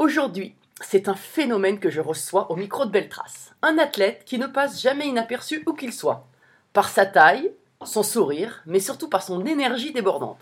Aujourd'hui, 0.00 0.54
c'est 0.80 1.08
un 1.08 1.14
phénomène 1.14 1.78
que 1.78 1.90
je 1.90 2.00
reçois 2.00 2.50
au 2.50 2.56
micro 2.56 2.86
de 2.86 2.90
Beltrace. 2.90 3.52
Un 3.60 3.76
athlète 3.76 4.24
qui 4.24 4.38
ne 4.38 4.46
passe 4.46 4.80
jamais 4.80 5.06
inaperçu 5.06 5.62
où 5.66 5.74
qu'il 5.74 5.92
soit. 5.92 6.26
Par 6.72 6.88
sa 6.88 7.04
taille, 7.04 7.52
son 7.84 8.02
sourire, 8.02 8.62
mais 8.64 8.80
surtout 8.80 9.10
par 9.10 9.22
son 9.22 9.44
énergie 9.44 9.92
débordante. 9.92 10.40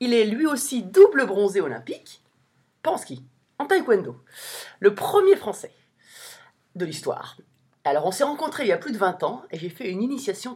Il 0.00 0.12
est 0.12 0.26
lui 0.26 0.44
aussi 0.44 0.82
double 0.82 1.24
bronzé 1.24 1.62
olympique, 1.62 2.20
pas 2.82 2.98
ski, 2.98 3.24
en 3.58 3.64
taekwondo. 3.64 4.22
Le 4.80 4.94
premier 4.94 5.36
français 5.36 5.72
de 6.74 6.84
l'histoire. 6.84 7.38
Alors 7.84 8.04
on 8.04 8.12
s'est 8.12 8.24
rencontrés 8.24 8.64
il 8.64 8.68
y 8.68 8.72
a 8.72 8.76
plus 8.76 8.92
de 8.92 8.98
20 8.98 9.22
ans 9.22 9.42
et 9.50 9.58
j'ai 9.58 9.70
fait 9.70 9.88
une 9.88 10.02
initiation 10.02 10.54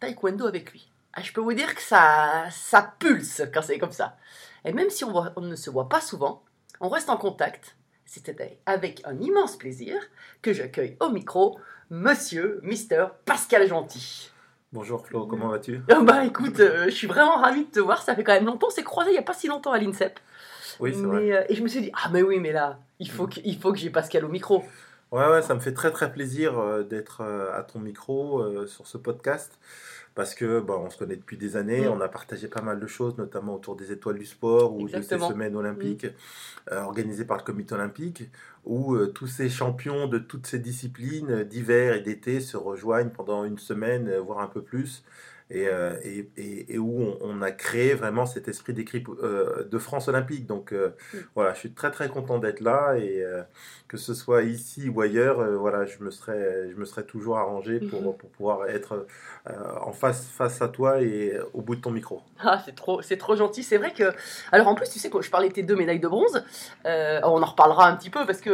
taekwondo 0.00 0.46
avec 0.46 0.72
lui. 0.72 0.88
Ah, 1.12 1.20
je 1.20 1.30
peux 1.30 1.42
vous 1.42 1.52
dire 1.52 1.74
que 1.74 1.82
ça, 1.82 2.46
ça 2.50 2.94
pulse 2.98 3.42
quand 3.52 3.60
c'est 3.60 3.78
comme 3.78 3.92
ça. 3.92 4.16
Et 4.64 4.72
même 4.72 4.88
si 4.88 5.04
on 5.04 5.40
ne 5.42 5.56
se 5.56 5.68
voit 5.68 5.90
pas 5.90 6.00
souvent, 6.00 6.42
on 6.84 6.88
reste 6.88 7.08
en 7.08 7.16
contact. 7.16 7.76
C'était 8.04 8.58
avec 8.66 9.00
un 9.06 9.18
immense 9.18 9.56
plaisir 9.56 9.94
que 10.42 10.52
j'accueille 10.52 10.98
au 11.00 11.08
micro 11.08 11.58
Monsieur, 11.88 12.60
Mister 12.62 13.06
Pascal 13.24 13.66
Gentil. 13.66 14.30
Bonjour 14.70 15.06
Flo, 15.06 15.26
comment 15.26 15.48
vas-tu? 15.48 15.80
Ah 15.90 16.00
bah 16.02 16.26
écoute, 16.26 16.60
euh, 16.60 16.84
je 16.84 16.90
suis 16.90 17.06
vraiment 17.06 17.36
ravie 17.36 17.64
de 17.64 17.70
te 17.70 17.80
voir. 17.80 18.02
Ça 18.02 18.14
fait 18.14 18.22
quand 18.22 18.34
même 18.34 18.44
longtemps. 18.44 18.66
On 18.66 18.70
s'est 18.70 18.82
croisés 18.82 19.10
il 19.10 19.14
n'y 19.14 19.18
a 19.18 19.22
pas 19.22 19.32
si 19.32 19.48
longtemps 19.48 19.72
à 19.72 19.78
l'INSEP. 19.78 20.20
Oui, 20.78 20.92
c'est 20.94 21.00
vrai. 21.00 21.32
euh, 21.32 21.44
et 21.48 21.54
je 21.54 21.62
me 21.62 21.68
suis 21.68 21.80
dit, 21.80 21.90
ah 21.94 22.10
mais 22.12 22.20
oui, 22.20 22.38
mais 22.38 22.52
là, 22.52 22.78
il 22.98 23.10
faut 23.10 23.28
que, 23.28 23.40
il 23.44 23.58
faut 23.58 23.72
que 23.72 23.78
j'ai 23.78 23.88
Pascal 23.88 24.26
au 24.26 24.28
micro. 24.28 24.62
Ouais, 25.14 25.28
ouais, 25.28 25.42
ça 25.42 25.54
me 25.54 25.60
fait 25.60 25.72
très 25.72 25.92
très 25.92 26.12
plaisir 26.12 26.58
euh, 26.58 26.82
d'être 26.82 27.20
euh, 27.20 27.56
à 27.56 27.62
ton 27.62 27.78
micro 27.78 28.40
euh, 28.42 28.66
sur 28.66 28.88
ce 28.88 28.98
podcast 28.98 29.60
parce 30.16 30.34
que 30.34 30.60
bah, 30.60 30.74
on 30.76 30.90
se 30.90 30.98
connaît 30.98 31.16
depuis 31.16 31.36
des 31.36 31.56
années, 31.56 31.86
Mm. 31.88 31.92
on 31.92 32.00
a 32.00 32.08
partagé 32.08 32.48
pas 32.48 32.62
mal 32.62 32.80
de 32.80 32.86
choses, 32.86 33.16
notamment 33.18 33.54
autour 33.54 33.76
des 33.76 33.92
étoiles 33.92 34.18
du 34.18 34.26
sport 34.26 34.74
ou 34.74 34.88
de 34.88 35.02
ces. 35.02 35.16
Mm. 35.16 35.20
semaines 35.20 35.56
olympiques 35.56 36.06
euh, 36.72 36.82
organisées 36.82 37.24
par 37.24 37.36
le 37.36 37.44
comité 37.44 37.74
olympique 37.74 38.24
où 38.64 38.94
euh, 38.96 39.06
tous 39.08 39.28
ces 39.28 39.48
champions 39.48 40.08
de 40.08 40.18
toutes 40.18 40.46
ces 40.46 40.58
disciplines 40.58 41.44
d'hiver 41.44 41.94
et 41.94 42.00
d'été 42.00 42.40
se 42.40 42.56
rejoignent 42.56 43.10
pendant 43.10 43.44
une 43.44 43.58
semaine, 43.58 44.12
voire 44.18 44.40
un 44.40 44.48
peu 44.48 44.62
plus. 44.62 45.04
Et, 45.54 45.68
euh, 45.68 45.94
et, 46.02 46.28
et- 46.36 46.74
et 46.74 46.78
où 46.78 47.00
on, 47.00 47.18
on 47.20 47.40
a 47.42 47.50
créé 47.50 47.94
vraiment 47.94 48.26
cet 48.26 48.48
esprit 48.48 48.72
d'équipe 48.72 49.08
euh, 49.22 49.64
de 49.64 49.78
France 49.78 50.08
olympique. 50.08 50.46
Donc 50.46 50.72
euh, 50.72 50.90
Mm. 51.14 51.18
voilà, 51.34 51.54
je 51.54 51.58
suis 51.60 51.72
très 51.72 51.90
très 51.90 52.08
content 52.08 52.38
d'être 52.38 52.60
là 52.60 52.94
et 52.96 53.24
que 53.88 53.96
ce 53.96 54.14
soit 54.14 54.42
ici 54.42 54.88
ou 54.88 55.00
ailleurs, 55.00 55.44
voilà, 55.58 55.84
je 55.86 56.02
me 56.02 56.10
serais, 56.10 56.70
je 56.70 56.76
me 56.76 56.84
serais 56.84 57.04
toujours 57.04 57.38
arrangé 57.38 57.78
pour, 57.80 58.02
Mhm. 58.02 58.16
pour 58.16 58.30
pouvoir 58.30 58.68
être 58.68 59.06
en 59.80 59.92
face, 59.92 60.26
face 60.26 60.60
à 60.62 60.68
toi 60.68 61.00
et 61.02 61.38
au 61.52 61.60
bout 61.60 61.76
de 61.76 61.80
ton 61.80 61.90
micro. 61.90 62.22
Ah, 62.40 62.60
c'est 62.64 62.74
trop, 62.74 63.02
c'est 63.02 63.16
trop 63.16 63.36
gentil. 63.36 63.62
C'est 63.62 63.76
vrai 63.78 63.92
que. 63.92 64.12
Alors 64.52 64.68
en 64.68 64.74
plus, 64.74 64.88
tu 64.90 64.98
sais, 64.98 65.10
quand 65.10 65.20
je 65.20 65.30
parlais 65.30 65.48
de 65.48 65.54
tes 65.54 65.62
deux 65.62 65.76
médailles 65.76 66.00
de 66.00 66.08
bronze, 66.08 66.42
euh, 66.86 67.20
on 67.24 67.42
en 67.42 67.46
reparlera 67.46 67.88
un 67.88 67.96
petit 67.96 68.10
peu 68.10 68.26
parce 68.26 68.40
que 68.40 68.50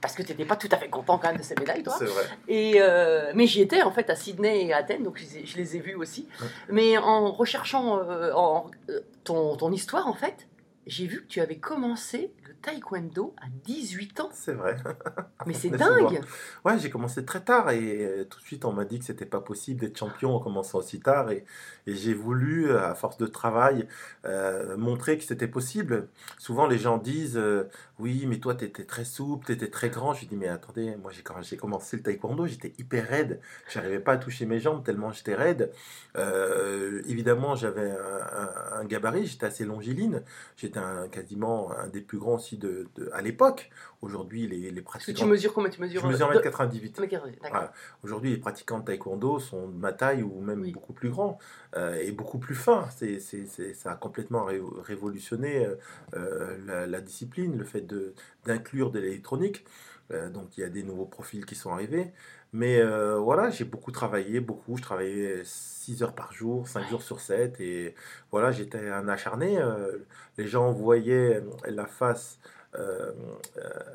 parce 0.00 0.14
que 0.14 0.22
t'étais 0.22 0.44
pas 0.44 0.56
tout 0.56 0.68
à 0.70 0.76
fait 0.76 0.88
content 0.88 1.18
quand 1.18 1.28
même 1.28 1.38
de 1.38 1.42
ces 1.42 1.54
médailles, 1.58 1.82
toi. 1.82 1.94
C'est 1.98 2.04
vrai. 2.06 2.22
Et 2.48 2.74
euh, 2.80 3.32
mais 3.34 3.46
j'y 3.46 3.62
étais 3.62 3.82
en 3.82 3.90
fait 3.90 4.08
à 4.10 4.14
Sydney 4.16 4.66
et 4.66 4.72
à 4.72 4.78
Athènes, 4.78 5.02
donc 5.02 5.16
je 5.18 5.22
les 5.24 5.38
ai, 5.38 5.46
je 5.46 5.56
les 5.56 5.76
ai 5.76 5.80
vus 5.80 5.94
aussi. 5.96 6.28
Mais 6.70 6.98
en 6.98 7.32
recherchant 7.32 7.98
euh, 7.98 8.32
en, 8.34 8.70
euh, 8.90 9.00
ton, 9.24 9.56
ton 9.56 9.72
histoire, 9.72 10.06
en 10.06 10.14
fait, 10.14 10.46
j'ai 10.86 11.06
vu 11.06 11.22
que 11.22 11.26
tu 11.26 11.40
avais 11.40 11.56
commencé 11.56 12.30
le 12.46 12.54
taekwondo 12.54 13.34
à 13.38 13.46
18 13.64 14.20
ans. 14.20 14.28
C'est 14.32 14.52
vrai. 14.52 14.76
Mais 15.46 15.54
c'est 15.54 15.70
dingue. 15.70 16.20
Ouais, 16.64 16.78
j'ai 16.78 16.90
commencé 16.90 17.24
très 17.24 17.40
tard 17.40 17.70
et 17.70 18.04
euh, 18.04 18.24
tout 18.24 18.38
de 18.38 18.44
suite 18.44 18.64
on 18.64 18.72
m'a 18.72 18.84
dit 18.84 18.98
que 18.98 19.04
c'était 19.04 19.26
pas 19.26 19.40
possible 19.40 19.80
d'être 19.80 19.98
champion 19.98 20.34
en 20.34 20.40
commençant 20.40 20.78
aussi 20.78 21.00
tard 21.00 21.30
et, 21.30 21.44
et 21.86 21.94
j'ai 21.94 22.14
voulu, 22.14 22.72
à 22.76 22.94
force 22.94 23.16
de 23.16 23.26
travail, 23.26 23.86
euh, 24.24 24.76
montrer 24.76 25.18
que 25.18 25.24
c'était 25.24 25.48
possible. 25.48 26.08
Souvent 26.38 26.66
les 26.66 26.78
gens 26.78 26.98
disent 26.98 27.36
euh, 27.38 27.64
oui, 28.00 28.24
mais 28.26 28.38
toi 28.38 28.56
t'étais 28.56 28.84
très 28.84 29.04
souple, 29.04 29.46
t'étais 29.46 29.68
très 29.70 29.88
grand. 29.88 30.14
Je 30.14 30.26
dis 30.26 30.36
mais 30.36 30.48
attendez, 30.48 30.96
moi 30.96 31.12
quand 31.22 31.40
j'ai 31.42 31.56
commencé 31.56 31.96
le 31.96 32.02
taekwondo, 32.02 32.46
j'étais 32.46 32.72
hyper 32.78 33.08
raide, 33.08 33.40
j'arrivais 33.68 34.00
pas 34.00 34.12
à 34.12 34.16
toucher 34.16 34.46
mes 34.46 34.58
jambes 34.58 34.82
tellement 34.84 35.12
j'étais 35.12 35.34
raide. 35.34 35.72
Euh, 36.16 37.02
évidemment 37.06 37.54
j'avais 37.54 37.92
un, 38.72 38.84
gabarit, 38.84 39.26
j'étais 39.26 39.46
assez 39.46 39.64
longiligne, 39.64 40.22
j'étais 40.56 40.80
quasiment 41.12 41.70
un 41.72 41.86
des 41.86 42.00
plus 42.00 42.18
grands 42.18 42.34
aussi 42.34 42.58
à 43.12 43.22
l'époque. 43.22 43.70
Aujourd'hui 44.04 44.46
les, 44.46 44.70
les 44.70 44.82
pratiquants. 44.82 45.22
tu 45.24 45.24
mesures 45.26 45.54
combien? 45.54 45.70
Tu 45.70 45.80
mesures 45.80 46.02
Je 46.02 46.06
mesure 46.06 46.28
euh, 46.30 46.34
1m98. 46.40 46.94
de- 46.94 47.00
D'accord. 47.00 47.28
Voilà. 47.50 47.72
Aujourd'hui, 48.02 48.30
les 48.30 48.36
pratiquants 48.36 48.78
de 48.80 48.84
taekwondo 48.84 49.38
sont 49.38 49.68
de 49.68 49.76
ma 49.76 49.92
taille 49.92 50.22
ou 50.22 50.40
même 50.40 50.60
Oui. 50.60 50.72
beaucoup 50.72 50.92
plus 50.92 51.08
grands 51.10 51.38
euh, 51.76 51.94
et 51.96 52.12
beaucoup 52.12 52.38
plus 52.38 52.54
fins. 52.54 52.86
C'est, 52.96 53.18
c'est, 53.18 53.46
c'est- 53.46 53.72
ça 53.74 53.92
a 53.92 53.94
complètement 53.96 54.44
ré- 54.44 54.60
révolutionné 54.82 55.64
euh, 55.66 55.74
euh, 56.14 56.58
la, 56.66 56.86
la 56.86 57.00
discipline, 57.00 57.56
le 57.56 57.64
fait 57.64 57.80
de, 57.80 58.12
d'inclure 58.44 58.90
de 58.90 58.98
l'électronique. 58.98 59.64
Euh, 60.10 60.28
donc, 60.28 60.58
il 60.58 60.60
y 60.60 60.64
a 60.64 60.68
des 60.68 60.82
nouveaux 60.82 61.06
profils 61.06 61.46
qui 61.46 61.54
sont 61.54 61.72
arrivés. 61.72 62.12
Mais 62.52 62.78
euh, 62.80 63.16
voilà, 63.18 63.50
j'ai 63.50 63.64
beaucoup 63.64 63.90
travaillé, 63.90 64.38
beaucoup. 64.38 64.76
Je 64.76 64.82
travaillais 64.82 65.40
6 65.44 66.02
heures 66.04 66.14
par 66.14 66.32
jour, 66.32 66.68
5 66.68 66.88
jours 66.88 67.02
sur 67.02 67.18
7. 67.20 67.58
Et 67.60 67.94
voilà, 68.30 68.52
j'étais 68.52 68.90
un 68.90 69.08
acharné. 69.08 69.58
euh, 69.58 69.96
les 70.38 70.46
gens 70.46 70.70
voyaient 70.72 71.42
la 71.66 71.86
face. 71.86 72.38
Euh, 72.78 73.12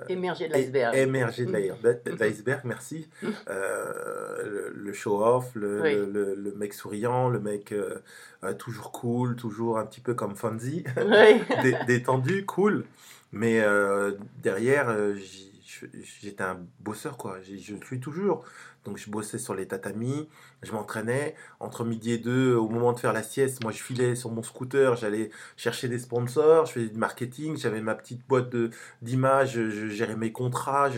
Émerger 0.07 0.47
de 0.47 0.53
et- 0.55 0.57
l'iceberg. 0.61 0.95
Émerger 0.95 1.45
de 1.45 1.51
Mm. 1.51 2.15
de 2.15 2.23
l'iceberg, 2.23 2.61
merci. 2.63 3.09
Mm. 3.21 3.27
Euh, 3.49 4.69
le, 4.73 4.93
show-off, 4.93 5.51
le, 5.55 5.81
Oui. 5.81 5.93
le- 5.95 6.05
le- 6.05 6.35
le 6.35 6.51
mec 6.55 6.73
souriant, 6.73 7.29
le 7.29 7.39
mec 7.39 7.71
euh, 7.71 7.95
euh, 8.43 8.53
toujours 8.53 8.91
cool, 8.91 9.35
toujours 9.35 9.77
un 9.79 9.85
petit 9.85 10.01
peu 10.01 10.13
comme 10.13 10.35
Fonzie, 10.35 10.83
détendu, 11.87 12.45
cool. 12.45 12.85
Mais 13.31 13.59
euh, 13.61 14.11
derrière, 14.41 14.89
euh, 14.89 15.15
j'étais 16.21 16.43
un 16.43 16.59
bosseur, 16.79 17.17
quoi. 17.17 17.37
Je 17.41 17.73
le 17.75 17.81
suis 17.85 17.99
toujours. 17.99 18.43
Donc 18.85 18.97
je 18.97 19.09
bossais 19.09 19.37
sur 19.37 19.55
les 19.55 19.67
tatamis, 19.67 20.29
je 20.63 20.71
m'entraînais. 20.71 21.35
Entre 21.59 21.83
midi 21.83 22.11
et 22.11 22.17
deux, 22.17 22.55
au 22.55 22.69
moment 22.69 22.93
de 22.93 22.99
faire 22.99 23.13
la 23.13 23.23
sieste, 23.23 23.61
moi 23.63 23.71
je 23.71 23.81
filais 23.81 24.15
sur 24.15 24.31
mon 24.31 24.43
scooter, 24.43 24.95
j'allais 24.95 25.29
chercher 25.57 25.87
des 25.87 25.99
sponsors, 25.99 26.65
je 26.65 26.73
faisais 26.73 26.89
du 26.89 26.97
marketing, 26.97 27.57
j'avais 27.57 27.81
ma 27.81 27.95
petite 27.95 28.25
boîte 28.27 28.55
d'images, 29.01 29.53
je, 29.53 29.87
gérais 29.89 30.15
mes 30.15 30.31
contrats, 30.31 30.89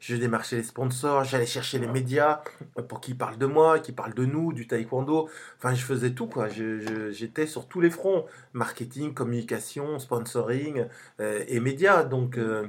je, 0.00 0.16
démarchais 0.16 0.56
les 0.56 0.62
sponsors, 0.62 1.24
j'allais 1.24 1.46
chercher 1.46 1.78
les 1.78 1.88
médias 1.88 2.42
pour 2.88 3.00
qu'ils 3.00 3.16
parlent 3.16 3.38
de 3.38 3.46
moi, 3.46 3.78
qu'ils 3.78 3.94
parlent 3.94 4.14
de 4.14 4.24
nous, 4.24 4.52
du 4.52 4.66
taekwondo. 4.66 5.28
Enfin, 5.58 5.74
je 5.74 5.84
faisais 5.84 6.10
tout, 6.10 6.26
quoi. 6.26 6.48
J'étais 6.48 7.46
sur 7.46 7.66
tous 7.66 7.80
les 7.80 7.90
fronts 7.90 8.26
marketing, 8.52 9.14
communication, 9.14 9.98
sponsoring 9.98 10.86
euh, 11.20 11.44
et 11.48 11.60
médias. 11.60 12.04
Donc, 12.04 12.38
euh, 12.38 12.68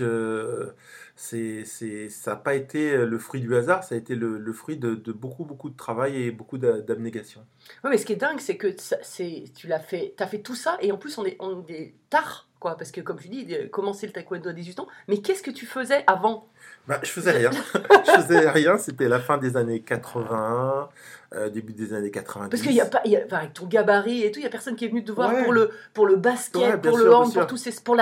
euh, 0.00 0.72
c'est, 1.16 1.64
c'est, 1.64 2.08
ça 2.10 2.32
n'a 2.32 2.36
pas 2.36 2.54
été 2.54 2.96
le 2.98 3.18
fruit 3.18 3.40
du 3.40 3.54
hasard, 3.56 3.82
ça 3.84 3.94
a 3.94 3.98
été 3.98 4.14
le, 4.14 4.38
le 4.38 4.52
fruit 4.52 4.76
de, 4.76 4.94
de 4.94 5.12
beaucoup, 5.12 5.44
beaucoup 5.44 5.70
de 5.70 5.76
travail 5.76 6.22
et 6.22 6.30
beaucoup 6.30 6.58
d'a- 6.58 6.80
d'abnégation. 6.80 7.44
Ouais, 7.82 7.90
mais 7.90 7.98
ce 7.98 8.04
qui 8.06 8.12
est 8.12 8.16
dingue, 8.16 8.38
c'est 8.38 8.56
que 8.56 8.74
c'est, 9.02 9.44
tu 9.54 9.66
l'as 9.66 9.80
fait, 9.80 10.14
as 10.18 10.26
fait 10.26 10.40
tout 10.40 10.54
ça, 10.54 10.76
et 10.80 10.92
en 10.92 10.98
plus, 10.98 11.16
on 11.18 11.24
est, 11.24 11.36
on 11.40 11.64
est 11.68 11.94
tard, 12.10 12.48
quoi. 12.60 12.76
Parce 12.76 12.90
que, 12.90 13.00
comme 13.00 13.18
tu 13.18 13.28
dis, 13.28 13.46
euh, 13.54 13.68
commencer 13.68 14.06
le 14.06 14.12
taekwondo 14.12 14.50
à 14.50 14.52
18 14.52 14.78
ans, 14.80 14.88
mais 15.08 15.18
qu'est-ce 15.22 15.42
que 15.42 15.50
tu 15.50 15.66
faisais 15.66 16.04
avant? 16.06 16.48
Bah, 16.86 17.00
je 17.02 17.10
faisais 17.10 17.32
rien. 17.32 17.50
je 18.06 18.10
faisais 18.22 18.48
rien. 18.50 18.76
C'était 18.78 19.08
la 19.08 19.18
fin 19.18 19.38
des 19.38 19.56
années 19.56 19.80
81, 19.80 20.88
euh, 21.34 21.48
début 21.50 21.72
des 21.72 21.92
années 21.92 22.10
90. 22.10 22.50
Parce 22.50 22.62
qu'il 22.62 22.72
y 22.76 22.80
a 22.80 22.86
pas, 22.86 23.00
il 23.04 23.10
y 23.12 23.16
a- 23.16 23.22
enfin, 23.26 23.38
avec 23.38 23.52
ton 23.54 23.66
gabarit 23.66 24.22
et 24.22 24.30
tout, 24.30 24.38
il 24.40 24.44
y 24.44 24.46
a 24.46 24.50
personne 24.50 24.76
qui 24.76 24.84
est 24.84 24.88
venu 24.88 25.04
te 25.04 25.10
voir 25.12 25.32
Ouais. 25.32 25.42
pour 25.44 25.52
le 25.52 25.70
pour 25.94 26.06
le 26.06 26.16
basket, 26.16 26.62
Ouais, 26.62 26.78
pour 26.78 26.96
sûr, 26.98 27.06
le 27.06 27.14
hand, 27.14 27.32
pour 27.34 27.46
tous 27.46 27.56
ces, 27.56 27.72
pour 27.82 27.96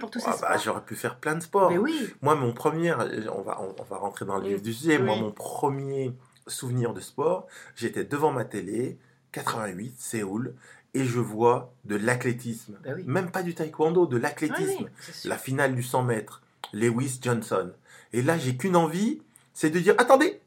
pour 0.00 0.10
tous 0.10 0.20
ces 0.20 0.26
Ah, 0.28 0.30
bah, 0.30 0.36
sports. 0.36 0.58
j'aurais 0.64 0.80
pu 0.82 0.94
faire 0.96 1.16
plein 1.16 1.34
de 1.34 1.40
sports. 1.42 1.70
Mais 1.70 1.78
oui. 1.78 2.08
Moi, 2.22 2.34
mon 2.34 2.52
premier, 2.52 2.92
on 2.94 3.42
va, 3.42 3.60
on, 3.60 3.74
on 3.78 3.82
va 3.84 3.96
rentrer 3.98 4.24
dans 4.24 4.38
le 4.38 4.46
vif 4.48 4.56
Oui. 4.56 4.62
du 4.62 4.72
sujet. 4.72 4.98
Moi, 4.98 5.16
mon 5.16 5.30
premier 5.32 6.12
souvenir 6.46 6.92
de 6.94 7.00
sport, 7.00 7.46
j'étais 7.76 8.04
devant 8.04 8.32
ma 8.32 8.44
télé, 8.44 8.98
88, 9.32 9.94
Séoul, 9.98 10.54
et 10.94 11.04
je 11.04 11.20
vois 11.20 11.72
de 11.84 11.96
l'athlétisme. 11.96 12.78
Bah 12.84 12.90
oui. 12.96 13.04
Même 13.06 13.30
pas 13.30 13.42
du 13.42 13.54
taekwondo, 13.54 14.06
de 14.06 14.16
l'athlétisme. 14.16 14.84
oui, 14.84 15.12
sûr. 15.12 15.28
La 15.30 15.36
finale 15.38 15.74
du 15.74 15.82
100 15.82 16.02
mètres, 16.02 16.42
Lewis 16.72 17.18
Johnson. 17.22 17.70
Et 18.12 18.22
là, 18.22 18.36
j'ai 18.38 18.56
qu'une 18.56 18.76
envie, 18.76 19.22
c'est 19.54 19.70
de 19.70 19.78
dire 19.78 19.94
attendez, 19.98 20.40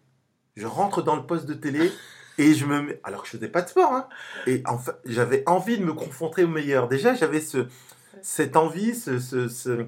je 0.55 0.67
rentre 0.67 1.01
dans 1.01 1.15
le 1.15 1.23
poste 1.23 1.45
de 1.47 1.53
télé. 1.53 1.91
Et 2.37 2.53
je 2.53 2.65
me 2.65 2.81
mets, 2.81 2.99
alors 3.03 3.21
que 3.21 3.27
je 3.27 3.37
faisais 3.37 3.47
pas 3.47 3.61
de 3.61 3.69
sport, 3.69 3.93
hein. 3.93 4.07
et 4.47 4.61
enfin, 4.67 4.93
j'avais 5.05 5.43
envie 5.47 5.77
de 5.77 5.83
me 5.85 5.93
confronter 5.93 6.43
au 6.43 6.47
meilleur. 6.49 6.87
Déjà, 6.87 7.13
j'avais 7.13 7.39
ce, 7.41 7.67
cette 8.21 8.55
envie, 8.57 8.93
ce, 8.95 9.19
ce- 9.19 9.47
ce- 9.47 9.85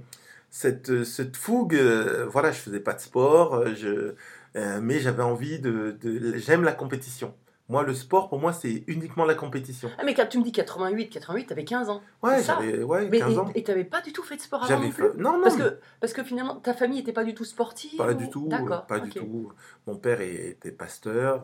cette, 0.50 1.04
cette 1.04 1.36
fougue. 1.36 1.76
euh, 1.76 2.26
voilà, 2.30 2.52
je 2.52 2.60
faisais 2.60 2.80
pas 2.80 2.94
de 2.94 3.02
sport, 3.02 3.56
euh, 3.56 3.74
je, 3.76 4.14
euh, 4.56 4.80
mais 4.82 5.00
j'avais 5.00 5.24
envie 5.24 5.60
de, 5.60 5.98
de- 6.02 6.38
j'aime 6.38 6.64
la 6.64 6.72
compétition. 6.74 7.34
Moi, 7.70 7.84
le 7.84 7.94
sport, 7.94 8.30
pour 8.30 8.40
moi, 8.40 8.54
c'est 8.54 8.86
uniquement 8.88 9.26
la 9.26 9.36
compétition. 9.36 9.92
Ah, 10.00 10.04
mais 10.06 10.14
quand 10.14 10.26
tu 10.26 10.38
me 10.40 10.44
dis 10.46 10.54
88, 10.54 11.10
88, 11.10 11.48
t'avais 11.48 11.66
15 11.66 11.90
ans. 11.90 12.02
Ouais, 12.24 12.42
j'avais 12.42 12.82
ouais, 12.82 13.10
Mais 13.10 13.20
15 13.20 13.38
ans. 13.40 13.52
et- 13.56 13.64
t'avais 13.66 13.84
pas 13.84 14.00
du 14.00 14.14
tout 14.14 14.24
fait 14.24 14.38
de 14.38 14.42
sport 14.42 14.64
avant 14.64 14.80
non 14.82 14.90
plus? 14.90 15.04
fait... 15.04 15.18
Non, 15.18 15.34
non, 15.34 15.44
Parce 15.44 15.58
que, 15.58 15.78
parce 16.00 16.14
que 16.14 16.24
finalement, 16.24 16.56
ta 16.56 16.74
famille 16.74 17.00
était 17.02 17.12
pas 17.12 17.26
du 17.26 17.34
tout 17.36 17.44
sportive 17.44 17.98
Pas 17.98 18.12
ou- 18.12 18.14
du 18.14 18.30
tout, 18.30 18.48
D'accord. 18.48 18.86
pas 18.86 19.00
ok. 19.00 19.04
du 19.04 19.10
tout. 19.10 19.52
Mon 19.86 19.98
père 19.98 20.22
était 20.22 20.72
pasteur, 20.72 21.44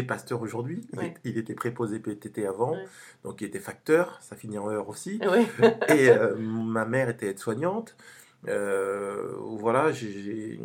pasteur 0.00 0.40
aujourd'hui. 0.40 0.80
Il, 0.94 0.98
Ouais. 0.98 1.14
il 1.24 1.36
était 1.36 1.52
préposé 1.52 1.98
PTT 1.98 2.46
avant, 2.46 2.72
Ouais. 2.72 2.86
donc 3.24 3.42
il 3.42 3.48
était 3.48 3.58
facteur, 3.58 4.18
ça 4.22 4.34
finit 4.36 4.56
en 4.56 4.70
heure 4.70 4.88
aussi. 4.88 5.20
Ouais. 5.30 5.44
Et 5.94 6.08
euh, 6.08 6.34
ma 6.38 6.86
mère 6.86 7.10
était 7.10 7.26
aide-soignante. 7.28 7.94
Euh, 8.48 9.32
voilà, 9.58 9.92
j'ai- 9.92 10.10
j'ai- 10.22 10.60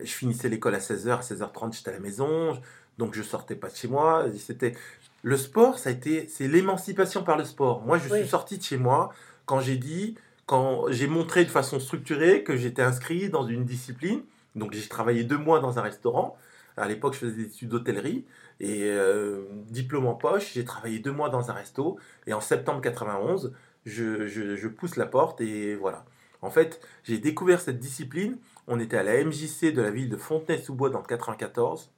je 0.00 0.10
finissais 0.12 0.48
l'école 0.48 0.74
à 0.74 0.80
16h, 0.80 1.18
à 1.18 1.22
16h30 1.22 1.74
j'étais 1.76 1.90
à 1.90 1.92
la 1.92 2.00
maison, 2.00 2.58
donc 2.98 3.14
je 3.14 3.22
sortais 3.22 3.54
pas 3.56 3.68
de 3.68 3.76
chez 3.76 3.88
moi. 3.88 4.24
C'était 4.38 4.74
le 5.22 5.36
sport, 5.36 5.78
ça 5.78 5.90
a 5.90 5.92
été, 5.92 6.26
c'est 6.28 6.48
l'émancipation 6.48 7.22
par 7.22 7.36
le 7.36 7.44
sport. 7.44 7.82
Moi, 7.82 7.98
je 7.98 8.08
Oui. 8.10 8.20
suis 8.20 8.28
sorti 8.28 8.56
de 8.58 8.62
chez 8.62 8.78
moi 8.78 9.12
quand 9.44 9.60
j'ai 9.60 9.76
dit, 9.76 10.16
quand 10.46 10.86
j'ai 10.90 11.06
montré 11.06 11.44
de 11.44 11.50
façon 11.50 11.78
structurée 11.78 12.42
que 12.42 12.56
j'étais 12.56 12.82
inscrit 12.82 13.28
dans 13.28 13.46
une 13.46 13.64
discipline. 13.64 14.22
Donc 14.56 14.72
j'ai 14.72 14.88
travaillé 14.88 15.22
deux 15.22 15.38
mois 15.38 15.60
dans 15.60 15.78
un 15.78 15.82
restaurant. 15.82 16.36
À 16.80 16.88
l'époque, 16.88 17.14
je 17.14 17.18
faisais 17.20 17.36
des 17.36 17.44
études 17.44 17.68
d'hôtellerie 17.68 18.24
et 18.58 18.84
euh, 18.84 19.44
diplôme 19.68 20.06
en 20.06 20.14
poche. 20.14 20.52
J'ai 20.54 20.64
travaillé 20.64 20.98
deux 20.98 21.12
mois 21.12 21.28
dans 21.28 21.50
un 21.50 21.54
resto 21.54 21.98
et 22.26 22.32
en 22.32 22.40
septembre 22.40 22.80
91, 22.80 23.52
je, 23.86 24.26
je- 24.26 24.56
je 24.56 24.68
pousse 24.68 24.96
la 24.96 25.06
porte 25.06 25.40
et 25.40 25.74
voilà. 25.76 26.04
En 26.42 26.50
fait, 26.50 26.80
j'ai 27.04 27.18
découvert 27.18 27.60
cette 27.60 27.78
discipline. 27.78 28.38
On 28.66 28.80
était 28.80 28.96
à 28.96 29.02
la 29.02 29.22
MJC 29.22 29.72
de 29.72 29.82
la 29.82 29.90
ville 29.90 30.08
de 30.08 30.16
Fontenay-sous-Bois 30.16 30.90
dans 30.90 31.00
le 31.00 31.06
94. 31.06 31.90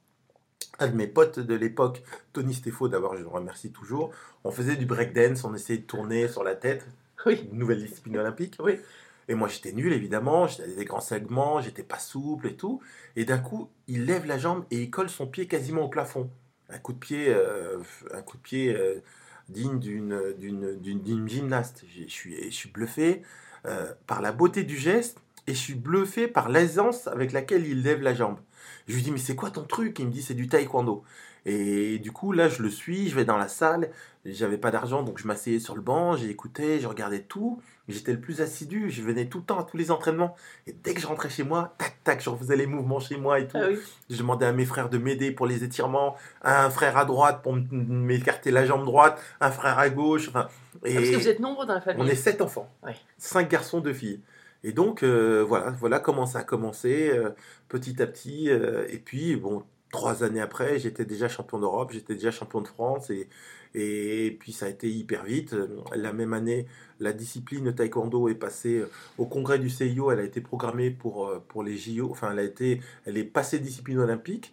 Un 0.79 0.87
de 0.87 0.95
mes 0.95 1.07
potes 1.07 1.39
de 1.39 1.53
l'époque, 1.53 2.01
Tony 2.33 2.53
Stéphane, 2.53 2.89
d'abord 2.89 3.15
je 3.15 3.21
le 3.21 3.27
remercie 3.27 3.71
toujours, 3.71 4.11
on 4.43 4.49
faisait 4.51 4.75
du 4.75 4.85
breakdance, 4.87 5.43
on 5.43 5.53
essayait 5.53 5.79
de 5.79 5.85
tourner 5.85 6.27
sur 6.27 6.43
la 6.43 6.55
tête, 6.55 6.85
Oui. 7.27 7.47
une 7.51 7.59
nouvelle 7.59 7.79
discipline 7.79 8.17
olympique. 8.17 8.57
Oui. 8.59 8.79
Et 9.27 9.35
moi 9.35 9.47
j'étais 9.47 9.71
nul 9.71 9.93
évidemment, 9.93 10.47
j'avais 10.47 10.75
des 10.75 10.85
grands 10.85 10.99
segments, 11.01 11.61
j'étais 11.61 11.83
pas 11.83 11.99
souple 11.99 12.47
et 12.47 12.55
tout. 12.55 12.81
Et 13.15 13.25
d'un 13.25 13.39
coup, 13.39 13.69
il 13.87 14.05
lève 14.05 14.25
la 14.25 14.37
jambe 14.37 14.65
et 14.71 14.81
il 14.81 14.89
colle 14.89 15.09
son 15.09 15.27
pied 15.27 15.47
quasiment 15.47 15.83
au 15.83 15.89
plafond. 15.89 16.29
Un 16.69 16.79
coup 16.79 16.93
de 16.93 16.99
pied, 16.99 17.29
euh, 17.29 17.79
un 18.11 18.23
euh, 18.53 19.01
digne 19.49 19.79
d'une 19.79 21.27
gymnaste. 21.27 21.83
Je 21.87 22.07
suis 22.07 22.43
je 22.45 22.55
suis 22.55 22.69
bluffé 22.69 23.21
euh, 23.65 23.93
par 24.07 24.21
la 24.21 24.31
beauté 24.31 24.63
du 24.63 24.77
geste 24.77 25.19
et 25.47 25.53
je 25.53 25.59
suis 25.59 25.75
bluffé 25.75 26.27
par 26.27 26.49
l'aisance 26.49 27.07
avec 27.07 27.31
laquelle 27.31 27.65
il 27.67 27.83
lève 27.83 28.01
la 28.01 28.13
jambe. 28.13 28.39
Je 28.87 28.95
lui 28.95 29.01
dis 29.01 29.11
mais 29.11 29.17
c'est 29.17 29.35
quoi 29.35 29.49
ton 29.51 29.63
truc? 29.63 29.97
Il 29.99 30.07
me 30.07 30.11
dit 30.11 30.21
c'est 30.21 30.33
du 30.33 30.47
taekwondo. 30.47 31.03
Et 31.45 31.99
du 31.99 32.11
coup 32.11 32.31
là 32.31 32.47
je 32.47 32.61
le 32.63 32.69
suis, 32.69 33.09
je 33.09 33.15
vais 33.15 33.25
dans 33.25 33.37
la 33.37 33.49
salle, 33.49 33.89
j'avais 34.25 34.57
pas 34.57 34.71
d'argent 34.71 35.03
donc 35.03 35.19
je 35.19 35.27
m'asseyais 35.27 35.59
sur 35.59 35.75
le 35.75 35.81
banc, 35.81 36.15
j'écoutais, 36.15 36.79
je 36.79 36.87
regardais 36.87 37.19
tout. 37.21 37.61
J'étais 37.89 38.13
le 38.13 38.21
plus 38.21 38.39
assidu, 38.39 38.89
je 38.89 39.01
venais 39.01 39.25
tout 39.25 39.39
le 39.39 39.43
temps 39.43 39.59
à 39.59 39.65
tous 39.65 39.75
les 39.75 39.91
entraînements. 39.91 40.37
Et 40.67 40.73
dès 40.85 40.93
que 40.93 41.01
je 41.01 41.07
rentrais 41.07 41.29
chez 41.29 41.43
moi, 41.43 41.75
tac 41.77 41.97
tac, 42.05 42.23
je 42.23 42.29
refaisais 42.29 42.55
les 42.55 42.65
mouvements 42.65 43.01
chez 43.01 43.17
moi 43.17 43.41
et 43.41 43.47
tout. 43.49 43.57
Ah 43.59 43.65
oui. 43.69 43.77
Je 44.09 44.15
demandais 44.17 44.45
à 44.45 44.53
mes 44.53 44.63
frères 44.65 44.87
de 44.89 44.97
m'aider 44.97 45.31
pour 45.31 45.47
les 45.47 45.65
étirements, 45.65 46.15
un 46.43 46.69
frère 46.69 46.95
à 46.95 47.03
droite 47.03 47.41
pour 47.43 47.53
m'écarter 47.71 48.51
la 48.51 48.65
jambe 48.65 48.85
droite, 48.85 49.21
un 49.41 49.51
frère 49.51 49.77
à 49.79 49.89
gauche. 49.89 50.29
Enfin, 50.29 50.47
et 50.85 50.91
Ah, 50.95 50.99
Parce 50.99 51.09
que 51.11 51.15
vous 51.17 51.27
êtes 51.27 51.39
nombreux 51.41 51.65
dans 51.65 51.73
la 51.73 51.81
famille. 51.81 52.01
on 52.01 52.07
est 52.07 52.15
sept 52.15 52.41
enfants, 52.41 52.69
Ouais. 52.83 52.95
cinq 53.17 53.49
garçons, 53.49 53.81
deux 53.81 53.93
filles. 53.93 54.21
Et 54.63 54.71
donc 54.71 55.03
euh, 55.03 55.43
voilà, 55.47 55.71
voilà 55.71 55.99
comment 55.99 56.25
ça 56.25 56.39
a 56.39 56.43
commencé 56.43 57.09
euh, 57.11 57.31
petit 57.69 58.01
à 58.01 58.07
petit. 58.07 58.49
euh, 58.49 58.85
et 58.89 58.97
puis 58.99 59.35
bon, 59.35 59.63
trois 59.91 60.23
années 60.23 60.41
après, 60.41 60.79
j'étais 60.79 61.05
déjà 61.05 61.27
champion 61.27 61.59
d'Europe, 61.59 61.91
j'étais 61.91 62.13
déjà 62.15 62.31
champion 62.31 62.61
de 62.61 62.67
France 62.67 63.09
et 63.09 63.29
et 63.75 64.37
puis 64.39 64.51
ça 64.53 64.67
a 64.67 64.69
été 64.69 64.87
hyper 64.89 65.23
vite. 65.23 65.55
La 65.95 66.13
même 66.13 66.33
année, 66.33 66.67
la 66.99 67.11
discipline 67.11 67.73
taekwondo 67.73 68.29
est 68.29 68.35
passée 68.35 68.83
au 69.17 69.25
congrès 69.25 69.57
du 69.57 69.67
CIO. 69.69 70.11
Elle 70.11 70.19
a 70.19 70.23
été 70.23 70.41
programmée 70.41 70.91
pour, 70.91 71.31
pour 71.47 71.63
les 71.63 71.75
JO. 71.75 72.09
Enfin, 72.11 72.31
elle, 72.31 72.39
a 72.39 72.43
été, 72.43 72.81
elle 73.05 73.17
est 73.17 73.23
passée 73.23 73.57
discipline 73.57 73.97
olympique. 73.97 74.51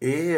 Et, 0.00 0.36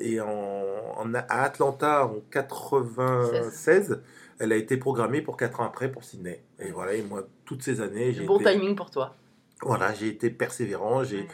et 0.00 0.20
en, 0.20 1.14
à 1.14 1.42
Atlanta 1.42 2.04
en 2.06 2.20
96, 2.30 4.02
elle 4.38 4.52
a 4.52 4.56
été 4.56 4.76
programmée 4.76 5.22
pour 5.22 5.36
4 5.38 5.60
ans 5.60 5.64
après 5.64 5.90
pour 5.90 6.04
Sydney. 6.04 6.42
Et 6.58 6.70
voilà, 6.70 6.94
et 6.94 7.02
moi, 7.02 7.26
toutes 7.48 7.62
ces 7.62 7.80
années, 7.80 8.12
j'ai 8.12 8.26
Bon 8.26 8.38
été, 8.38 8.52
timing 8.52 8.76
pour 8.76 8.90
toi. 8.90 9.14
voilà, 9.62 9.94
j'ai 9.94 10.08
été 10.08 10.28
persévérant. 10.28 11.02
J'ai, 11.02 11.26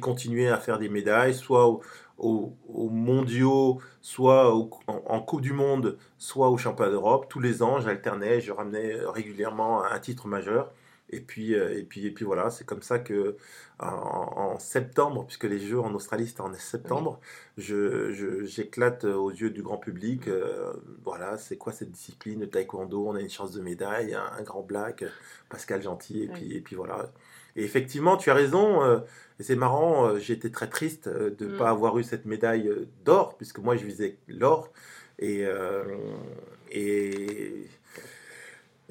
continué 0.00 0.48
à 0.48 0.56
faire 0.58 0.78
des 0.80 0.88
médailles, 0.88 1.32
soit 1.32 1.66
au- 1.68 1.80
au- 2.18 2.52
aux 2.68 2.90
mondiaux, 2.90 3.78
soit 4.02 4.52
au- 4.54 4.68
en, 4.88 5.00
en 5.06 5.20
Coupe 5.20 5.40
du 5.42 5.52
Monde, 5.52 5.96
soit 6.18 6.50
au 6.50 6.56
Championnat 6.58 6.90
d'Europe. 6.90 7.26
Tous 7.28 7.38
les 7.38 7.62
ans, 7.62 7.80
j'alternais, 7.80 8.40
je 8.40 8.50
ramenais 8.50 8.96
régulièrement 9.06 9.84
un 9.84 9.98
titre 10.00 10.26
majeur. 10.26 10.72
Et 11.12 11.20
puis, 11.20 11.54
euh, 11.54 11.76
et 11.76 11.82
puis, 11.82 12.06
et 12.06 12.10
puis 12.12 12.24
voilà, 12.24 12.50
c'est 12.50 12.64
comme 12.64 12.82
ça 12.82 12.98
que 13.00 13.36
en, 13.80 13.86
en 13.86 14.58
septembre, 14.58 15.24
puisque 15.26 15.44
les 15.44 15.58
Jeux 15.58 15.80
en 15.80 15.92
Australie 15.94 16.26
c'était 16.28 16.40
en 16.42 16.52
septembre, 16.54 17.20
je, 17.58 18.12
je- 18.12 18.44
j'éclate 18.44 19.04
aux 19.04 19.30
yeux 19.30 19.50
du 19.50 19.62
grand 19.62 19.78
public. 19.78 20.28
euh, 20.28 20.72
voilà, 21.04 21.36
c'est 21.38 21.56
quoi 21.56 21.72
cette 21.72 21.90
discipline 21.90 22.40
de 22.40 22.46
taekwondo? 22.46 23.08
On 23.08 23.14
a 23.16 23.20
une 23.20 23.30
chance 23.30 23.52
de 23.52 23.60
médaille, 23.60 24.14
un, 24.14 24.24
un 24.38 24.42
grand 24.42 24.62
black, 24.62 25.04
Pascal 25.48 25.82
Gentil, 25.82 26.24
et 26.24 26.28
Oui. 26.28 26.34
puis, 26.34 26.56
et 26.56 26.60
puis 26.60 26.76
voilà. 26.76 27.10
Et 27.56 27.64
effectivement, 27.64 28.16
tu 28.16 28.30
as 28.30 28.34
raison. 28.34 28.82
euh, 28.84 29.00
et 29.38 29.42
c'est 29.42 29.56
marrant, 29.56 30.06
euh, 30.08 30.18
été 30.18 30.50
très 30.50 30.68
triste 30.68 31.06
euh, 31.08 31.30
de 31.30 31.46
ne 31.46 31.54
Mm. 31.54 31.56
pas 31.56 31.70
avoir 31.70 31.98
eu 31.98 32.04
cette 32.04 32.26
médaille 32.26 32.68
euh, 32.68 32.86
d'or, 33.04 33.36
puisque 33.36 33.58
moi 33.58 33.76
je 33.76 33.84
visais 33.86 34.18
l'or. 34.28 34.70
Et, 35.18 35.44
euh, 35.46 35.84
et, 36.70 37.66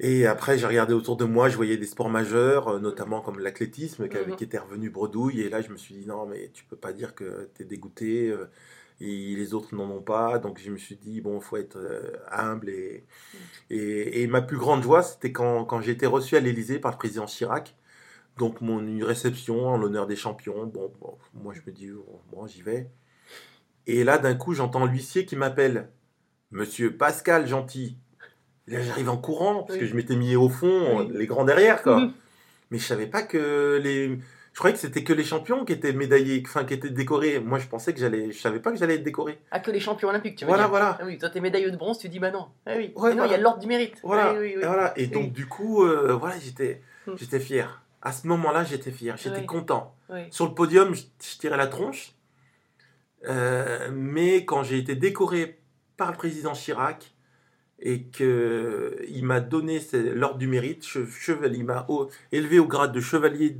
et 0.02 0.26
après, 0.26 0.56
j'ai 0.58 0.66
regardé 0.66 0.94
autour 0.94 1.16
de 1.16 1.24
moi, 1.26 1.48
je 1.50 1.56
voyais 1.56 1.76
des 1.76 1.86
sports 1.86 2.08
majeurs, 2.08 2.68
euh, 2.68 2.78
notamment 2.80 3.20
comme 3.20 3.38
l'athlétisme, 3.38 4.08
qui, 4.08 4.16
Mhm. 4.16 4.36
qui 4.36 4.44
était 4.44 4.58
revenu 4.58 4.88
bredouille. 4.90 5.42
Et 5.42 5.50
là, 5.50 5.60
je 5.60 5.70
me 5.70 5.76
suis 5.76 5.94
dit, 5.94 6.06
non, 6.06 6.26
mais 6.26 6.50
tu 6.54 6.64
peux 6.64 6.76
pas 6.76 6.92
dire 6.94 7.14
que 7.14 7.50
tu 7.54 7.62
es 7.62 7.64
dégoûté. 7.66 8.28
euh, 8.30 8.46
et 9.02 9.34
les 9.34 9.54
autres 9.54 9.74
n'en 9.74 9.90
ont 9.90 10.02
pas. 10.02 10.38
Donc 10.38 10.58
je 10.58 10.70
me 10.70 10.76
suis 10.76 10.96
dit, 10.96 11.20
bon, 11.22 11.38
il 11.38 11.42
faut 11.42 11.56
être 11.56 11.76
euh, 11.78 12.12
humble. 12.30 12.68
Et, 12.68 13.04
et, 13.70 14.22
et 14.22 14.26
ma 14.26 14.42
plus 14.42 14.58
grande 14.58 14.82
joie, 14.82 15.02
c'était 15.02 15.32
quand, 15.32 15.64
quand 15.64 15.80
j'ai 15.80 15.92
été 15.92 16.06
reçu 16.06 16.36
à 16.36 16.40
l'Élysée 16.40 16.78
par 16.78 16.92
le 16.92 16.98
président 16.98 17.24
Chirac. 17.26 17.76
Donc 18.38 18.60
mon, 18.60 18.80
une 18.80 19.02
réception 19.04 19.66
en 19.68 19.76
l'honneur 19.78 20.06
des 20.06 20.16
champions. 20.16 20.66
Bon, 20.66 20.92
bon, 21.00 21.16
moi 21.34 21.54
je 21.54 21.60
me 21.66 21.72
dis, 21.72 21.90
oh, 21.92 22.20
bon, 22.30 22.46
j'y 22.46 22.62
vais. 22.62 22.90
Et 23.86 24.04
là, 24.04 24.18
d'un 24.18 24.34
coup, 24.34 24.52
j'entends 24.54 24.84
l'huissier 24.86 25.24
qui 25.26 25.36
m'appelle. 25.36 25.90
Monsieur 26.50 26.94
Pascal 26.96 27.46
Gentil. 27.46 27.96
Là, 28.68 28.80
j'arrive 28.82 29.08
en 29.10 29.16
courant, 29.16 29.62
parce 29.64 29.78
que 29.78 29.86
je 29.86 29.94
m'étais 29.94 30.16
mis 30.16 30.36
au 30.36 30.48
fond, 30.48 30.98
Oui. 31.00 31.08
les 31.14 31.26
grands 31.26 31.44
derrière, 31.44 31.82
quoi. 31.82 32.08
Mais 32.70 32.78
je 32.78 32.84
savais 32.84 33.06
pas 33.06 33.22
que 33.22 33.80
les... 33.82 34.18
Je 34.52 34.58
croyais 34.58 34.74
que 34.74 34.80
c'était 34.80 35.04
que 35.04 35.12
les 35.12 35.22
champions 35.24 35.64
qui 35.64 35.72
étaient 35.72 35.92
médaillés, 35.92 36.42
enfin 36.44 36.64
qui 36.64 36.74
étaient 36.74 36.90
décorés. 36.90 37.38
Moi, 37.40 37.58
je 37.58 37.66
pensais 37.68 37.92
que 37.94 38.00
j'allais... 38.00 38.32
Je 38.32 38.38
savais 38.38 38.58
pas 38.60 38.72
que 38.72 38.78
j'allais 38.78 38.96
être 38.96 39.04
décoré. 39.04 39.38
Ah, 39.50 39.60
que 39.60 39.70
les 39.70 39.78
champions 39.80 40.08
olympiques, 40.08 40.36
tu 40.36 40.44
veux 40.44 40.48
Voilà, 40.48 40.64
dire. 40.64 40.70
voilà. 40.70 40.98
Ah 41.00 41.04
oui, 41.06 41.18
toi, 41.18 41.30
t'es 41.30 41.40
médailleux 41.40 41.70
de 41.70 41.76
bronze, 41.76 41.98
tu 41.98 42.08
dis 42.08 42.18
bah 42.18 42.30
non. 42.32 42.46
Ah 42.66 42.72
oui. 42.76 42.92
Ouais, 42.96 43.10
Ah 43.12 43.14
non, 43.14 43.24
il 43.26 43.30
y 43.30 43.34
a 43.34 43.38
l'ordre 43.38 43.60
du 43.60 43.66
mérite. 43.68 43.98
Voilà. 44.02 44.30
Ah 44.30 44.32
oui, 44.34 44.38
oui, 44.40 44.52
oui. 44.56 44.62
Et, 44.62 44.66
voilà. 44.66 44.92
et 44.96 45.06
donc, 45.06 45.32
du 45.32 45.46
coup, 45.46 45.84
euh, 45.84 46.14
voilà, 46.14 46.36
j'étais, 46.38 46.80
Mm. 47.06 47.12
j'étais 47.16 47.40
fier. 47.40 47.82
À 48.02 48.12
ce 48.12 48.26
moment-là, 48.28 48.64
j'étais 48.64 48.90
fier. 48.90 49.16
J'étais 49.16 49.46
content. 49.46 49.94
Sur 50.30 50.46
le 50.46 50.54
podium, 50.54 50.94
je, 50.94 51.02
je 51.22 51.38
tirais 51.38 51.56
la 51.56 51.66
tronche. 51.68 52.12
Euh, 53.28 53.90
mais 53.92 54.44
quand 54.44 54.62
j'ai 54.62 54.78
été 54.78 54.94
décoré 54.96 55.58
par 55.96 56.10
le 56.10 56.16
président 56.16 56.52
Chirac, 56.52 57.12
et 57.82 58.02
qu'il 58.02 59.24
m'a 59.24 59.40
donné 59.40 59.80
l'ordre 60.14 60.38
du 60.38 60.46
mérite, 60.46 60.84
che- 60.84 61.06
chevalier, 61.08 61.58
il 61.58 61.64
m'a 61.64 61.86
élevé 62.32 62.58
au 62.58 62.66
grade 62.66 62.92
de 62.92 63.00
chevalier 63.00 63.56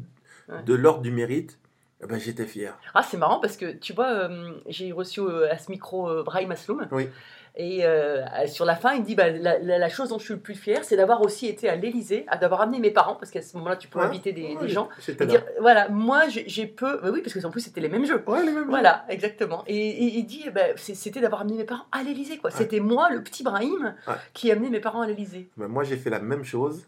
Ouais. 0.48 0.62
de 0.64 0.74
l'ordre 0.74 1.00
du 1.02 1.12
mérite, 1.12 1.58
eh 2.02 2.06
ben, 2.06 2.18
j'étais 2.18 2.44
fier. 2.46 2.76
Ah, 2.94 3.02
c'est 3.02 3.16
marrant 3.16 3.38
parce 3.38 3.56
que 3.56 3.72
tu 3.72 3.92
vois, 3.92 4.08
euh, 4.08 4.52
j'ai 4.66 4.90
reçu 4.90 5.20
euh, 5.20 5.48
à 5.50 5.58
ce 5.58 5.70
micro 5.70 6.08
euh, 6.10 6.22
Brahim 6.24 6.50
Asloum. 6.50 6.88
Oui. 6.90 7.08
Et 7.56 7.84
euh, 7.84 8.24
sur 8.46 8.64
la 8.64 8.76
fin, 8.76 8.94
il 8.94 9.02
dit 9.02 9.14
bah, 9.14 9.28
la, 9.30 9.88
chose 9.88 10.08
dont 10.10 10.18
je 10.18 10.24
suis 10.24 10.34
le 10.34 10.40
plus 10.40 10.54
fier, 10.54 10.84
c'est 10.84 10.96
d'avoir 10.96 11.20
aussi 11.22 11.46
été 11.46 11.68
à 11.68 11.76
l'Elysée, 11.76 12.24
d'avoir 12.40 12.60
amené 12.62 12.78
mes 12.78 12.90
parents, 12.90 13.16
parce 13.16 13.30
qu'à 13.30 13.42
ce 13.42 13.56
moment-là, 13.56 13.76
tu 13.76 13.88
peux 13.88 13.98
Ouais. 13.98 14.04
inviter 14.06 14.32
des, 14.32 14.54
Ouais, 14.54 14.62
des 14.62 14.68
gens. 14.68 14.88
Et 15.08 15.26
dire 15.26 15.44
voilà, 15.60 15.88
moi, 15.88 16.22
j'ai 16.28 16.66
peu. 16.66 17.00
bah 17.02 17.10
oui, 17.12 17.20
parce 17.22 17.38
qu'en 17.38 17.50
plus, 17.50 17.60
c'était 17.60 17.80
les 17.80 17.88
mêmes 17.88 18.06
jeux. 18.06 18.22
Ouais, 18.26 18.44
les 18.44 18.52
mêmes 18.52 18.68
Voilà, 18.68 19.04
exactement. 19.08 19.64
Et, 19.66 20.04
il 20.18 20.24
dit, 20.24 20.44
c'est- 20.76 20.94
c'était 20.94 21.20
d'avoir 21.20 21.40
amené 21.42 21.56
mes 21.58 21.64
parents 21.64 21.86
à 21.92 22.02
l'Elysée, 22.02 22.38
quoi. 22.38 22.50
Ouais. 22.50 22.56
C'était 22.56 22.80
moi, 22.80 23.10
le 23.10 23.22
petit 23.22 23.42
Brahim, 23.42 23.94
qui 24.32 24.50
amenait 24.52 24.70
mes 24.70 24.80
parents 24.80 25.02
à 25.02 25.06
l'Elysée. 25.06 25.50
Moi, 25.56 25.84
j'ai 25.84 25.96
fait 25.96 26.10
la 26.10 26.20
même 26.20 26.44
chose. 26.44 26.86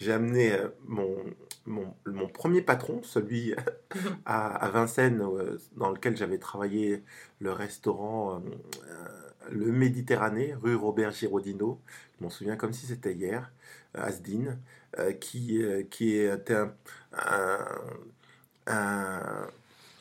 J'ai 0.00 0.12
amené 0.12 0.52
euh, 0.52 0.68
mon, 0.88 1.16
mon, 1.66 1.94
mon 2.06 2.26
premier 2.28 2.62
patron, 2.62 3.00
celui 3.04 3.54
à, 4.26 4.54
à 4.56 4.68
Vincennes, 4.70 5.20
euh, 5.22 5.56
dans 5.76 5.90
lequel 5.90 6.16
j'avais 6.16 6.38
travaillé 6.38 7.04
le 7.38 7.52
restaurant 7.52 8.34
euh, 8.34 8.38
euh, 8.90 9.23
Le 9.50 9.66
Méditerranée, 9.72 10.54
rue 10.54 10.74
Robert 10.76 11.12
Giraudineau. 11.12 11.80
Je 12.18 12.24
m'en 12.24 12.30
souviens 12.30 12.56
comme 12.56 12.72
si 12.72 12.86
c'était 12.86 13.12
hier, 13.14 13.50
à 13.94 14.04
Asdin, 14.04 14.56
euh, 14.98 15.12
qui, 15.12 15.62
euh, 15.62 15.82
qui 15.90 16.16
était 16.16 16.54
un, 16.54 16.72
un, 17.12 17.58
un- 18.66 19.46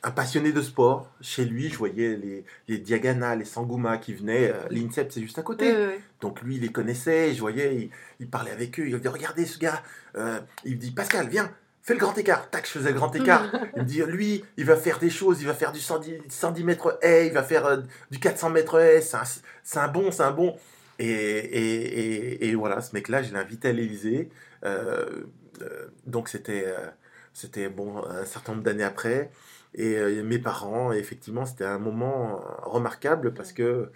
un 0.05 0.11
passionné 0.11 0.51
de 0.51 0.61
sport. 0.61 1.09
Chez 1.21 1.45
lui, 1.45 1.69
je 1.69 1.77
voyais 1.77 2.17
les, 2.17 2.45
les 2.67 2.77
Diagana, 2.77 3.35
les 3.35 3.45
Sangouma 3.45 3.97
qui 3.97 4.13
venaient. 4.13 4.51
euh, 4.51 4.67
L'INSEP, 4.69 5.11
c'est 5.11 5.21
juste 5.21 5.39
à 5.39 5.43
côté. 5.43 5.71
Oui, 5.71 5.77
oui, 5.79 5.93
oui. 5.97 6.01
Donc 6.21 6.41
lui, 6.41 6.55
il 6.55 6.61
les 6.61 6.71
connaissait, 6.71 7.33
je 7.33 7.39
voyais, 7.39 7.75
il, 7.75 7.89
il 8.19 8.29
parlait 8.29 8.51
avec 8.51 8.79
eux, 8.79 8.87
il 8.87 8.99
dit, 8.99 9.07
regardez 9.07 9.45
ce 9.45 9.57
gars, 9.59 9.81
Euh, 10.15 10.39
il 10.65 10.73
me 10.75 10.77
dit, 10.79 10.91
Pascal, 10.91 11.27
viens, 11.29 11.51
fais 11.83 11.93
le 11.93 11.99
grand 11.99 12.17
écart. 12.17 12.49
Tac, 12.49 12.65
je 12.65 12.71
faisais 12.71 12.89
le 12.89 12.95
grand 12.95 13.13
écart. 13.15 13.45
il 13.75 13.83
me 13.83 13.87
dit, 13.87 14.01
lui, 14.03 14.43
il 14.57 14.65
va 14.65 14.75
faire 14.75 14.99
des 14.99 15.09
choses, 15.09 15.41
il 15.41 15.47
va 15.47 15.53
faire 15.53 15.71
du 15.71 15.79
110, 15.79 16.21
110 16.29 16.63
mètres 16.63 16.97
haie, 17.01 17.27
il 17.27 17.33
va 17.33 17.43
faire 17.43 17.65
euh, 17.65 17.77
du 18.09 18.19
400 18.19 18.49
mètres 18.49 18.79
haie, 18.79 19.01
c'est 19.01 19.17
un, 19.17 19.81
un 19.83 19.87
bon, 19.89 20.11
c'est 20.11 20.23
un 20.23 20.31
bon. 20.31 20.55
Et, 20.99 21.05
et, 21.05 21.99
et, 22.45 22.49
et 22.49 22.55
voilà, 22.55 22.81
ce 22.81 22.93
mec-là, 22.93 23.23
je 23.23 23.31
l'ai 23.31 23.39
invité 23.39 23.69
à 23.69 23.71
l'Élysée. 23.73 24.29
Euh, 24.65 25.25
euh, 25.61 25.87
donc 26.05 26.29
c'était, 26.29 26.65
euh, 26.67 26.89
c'était 27.33 27.69
bon, 27.69 28.03
un 28.05 28.25
certain 28.25 28.53
nombre 28.53 28.63
d'années 28.63 28.83
après. 28.83 29.31
Et 29.75 30.21
mes 30.21 30.37
parents, 30.37 30.91
effectivement, 30.91 31.47
c'était 31.47 31.65
un 31.65 31.79
moment 31.79 32.39
remarquable 32.61 33.33
parce 33.33 33.53
que 33.53 33.91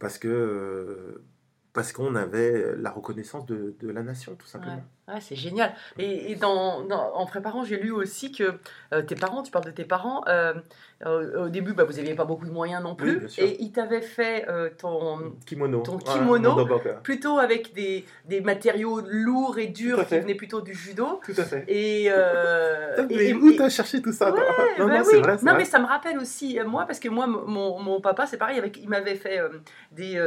parce 0.00 0.18
que 0.18 1.22
parce 1.72 1.92
qu'on 1.92 2.16
avait 2.16 2.74
la 2.76 2.90
reconnaissance 2.90 3.46
de, 3.46 3.76
de 3.78 3.88
la 3.90 4.02
nation, 4.02 4.34
tout 4.34 4.48
simplement. 4.48 4.74
Ouais, 4.74 4.82
c'est 5.20 5.34
génial. 5.36 5.72
Et, 5.98 6.30
et 6.30 6.34
dans, 6.36 6.82
dans- 6.82 7.14
en 7.14 7.26
préparant, 7.26 7.64
j'ai 7.64 7.78
lu 7.78 7.90
aussi 7.90 8.30
que 8.32 8.54
euh, 8.92 9.02
tes 9.02 9.14
parents, 9.16 9.42
tu 9.42 9.50
parles 9.50 9.64
de 9.64 9.70
tes 9.70 9.84
parents, 9.84 10.22
euh, 10.28 10.54
euh, 11.06 11.46
au 11.46 11.48
début, 11.48 11.72
bah, 11.72 11.84
vous 11.84 11.94
n'aviez 11.94 12.14
pas 12.14 12.24
beaucoup 12.26 12.44
de 12.46 12.50
moyens 12.50 12.82
non 12.82 12.94
plus. 12.94 13.24
Oui, 13.24 13.34
et 13.38 13.62
ils 13.62 13.72
t'avaient 13.72 14.02
fait 14.02 14.46
ton, 14.78 15.32
Kimono. 15.46 15.80
Ton 15.80 15.96
kimono. 15.98 16.66
plutôt 17.02 17.38
avec 17.38 17.72
des, 17.72 18.04
des 18.26 18.40
matériaux 18.42 19.00
lourds 19.08 19.58
et 19.58 19.68
durs 19.68 20.06
qui 20.06 20.18
venaient 20.18 20.34
plutôt 20.34 20.60
du 20.60 20.74
judo. 20.74 21.20
Tout 21.24 21.32
à 21.38 21.44
fait. 21.44 21.64
Et, 21.68 22.10
Mais 23.10 23.32
où 23.32 23.52
t'as 23.56 23.68
cherché 23.70 24.02
tout 24.02 24.12
ça 24.12 24.30
Ouais, 24.32 24.40
Non, 24.78 24.86
bah 24.86 24.98
non, 24.98 25.00
oui. 25.00 25.06
c'est 25.10 25.18
vrai. 25.20 25.38
c'est 25.38 25.44
Non, 25.46 25.52
vrai. 25.52 25.60
mais 25.60 25.64
ça 25.64 25.78
me 25.78 25.86
rappelle 25.86 26.18
aussi, 26.18 26.58
moi, 26.66 26.84
parce 26.86 27.00
que 27.00 27.08
moi, 27.08 27.26
mon, 27.26 27.78
mon 27.80 28.00
papa, 28.00 28.26
c'est 28.26 28.36
pareil, 28.36 28.58
avec, 28.58 28.76
il 28.76 28.88
m'avait 28.88 29.14
fait 29.14 29.40
des. 29.92 30.20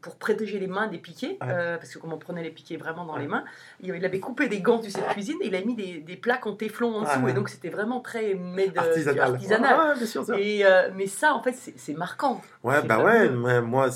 pour 0.00 0.16
protéger 0.16 0.58
les 0.58 0.66
mains 0.66 0.88
des 0.88 0.98
piquets, 0.98 1.38
Ouais. 1.42 1.76
parce 1.78 1.94
que 1.94 1.98
comme 1.98 2.12
on 2.12 2.18
prenait 2.18 2.42
les 2.42 2.50
piquets 2.50 2.76
vraiment 2.76 3.04
dans 3.04 3.16
les 3.16 3.26
mains, 3.26 3.44
il, 3.80 4.01
il 4.02 4.06
avait 4.06 4.18
coupé 4.20 4.48
des 4.48 4.60
gants 4.60 4.80
du 4.80 4.90
set 4.90 5.04
cuisine 5.10 5.36
et 5.42 5.46
il 5.46 5.54
a 5.54 5.62
mis 5.64 5.76
des, 5.76 6.00
des 6.00 6.16
plaques 6.16 6.44
en 6.46 6.54
téflon 6.56 6.96
en 6.96 7.02
dessous, 7.02 7.20
Ouais. 7.20 7.30
et 7.30 7.34
donc 7.34 7.48
c'était 7.48 7.68
vraiment 7.70 8.00
très 8.00 8.34
made, 8.34 8.76
artisanal. 8.76 9.32
artisanal. 9.34 9.96
Bien 9.96 10.06
sûr. 10.06 10.34
Et, 10.36 10.64
euh, 10.66 10.90
mais 10.94 11.06
ça, 11.06 11.34
en 11.34 11.42
fait, 11.42 11.52
c'est 11.76 11.94
marquant. 11.94 12.42
Ouais, 12.64 12.82
bah 12.82 13.02
ouais, 13.04 13.30
moi, 13.60 13.88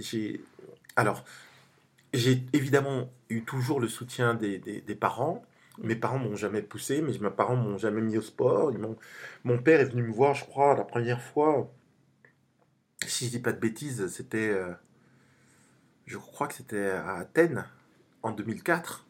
j'ai. 0.00 0.40
Alors, 0.96 1.24
j'ai 2.14 2.42
évidemment 2.52 3.10
eu 3.28 3.42
toujours 3.42 3.80
le 3.80 3.88
soutien 3.88 4.34
des, 4.34 4.58
des, 4.58 4.80
des 4.80 4.94
parents. 4.94 5.44
Mes 5.82 5.96
parents 5.96 6.18
m'ont 6.18 6.36
jamais 6.36 6.62
poussé, 6.62 7.02
mais 7.02 7.12
mes 7.18 7.30
parents 7.30 7.56
m'ont 7.56 7.76
jamais 7.78 8.00
mis 8.00 8.16
au 8.16 8.22
sport. 8.22 8.72
Ils. 8.72 8.78
Mon 9.44 9.58
père 9.58 9.80
est 9.80 9.84
venu 9.86 10.02
me 10.04 10.12
voir, 10.12 10.34
je 10.34 10.44
crois, 10.44 10.74
la 10.74 10.84
première 10.84 11.20
fois. 11.20 11.70
Si 13.06 13.26
je 13.26 13.30
dis 13.32 13.40
pas 13.40 13.52
de 13.52 13.58
bêtises, 13.60 14.06
c'était. 14.08 14.48
euh, 14.48 14.72
Je 16.06 16.16
crois 16.16 16.46
que 16.46 16.54
c'était 16.54 16.90
à 16.90 17.16
Athènes, 17.16 17.66
en 18.22 18.30
2004. 18.30 19.06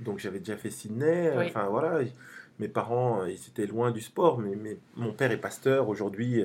Donc 0.00 0.18
j'avais 0.18 0.38
déjà 0.38 0.56
fait 0.56 0.70
Sydney. 0.70 1.32
Oui. 1.36 1.46
Enfin 1.48 1.66
voilà, 1.68 2.00
mes 2.58 2.68
parents, 2.68 3.24
ils 3.24 3.34
étaient 3.48 3.66
loin 3.66 3.90
du 3.90 4.00
sport, 4.00 4.38
mais, 4.38 4.56
mais 4.56 4.78
mon 4.96 5.12
père 5.12 5.30
est 5.32 5.40
pasteur 5.40 5.88
aujourd'hui. 5.88 6.44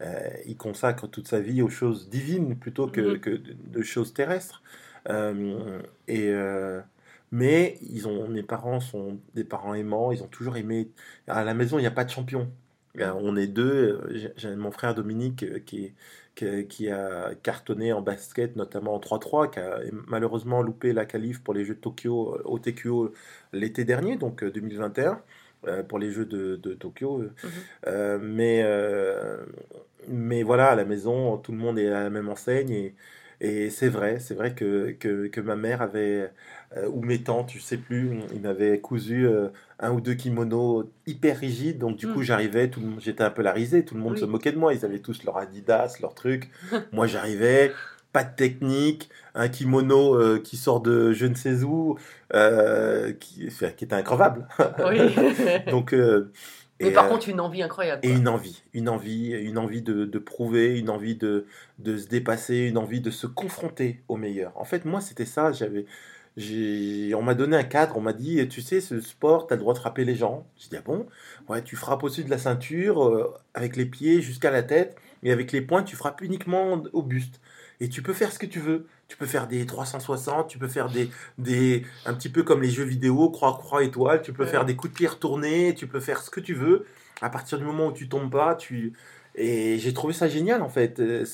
euh, 0.00 0.28
il 0.46 0.56
consacre 0.56 1.06
toute 1.08 1.28
sa 1.28 1.40
vie 1.40 1.62
aux 1.62 1.68
choses 1.70 2.08
divines 2.10 2.58
plutôt 2.58 2.88
que, 2.88 3.00
Mhm. 3.00 3.20
que 3.20 3.30
de, 3.30 3.52
de 3.54 3.82
choses 3.82 4.12
terrestres. 4.12 4.62
Euh, 5.08 5.80
et, 6.08 6.30
euh, 6.30 6.80
mais 7.30 7.78
ils 7.82 8.08
ont, 8.08 8.28
mes 8.28 8.42
parents 8.42 8.80
sont 8.80 9.20
des 9.34 9.44
parents 9.44 9.74
aimants, 9.74 10.12
ils 10.12 10.22
ont 10.22 10.28
toujours 10.28 10.56
aimé. 10.56 10.90
À 11.28 11.44
la 11.44 11.54
maison, 11.54 11.78
il 11.78 11.82
n'y 11.82 11.86
a 11.86 11.90
pas 11.92 12.04
de 12.04 12.10
champion. 12.10 12.50
On 13.00 13.36
est 13.36 13.48
deux. 13.48 13.98
euh, 14.04 14.30
J'ai 14.36 14.54
mon 14.56 14.70
frère 14.70 14.94
Dominique 14.94 15.42
euh, 15.42 15.58
qui, 15.58 15.84
est- 15.86 15.94
qui, 16.36 16.66
qui 16.68 16.90
a 16.90 17.34
cartonné 17.42 17.92
en 17.92 18.02
basket, 18.02 18.54
notamment 18.56 18.94
en 18.94 19.00
3-3, 19.00 19.48
qui 19.50 19.58
a 19.58 19.80
malheureusement 20.08 20.62
loupé 20.62 20.92
la 20.92 21.04
qualif 21.04 21.42
pour 21.42 21.54
les 21.54 21.64
Jeux 21.64 21.74
de 21.74 21.80
Tokyo 21.80 22.36
euh, 22.36 22.42
au 22.44 22.58
TQO 22.58 23.12
l'été 23.52 23.84
dernier, 23.84 24.16
donc 24.16 24.42
euh, 24.44 24.50
2021, 24.50 25.20
euh, 25.66 25.82
pour 25.82 25.98
les 25.98 26.10
Jeux 26.12 26.26
de, 26.26 26.56
de 26.56 26.74
Tokyo. 26.74 27.24
Euh, 27.86 28.18
mais, 28.22 28.62
euh, 28.64 29.44
mais 30.08 30.42
voilà, 30.42 30.70
à 30.70 30.74
la 30.76 30.84
maison, 30.84 31.38
tout 31.38 31.52
le 31.52 31.58
monde 31.58 31.78
est 31.78 31.88
à 31.88 32.04
la 32.04 32.10
même 32.10 32.28
enseigne. 32.28 32.70
Et, 32.70 32.94
et 33.44 33.70
c'est 33.70 33.88
vrai, 33.88 34.18
c'est 34.20 34.34
vrai 34.34 34.54
que, 34.54 34.92
que, 34.92 35.26
que 35.26 35.40
ma 35.40 35.56
mère 35.56 35.82
avait, 35.82 36.30
euh, 36.76 36.88
ou 36.88 37.02
mes 37.02 37.22
tantes, 37.22 37.50
je 37.54 37.60
sais 37.60 37.76
plus, 37.76 38.18
ils 38.34 38.40
m'avaient 38.40 38.78
cousu 38.80 39.26
euh, 39.26 39.48
un 39.80 39.92
ou 39.92 40.00
deux 40.00 40.14
kimonos 40.14 40.90
hyper 41.06 41.38
rigides. 41.38 41.78
Donc 41.78 41.96
du 41.96 42.06
coup, 42.08 42.20
Mm. 42.20 42.24
j'arrivais, 42.24 42.68
tout 42.70 42.80
j'étais 42.98 43.22
un 43.24 43.30
peu 43.30 43.42
la 43.42 43.52
risée, 43.52 43.84
tout 43.84 43.94
le 43.94 44.00
monde 44.00 44.14
Oui. 44.14 44.20
se 44.20 44.24
moquait 44.24 44.52
de 44.52 44.58
moi. 44.58 44.72
Ils 44.74 44.84
avaient 44.84 44.98
tous 45.00 45.24
leur 45.24 45.36
Adidas, 45.36 45.96
leur 46.00 46.14
truc. 46.14 46.50
moi, 46.92 47.06
j'arrivais, 47.06 47.72
pas 48.12 48.24
de 48.24 48.34
technique, 48.34 49.10
un 49.34 49.48
kimono 49.48 50.14
euh, 50.14 50.40
qui 50.42 50.56
sort 50.56 50.80
de 50.80 51.12
je 51.12 51.26
ne 51.26 51.34
sais 51.34 51.62
où, 51.64 51.98
qui, 53.20 53.48
qui 53.76 53.84
était 53.84 53.94
increvable. 53.94 54.46
Oui. 54.88 55.14
Donc, 55.70 55.94
mais 56.80 56.88
et, 56.88 56.92
par 56.92 57.06
euh, 57.06 57.08
contre, 57.08 57.28
une 57.28 57.40
envie 57.40 57.62
incroyable. 57.62 58.04
et 58.04 58.08
quoi. 58.08 58.18
une 58.18 58.28
envie, 58.28 58.62
une 58.72 58.88
envie, 58.88 59.30
une 59.30 59.58
envie 59.58 59.82
de, 59.82 60.04
de 60.04 60.18
prouver, 60.18 60.78
une 60.78 60.90
envie 60.90 61.14
de, 61.14 61.46
de 61.78 61.96
se 61.96 62.08
dépasser, 62.08 62.66
une 62.66 62.78
envie 62.78 63.00
de 63.00 63.10
se 63.10 63.26
confronter 63.26 64.02
au 64.08 64.16
meilleur. 64.16 64.52
En 64.56 64.64
fait, 64.64 64.84
moi, 64.84 65.00
c'était 65.00 65.24
ça. 65.24 65.52
J'avais, 65.52 65.86
on 66.36 67.22
m'a 67.22 67.34
donné 67.34 67.56
un 67.56 67.64
cadre. 67.64 67.96
On 67.96 68.00
m'a 68.00 68.12
dit, 68.12 68.46
tu 68.48 68.60
sais, 68.60 68.80
ce 68.80 69.00
sport, 69.00 69.46
tu 69.46 69.52
as 69.52 69.56
le 69.56 69.60
droit 69.60 69.74
de 69.74 69.78
frapper 69.78 70.04
les 70.04 70.16
gens. 70.16 70.46
J'ai 70.56 70.68
dit, 70.68 70.76
ah 70.76 70.82
bon? 70.84 71.06
Ouais, 71.48 71.62
tu 71.62 71.76
frappes 71.76 72.02
au-dessus 72.02 72.24
de 72.24 72.30
la 72.30 72.38
ceinture, 72.38 73.04
euh, 73.04 73.32
avec 73.54 73.76
les 73.76 73.86
pieds 73.86 74.20
jusqu'à 74.20 74.50
la 74.50 74.62
tête, 74.62 74.96
et 75.22 75.32
avec 75.32 75.52
les 75.52 75.60
poings, 75.60 75.84
tu 75.84 75.96
frappes 75.96 76.22
uniquement 76.22 76.82
au 76.92 77.02
buste. 77.02 77.40
Et 77.80 77.88
tu 77.88 78.02
peux 78.02 78.12
faire 78.12 78.32
ce 78.32 78.38
que 78.38 78.46
tu 78.46 78.60
veux. 78.60 78.86
Tu 79.14 79.18
peux 79.18 79.26
faire 79.26 79.46
des 79.46 79.64
360, 79.64 80.48
tu 80.48 80.58
peux 80.58 80.66
faire 80.66 80.88
des, 80.88 81.08
des 81.38 81.84
un 82.04 82.14
petit 82.14 82.28
peu 82.28 82.42
comme 82.42 82.62
les 82.62 82.68
jeux 82.68 82.82
vidéo, 82.82 83.30
croix, 83.30 83.52
croix, 83.56 83.84
étoile. 83.84 84.22
Tu 84.22 84.32
peux 84.32 84.42
Ouais. 84.42 84.48
faire 84.50 84.64
des 84.64 84.74
coups 84.74 84.92
de 84.92 84.96
pied 84.98 85.06
retournés, 85.06 85.72
tu 85.76 85.86
peux 85.86 86.00
faire 86.00 86.20
ce 86.20 86.30
que 86.30 86.40
tu 86.40 86.52
veux. 86.52 86.84
À 87.22 87.30
partir 87.30 87.58
du 87.58 87.64
moment 87.64 87.86
où 87.86 87.92
tu 87.92 88.08
tombes 88.08 88.28
pas, 88.28 88.56
tu 88.56 88.92
et 89.36 89.78
j'ai 89.78 89.92
trouvé 89.94 90.12
ça 90.14 90.26
génial 90.26 90.62
en 90.62 90.68
fait. 90.68 90.98
Euh, 90.98 91.24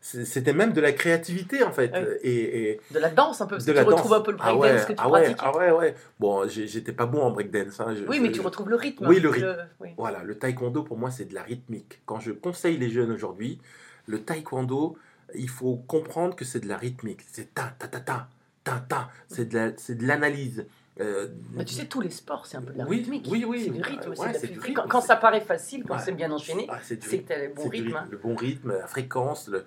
C'était 0.00 0.52
même 0.52 0.72
de 0.72 0.80
la 0.80 0.90
créativité 0.90 1.62
en 1.62 1.70
fait. 1.70 1.92
Ouais. 1.92 2.18
Et, 2.24 2.70
et 2.72 2.80
De 2.90 2.98
la 2.98 3.10
danse 3.10 3.40
un 3.40 3.46
peu, 3.46 3.56
parce 3.56 3.64
de 3.64 3.70
que 3.70 3.76
la 3.76 3.84
tu 3.84 3.90
danse. 3.90 4.00
retrouves 4.00 4.14
un 4.16 4.20
peu 4.22 4.32
le 4.32 4.38
ah 4.40 4.52
breakdance 4.52 4.80
ouais, 4.80 4.86
que 4.88 4.92
tu 4.94 4.98
ah 4.98 5.08
ouais, 5.08 5.20
pratiques. 5.20 5.36
ah 5.40 5.56
ouais, 5.56 5.70
ouais. 5.70 5.94
Bon, 6.18 6.48
j'étais 6.48 6.92
pas 6.92 7.06
bon 7.06 7.22
en 7.22 7.30
breakdance. 7.30 7.78
hein. 7.78 7.94
Je- 7.96 8.04
oui, 8.08 8.18
mais 8.18 8.28
je- 8.30 8.32
tu 8.34 8.40
retrouves 8.40 8.68
le 8.70 8.74
rythme. 8.76 9.06
Oui, 9.06 9.20
le 9.20 9.28
rythme. 9.28 9.68
oui. 9.78 9.90
voilà, 9.96 10.24
le 10.24 10.36
taekwondo 10.36 10.82
pour 10.82 10.98
moi 10.98 11.12
c'est 11.12 11.26
de 11.26 11.34
la 11.34 11.44
rythmique. 11.44 12.00
Quand 12.06 12.18
je 12.18 12.32
conseille 12.32 12.76
les 12.76 12.90
jeunes 12.90 13.12
aujourd'hui, 13.12 13.60
le 14.06 14.20
taekwondo, 14.24 14.96
il 15.34 15.48
faut 15.48 15.76
comprendre 15.76 16.34
que 16.36 16.44
c'est 16.44 16.60
de 16.60 16.68
la 16.68 16.76
rythmique. 16.76 17.20
C'est 17.32 17.54
ta 17.54 17.74
ta 17.78 17.88
ta 17.88 18.00
ta 18.00 18.28
ta 18.64 18.80
ta. 18.80 19.10
C'est 19.28 19.48
de 19.48 20.06
l'analyse. 20.06 20.66
Euh, 21.00 21.28
Mais 21.52 21.64
tu 21.64 21.74
sais, 21.74 21.86
tous 21.86 22.00
les 22.00 22.10
sports, 22.10 22.46
c'est 22.46 22.56
un 22.56 22.62
peu 22.62 22.72
de 22.72 22.78
la 22.78 22.84
Oui, 22.84 22.96
rythmique. 22.98 23.26
oui, 23.30 23.44
oui. 23.46 23.62
C'est 23.64 23.70
du 23.70 23.80
rythme. 23.80 24.10
Ouais, 24.10 24.32
c'est 24.34 24.48
la 24.48 24.52
du 24.52 24.58
rythme, 24.58 24.82
Quand, 24.88 25.00
ça 25.00 25.16
paraît 25.16 25.40
facile, 25.40 25.84
quand 25.86 25.94
Ouais. 25.94 26.02
c'est 26.04 26.12
bien 26.12 26.30
enchaîné, 26.30 26.66
Ah, 26.68 26.78
c'est 26.82 26.96
du 27.00 27.08
c'est 27.08 27.20
que 27.20 27.28
tu 27.28 27.32
as 27.32 27.46
le 27.46 27.54
bon 27.54 27.68
rythme. 27.68 27.96
hein. 27.96 28.08
Le 28.10 28.18
bon 28.18 28.34
rythme, 28.34 28.72
la 28.76 28.86
fréquence, 28.86 29.48
le- 29.48 29.64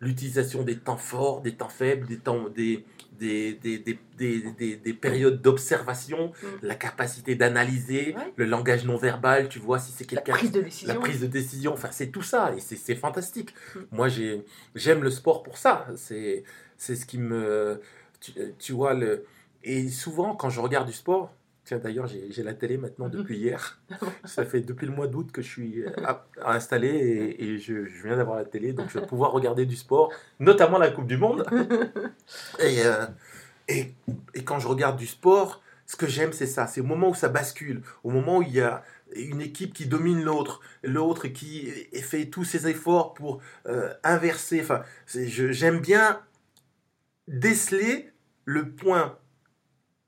l'utilisation 0.00 0.62
des 0.62 0.76
temps 0.78 0.96
forts, 0.96 1.40
des 1.40 1.54
temps 1.54 1.68
faibles, 1.68 2.06
des, 2.06 2.18
temps, 2.18 2.48
des, 2.48 2.84
des, 3.18 3.54
des, 3.54 3.78
des, 3.78 3.98
des, 4.18 4.50
des- 4.52 4.76
des 4.76 4.92
périodes 4.92 5.40
d'observation, 5.40 6.28
Mm. 6.42 6.46
la 6.62 6.74
capacité 6.74 7.34
d'analyser, 7.34 8.14
Ouais. 8.16 8.32
le 8.36 8.44
langage 8.46 8.84
non 8.84 8.96
verbal, 8.96 9.48
tu 9.48 9.58
vois 9.58 9.78
si 9.78 9.92
c'est 9.92 10.10
La 10.12 10.20
quelqu'un... 10.20 10.32
prise 10.34 10.52
de 10.52 10.58
La 10.58 10.64
décision. 10.64 11.00
prise 11.00 11.20
de 11.20 11.26
décision, 11.26 11.72
enfin 11.72 11.88
c'est 11.92 12.08
tout 12.08 12.22
ça 12.22 12.52
et 12.56 12.60
c'est 12.60 12.76
c'est 12.76 12.96
fantastique. 12.96 13.54
Mm. 13.74 13.78
Moi 13.92 14.08
j'ai 14.08 14.44
j'aime 14.74 15.02
le 15.02 15.10
sport 15.10 15.42
pour 15.42 15.56
ça. 15.58 15.86
C'est 15.96 16.44
c'est 16.76 16.96
ce 16.96 17.06
qui 17.06 17.18
me. 17.18 17.80
Tu, 18.20 18.32
tu 18.58 18.72
vois, 18.72 18.94
le. 18.94 19.24
Et 19.64 19.88
souvent, 19.88 20.34
quand 20.34 20.50
je 20.50 20.60
regarde 20.60 20.86
du 20.86 20.92
sport, 20.92 21.32
tiens 21.64 21.78
d'ailleurs, 21.78 22.06
j'ai 22.08 22.42
la 22.42 22.54
télé 22.54 22.76
maintenant 22.78 23.08
depuis 23.08 23.36
hier. 23.38 23.80
Ça 24.24 24.44
fait 24.44 24.60
depuis 24.60 24.86
le 24.86 24.92
mois 24.92 25.06
d'août 25.06 25.30
que 25.32 25.42
je 25.42 25.48
suis 25.48 25.82
euh, 25.82 25.90
à- 26.04 26.26
à 26.42 26.54
installé 26.54 26.88
et, 26.88 27.44
et 27.44 27.58
je, 27.58 27.86
je 27.86 28.02
viens 28.06 28.16
d'avoir 28.16 28.36
la 28.36 28.44
télé, 28.44 28.72
donc 28.72 28.90
je 28.90 28.98
vais 28.98 29.06
pouvoir 29.06 29.32
regarder 29.32 29.64
du 29.66 29.76
sport, 29.76 30.12
notamment 30.40 30.78
la 30.78 30.90
Coupe 30.90 31.06
du 31.06 31.16
Monde. 31.16 31.44
Et, 32.60 32.84
euh, 32.84 33.06
et, 33.68 33.94
et 34.34 34.44
quand 34.44 34.58
je 34.58 34.66
regarde 34.68 34.96
du 34.98 35.06
sport, 35.06 35.62
ce 35.86 35.96
que 35.96 36.06
j'aime, 36.06 36.32
c'est 36.32 36.46
ça. 36.46 36.66
C'est 36.66 36.80
au 36.80 36.84
moment 36.84 37.10
où 37.10 37.14
ça 37.14 37.28
bascule, 37.28 37.82
au 38.02 38.10
moment 38.10 38.38
où 38.38 38.42
il 38.42 38.50
y 38.52 38.60
a 38.60 38.82
une 39.14 39.40
équipe 39.40 39.72
qui 39.74 39.86
domine 39.86 40.22
l'autre, 40.22 40.60
l'autre 40.82 41.28
qui 41.28 41.66
fait 42.02 42.26
tous 42.26 42.44
ses 42.44 42.66
efforts 42.68 43.14
pour 43.14 43.40
euh, 43.66 43.92
inverser. 44.02 44.60
Enfin, 44.62 44.82
j'aime 45.06 45.80
bien 45.80 46.20
déceler 47.28 48.10
le 48.44 48.70
point 48.70 49.16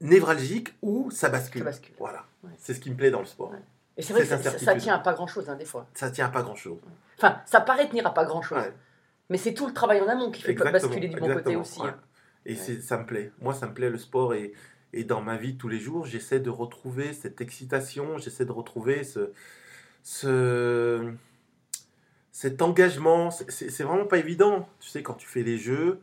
névralgique 0.01 0.75
où 0.83 1.11
ça 1.11 1.29
bascule. 1.29 1.61
Ça 1.61 1.65
bascule. 1.67 1.95
Voilà. 1.99 2.25
Ouais. 2.43 2.51
C'est 2.59 2.75
ce 2.75 2.81
qui 2.81 2.91
me 2.91 2.97
plaît 2.97 3.11
dans 3.11 3.21
le 3.21 3.27
sport. 3.27 3.51
Ouais. 3.51 3.59
Et 3.97 4.03
c'est 4.03 4.13
vrai 4.13 4.23
que 4.23 4.29
ça, 4.29 4.75
tient 4.77 4.95
à 4.95 4.99
pas 4.99 5.13
grand 5.13 5.27
chose, 5.27 5.47
des 5.59 5.65
fois. 5.65 5.87
Ça 5.95 6.11
tient 6.11 6.27
à 6.27 6.29
pas 6.29 6.43
grand 6.43 6.57
chose. 6.57 6.79
Enfin, 7.17 7.41
ça 7.47 7.61
paraît 7.61 7.89
tenir 7.89 8.07
à 8.07 8.13
pas 8.13 8.25
grand 8.25 8.43
chose. 8.43 8.59
Ouais. 8.59 8.73
Mais 9.31 9.39
c'est 9.39 9.55
tout 9.55 9.67
le 9.67 9.73
travail 9.73 10.01
en 10.01 10.09
amont 10.09 10.31
qui 10.31 10.43
fait 10.43 10.53
basculer 10.55 11.09
du 11.09 11.17
bon 11.17 11.33
côté 11.33 11.57
aussi. 11.57 11.81
hein. 11.83 11.97
Et 12.45 12.57
ça 12.57 12.99
me 12.99 13.07
plaît. 13.07 13.33
Moi, 13.41 13.55
ça 13.55 13.67
me 13.67 13.73
plaît 13.73 13.89
le 13.89 13.97
sport 13.99 14.35
et, 14.35 14.53
et 14.93 15.05
dans 15.05 15.23
ma 15.23 15.37
vie 15.37 15.57
tous 15.57 15.69
les 15.69 15.79
jours, 15.79 16.05
j'essaie 16.05 16.41
de 16.41 16.51
retrouver 16.51 17.13
cette 17.15 17.41
excitation, 17.41 18.19
j'essaie 18.19 18.45
de 18.45 18.53
retrouver 18.53 19.03
ce, 19.05 19.33
ce, 20.03 21.11
cet 22.33 22.61
engagement. 22.61 23.31
C'est 23.31 23.83
vraiment 23.83 24.07
pas 24.07 24.19
évident. 24.19 24.69
Tu 24.81 24.91
sais, 24.91 25.03
quand 25.03 25.15
tu 25.15 25.27
fais 25.27 25.43
les 25.43 25.57
jeux 25.57 26.01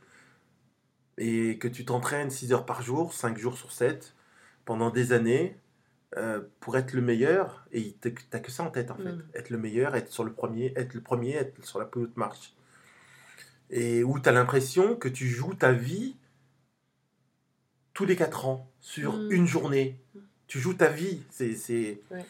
et 1.18 1.58
que 1.58 1.68
tu 1.68 1.86
t'entraînes 1.86 2.30
6 2.30 2.54
heures 2.54 2.66
par 2.66 2.82
jour, 2.82 3.14
5 3.14 3.38
jours 3.38 3.58
sur 3.58 3.72
7, 3.72 4.14
pendant 4.66 4.90
des 4.90 5.12
années, 5.14 5.56
euh, 6.18 6.42
pour 6.60 6.78
être 6.78 6.94
le 6.94 7.02
meilleur, 7.02 7.66
et 7.72 7.96
tu 8.02 8.14
n'as 8.34 8.40
que 8.40 8.52
ça 8.52 8.64
en 8.64 8.70
tête 8.70 8.92
en 8.92 8.96
fait. 8.96 9.12
Mm. 9.12 9.24
Être 9.36 9.50
le 9.50 9.58
meilleur, 9.58 9.96
être 9.96 10.12
sur 10.12 10.24
le 10.24 10.34
premier, 10.34 10.74
être 10.76 10.94
le 10.94 11.02
premier, 11.02 11.32
être 11.36 11.64
sur 11.66 11.80
la 11.80 11.86
plus 11.86 12.02
haute 12.02 12.18
marche. 12.18 12.54
Et 13.70 14.04
où 14.04 14.20
tu 14.20 14.28
as 14.28 14.32
l'impression 14.34 14.96
que 14.96 15.08
tu 15.08 15.28
joues 15.28 15.54
ta 15.54 15.72
vie 15.72 16.16
tous 17.94 18.06
les 18.06 18.16
4 18.16 18.46
ans, 18.46 18.70
sur 18.80 19.18
Mm. 19.18 19.32
une 19.32 19.48
journée. 19.48 20.00
Tu 20.48 20.60
joues 20.60 20.74
ta 20.74 20.90
vie. 20.90 21.22
C'est, 21.30 21.56
c'est... 21.56 22.02
Ouais. 22.12 22.26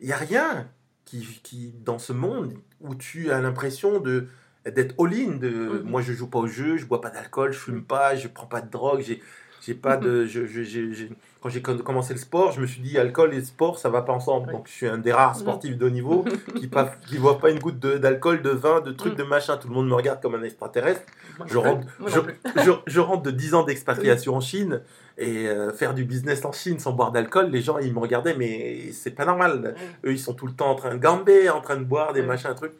Il 0.00 0.06
n'y 0.06 0.12
a 0.12 0.16
rien 0.16 0.68
qui, 1.04 1.26
qui, 1.42 1.72
dans 1.84 1.98
ce 1.98 2.12
monde, 2.12 2.54
où 2.80 2.94
tu 2.94 3.30
as 3.30 3.40
l'impression 3.40 4.00
de 4.00 4.28
d'être 4.70 4.94
all-in. 4.98 5.36
De, 5.36 5.48
Mhm. 5.48 5.82
Moi, 5.84 6.02
je 6.02 6.12
joue 6.12 6.26
pas 6.28 6.38
au 6.38 6.46
jeu, 6.46 6.76
je 6.76 6.86
bois 6.86 7.00
pas 7.00 7.10
d'alcool, 7.10 7.52
je 7.52 7.58
fume 7.58 7.82
pas, 7.84 8.16
je 8.16 8.28
prends 8.28 8.46
pas 8.46 8.60
de 8.60 8.70
drogue, 8.70 9.00
j'ai, 9.00 9.22
j'ai 9.60 9.74
pas 9.74 9.96
de... 9.96 10.24
Je, 10.26 10.46
je- 10.46 11.06
Quand 11.42 11.50
j'ai 11.50 11.60
commencé 11.60 12.14
le 12.14 12.18
sport, 12.18 12.52
je 12.52 12.60
me 12.62 12.66
suis 12.66 12.80
dit, 12.80 12.96
alcool 12.96 13.34
et 13.34 13.44
sport, 13.44 13.78
ça 13.78 13.90
va 13.90 14.00
pas 14.00 14.14
ensemble. 14.14 14.50
Donc, 14.50 14.66
je 14.66 14.72
suis 14.72 14.86
un 14.86 14.96
des 14.96 15.12
rares 15.12 15.36
sportifs 15.36 15.76
de 15.76 15.84
haut 15.86 15.90
niveau 15.90 16.24
qui 16.56 16.70
ne 16.70 17.18
voit 17.20 17.38
pas 17.38 17.50
une 17.50 17.58
goutte 17.58 17.78
d'alcool, 17.80 18.40
de, 18.40 18.48
vin, 18.48 18.80
de 18.80 18.92
trucs, 18.92 19.12
Mhm. 19.12 19.18
de 19.18 19.22
machin. 19.24 19.56
Tout 19.58 19.68
le 19.68 19.74
monde 19.74 19.86
me 19.88 19.94
regarde 19.94 20.22
comme 20.22 20.34
un 20.36 20.42
extraterrestre. 20.42 21.02
Moi 21.38 21.46
Je 21.50 21.58
rentre, 21.58 21.86
je, 22.06 23.00
de 23.22 23.30
10 23.30 23.52
ans 23.54 23.62
d'expatriation 23.64 24.36
en 24.36 24.40
Chine 24.40 24.80
et 25.18 25.46
euh, 25.48 25.70
faire 25.72 25.92
du 25.94 26.04
business 26.04 26.44
en 26.46 26.52
Chine 26.52 26.78
sans 26.78 26.92
boire 26.92 27.12
d'alcool, 27.12 27.50
les 27.50 27.60
gens 27.60 27.78
ils 27.78 27.92
me 27.92 27.98
regardaient, 27.98 28.34
mais 28.36 28.90
c'est 28.92 29.10
pas 29.10 29.24
normal. 29.26 29.74
Eux 30.06 30.12
ils 30.12 30.18
sont 30.18 30.32
tout 30.34 30.46
le 30.46 30.52
temps 30.54 30.70
en 30.70 30.74
train 30.76 30.94
de 30.94 30.98
gamber, 31.00 31.50
en 31.50 31.60
train 31.60 31.76
de 31.76 31.84
boire 31.84 32.12
des 32.14 32.20
Ouais. 32.20 32.26
machins, 32.26 32.54
trucs. 32.54 32.72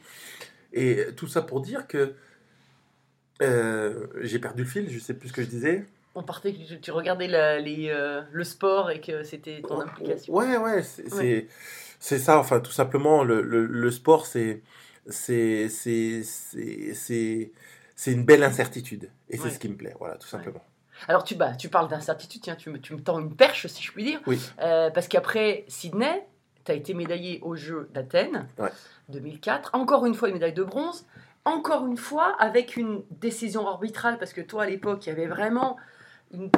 Et 0.76 1.06
tout 1.16 1.28
ça 1.28 1.40
pour 1.40 1.60
dire 1.60 1.86
que 1.86 2.14
euh, 3.42 4.06
j'ai 4.20 4.38
perdu 4.38 4.62
le 4.64 4.68
fil, 4.68 4.90
je 4.90 4.98
sais 4.98 5.14
plus 5.14 5.28
ce 5.28 5.32
que 5.32 5.42
je 5.42 5.48
disais. 5.48 5.84
On 6.14 6.22
partait 6.22 6.52
que 6.52 6.74
tu, 6.74 6.90
regardais 6.92 7.26
la- 7.26 7.58
les, 7.60 7.88
euh, 7.88 8.22
le 8.32 8.44
sport 8.44 8.90
et 8.90 9.00
que 9.00 9.22
c'était 9.24 9.60
ton 9.62 9.80
implication. 9.80 10.34
Ouais, 10.34 10.56
ouais, 10.56 10.82
c'est 10.82 11.02
Ouais. 11.14 11.20
c'est- 11.20 11.46
c'est 11.98 12.18
ça, 12.18 12.38
enfin 12.38 12.60
tout 12.60 12.70
simplement, 12.72 13.24
le, 13.24 13.40
le, 13.40 13.66
le 13.66 13.90
sport 13.90 14.26
c'est 14.26 14.62
c'est 15.08 15.68
une 18.12 18.24
belle 18.24 18.42
incertitude. 18.42 19.10
Et 19.30 19.36
c'est 19.36 19.44
Ouais. 19.44 19.50
ce 19.50 19.58
qui 19.58 19.68
me 19.68 19.76
plaît, 19.76 19.94
voilà, 19.98 20.16
tout 20.16 20.28
simplement. 20.28 20.64
Alors 21.08 21.24
tu, 21.24 21.34
bah, 21.34 21.54
tu 21.56 21.68
parles 21.68 21.88
d'incertitude, 21.88 22.42
tiens, 22.42 22.56
tu 22.56 22.70
me, 22.70 22.78
tu 22.78 22.94
me 22.94 23.00
tends 23.00 23.18
une 23.20 23.34
perche 23.34 23.66
si 23.66 23.82
je 23.82 23.92
puis 23.92 24.04
dire. 24.04 24.20
Oui. 24.26 24.40
Euh, 24.60 24.90
parce 24.90 25.08
qu'après 25.08 25.64
Sydney, 25.68 26.24
tu 26.64 26.72
as 26.72 26.74
été 26.74 26.94
médaillé 26.94 27.40
aux 27.42 27.56
Jeux 27.56 27.88
d'Athènes 27.92 28.46
Ouais. 28.58 28.70
2004. 29.08 29.70
Encore 29.74 30.06
une 30.06 30.14
fois 30.14 30.28
une 30.28 30.34
médaille 30.34 30.52
de 30.52 30.64
bronze. 30.64 31.06
Encore 31.44 31.86
une 31.86 31.98
fois 31.98 32.34
avec 32.38 32.76
une 32.76 33.02
décision 33.10 33.68
arbitrale, 33.68 34.18
parce 34.18 34.32
que 34.32 34.40
toi 34.40 34.62
à 34.62 34.66
l'époque, 34.66 35.06
il 35.06 35.10
y 35.10 35.12
avait 35.12 35.26
vraiment 35.26 35.76
une, 36.32 36.50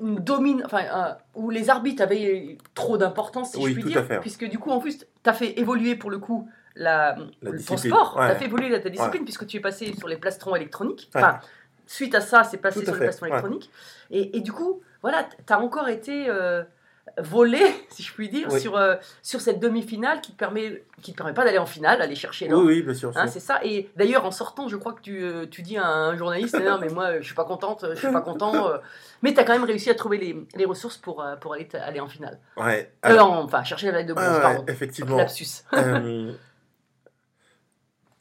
une 0.00 0.16
domine, 0.16 0.62
enfin, 0.66 0.82
un- 0.92 1.16
où 1.34 1.48
les 1.50 1.70
arbitres 1.70 2.02
avaient 2.02 2.58
trop 2.74 2.98
d'importance, 2.98 3.52
si 3.52 3.58
Oui, 3.58 3.72
je 3.74 3.80
puis 3.80 3.84
dire. 3.90 4.20
Puisque 4.20 4.44
du 4.46 4.58
coup, 4.58 4.70
en 4.70 4.78
plus, 4.78 4.98
tu 4.98 5.06
as 5.24 5.32
fait 5.32 5.58
évoluer 5.58 5.96
pour 5.96 6.10
le 6.10 6.18
coup 6.18 6.48
la, 6.76 7.16
La 7.40 7.52
ton 7.62 7.76
sport, 7.78 8.16
ouais. 8.18 8.26
tu 8.26 8.32
as 8.32 8.34
fait 8.36 8.44
évoluer 8.46 8.78
ta 8.80 8.90
discipline, 8.90 9.24
puisque 9.24 9.46
tu 9.46 9.56
es 9.56 9.60
passé 9.60 9.94
sur 9.96 10.08
les 10.08 10.16
plastrons 10.16 10.54
électroniques. 10.54 11.08
Ouais. 11.14 11.22
Enfin, 11.22 11.38
suite 11.86 12.14
à 12.14 12.20
ça, 12.20 12.44
c'est 12.44 12.58
passé 12.58 12.80
Tout 12.80 12.86
sur 12.86 12.94
les 12.94 13.00
plastrons 13.00 13.26
électroniques. 13.26 13.70
Et, 14.10 14.36
et 14.36 14.40
du 14.40 14.52
coup, 14.52 14.80
voilà, 15.00 15.24
tu 15.46 15.52
as 15.52 15.60
encore 15.60 15.88
été 15.88 16.26
euh, 16.28 16.62
volé, 17.18 17.60
si 17.90 18.02
je 18.02 18.12
puis 18.12 18.28
dire, 18.28 18.48
Oui. 18.50 18.60
sur, 18.60 18.76
euh, 18.76 18.96
sur 19.22 19.40
cette 19.40 19.60
demi-finale 19.60 20.20
qui 20.20 20.32
te 20.32 20.36
permet, 20.36 20.82
qui 21.02 21.12
te 21.12 21.16
permet 21.16 21.34
pas 21.34 21.44
d'aller 21.44 21.58
en 21.58 21.66
finale, 21.66 22.00
aller 22.02 22.14
chercher 22.16 22.48
l'or. 22.48 22.60
Oui, 22.60 22.66
oui, 22.76 22.82
bien 22.82 22.94
sûr. 22.94 23.12
Hein, 23.14 23.26
c'est 23.28 23.40
ça. 23.40 23.60
Et 23.62 23.90
d'ailleurs, 23.96 24.24
en 24.24 24.30
sortant, 24.30 24.68
je 24.68 24.76
crois 24.76 24.94
que 24.94 25.02
tu, 25.02 25.22
euh, 25.22 25.46
tu 25.46 25.62
dis 25.62 25.76
à 25.76 25.86
un 25.86 26.16
journaliste 26.16 26.58
Non, 26.58 26.78
mais 26.80 26.88
moi, 26.88 27.20
je 27.20 27.24
suis 27.26 27.34
pas 27.34 27.44
contente, 27.44 27.84
je 27.90 27.98
suis 27.98 28.10
pas 28.10 28.20
content. 28.22 28.68
euh. 28.70 28.78
Mais 29.22 29.32
tu 29.34 29.38
as 29.40 29.44
quand 29.44 29.52
même 29.52 29.64
réussi 29.64 29.90
à 29.90 29.94
trouver 29.94 30.18
les, 30.18 30.46
les 30.56 30.64
ressources 30.64 30.96
pour, 30.96 31.24
pour 31.40 31.54
aller, 31.54 31.68
aller 31.74 32.00
en 32.00 32.08
finale. 32.08 32.40
Ouais, 32.56 32.90
alors- 33.02 33.30
en- 33.30 33.44
enfin, 33.44 33.62
chercher 33.64 33.86
la 33.86 33.92
médaille 33.92 34.06
de 34.06 34.14
bronze, 34.14 34.26
ah 34.42 34.50
ouais, 34.52 34.64
effectivement. 34.68 35.16
Lapsus. 35.16 35.62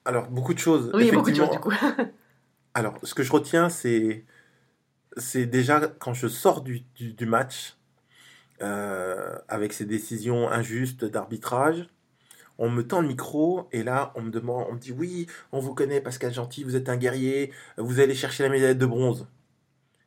Alors, 0.05 0.27
beaucoup 0.29 0.53
de 0.53 0.59
choses. 0.59 0.91
Oui, 0.93 1.11
beaucoup 1.11 1.31
de 1.31 1.35
choses 1.35 1.49
du 1.49 1.59
coup. 1.59 1.73
Alors, 2.73 2.95
ce 3.03 3.13
que 3.13 3.23
je 3.23 3.31
retiens, 3.31 3.69
c'est, 3.69 4.25
c'est 5.17 5.45
déjà 5.45 5.79
quand 5.99 6.13
je 6.13 6.27
sors 6.27 6.61
du, 6.61 6.81
du, 6.95 7.13
du 7.13 7.25
match, 7.25 7.75
euh, 8.63 9.37
avec 9.47 9.73
ces 9.73 9.85
décisions 9.85 10.49
injustes 10.49 11.05
d'arbitrage, 11.05 11.87
on 12.57 12.69
me 12.69 12.81
tend 12.87 13.01
le 13.01 13.07
micro 13.07 13.67
et 13.71 13.83
là, 13.83 14.11
on 14.15 14.21
me 14.21 14.31
demande, 14.31 14.65
on 14.69 14.73
me 14.73 14.79
dit 14.79 14.91
oui, 14.91 15.27
on 15.51 15.59
vous 15.59 15.73
connaît, 15.75 16.01
Pascal 16.01 16.33
Gentil, 16.33 16.63
vous 16.63 16.75
êtes 16.75 16.87
un 16.89 16.97
guerrier, 16.97 17.51
vous 17.77 17.99
allez 17.99 18.15
chercher 18.15 18.43
la 18.43 18.49
médaille 18.49 18.75
de 18.75 18.85
bronze. 18.85 19.27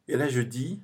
Et 0.08 0.16
là, 0.16 0.28
je 0.28 0.40
dis, 0.40 0.80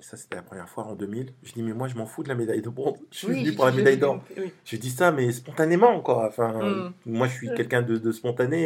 ça 0.00 0.16
c'était 0.16 0.36
la 0.36 0.42
première 0.42 0.68
fois 0.68 0.84
en 0.84 0.94
2000, 0.94 1.32
je 1.42 1.52
dis 1.52 1.62
mais 1.62 1.72
moi 1.72 1.88
je 1.88 1.96
m'en 1.96 2.06
fous 2.06 2.22
de 2.22 2.28
la 2.28 2.34
médaille 2.36 2.62
de 2.62 2.68
bronze, 2.68 2.98
je 3.10 3.18
suis 3.18 3.26
Oui, 3.28 3.44
venu 3.44 3.54
pour 3.56 3.66
la 3.66 3.72
médaille 3.72 3.98
d'or. 3.98 4.22
oui. 4.36 4.52
Je 4.64 4.76
dis 4.76 4.90
ça, 4.90 5.10
mais 5.12 5.32
spontanément, 5.32 6.00
quoi. 6.00 6.26
Enfin, 6.28 6.52
Mm. 6.62 6.92
moi, 7.06 7.26
je 7.26 7.32
suis 7.34 7.48
quelqu'un 7.54 7.82
de, 7.82 7.96
de 7.98 8.12
spontané 8.12 8.62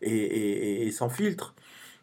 et, 0.00 0.08
et- 0.10 0.82
et- 0.82 0.86
et 0.86 0.90
sans 0.92 1.08
filtre. 1.08 1.54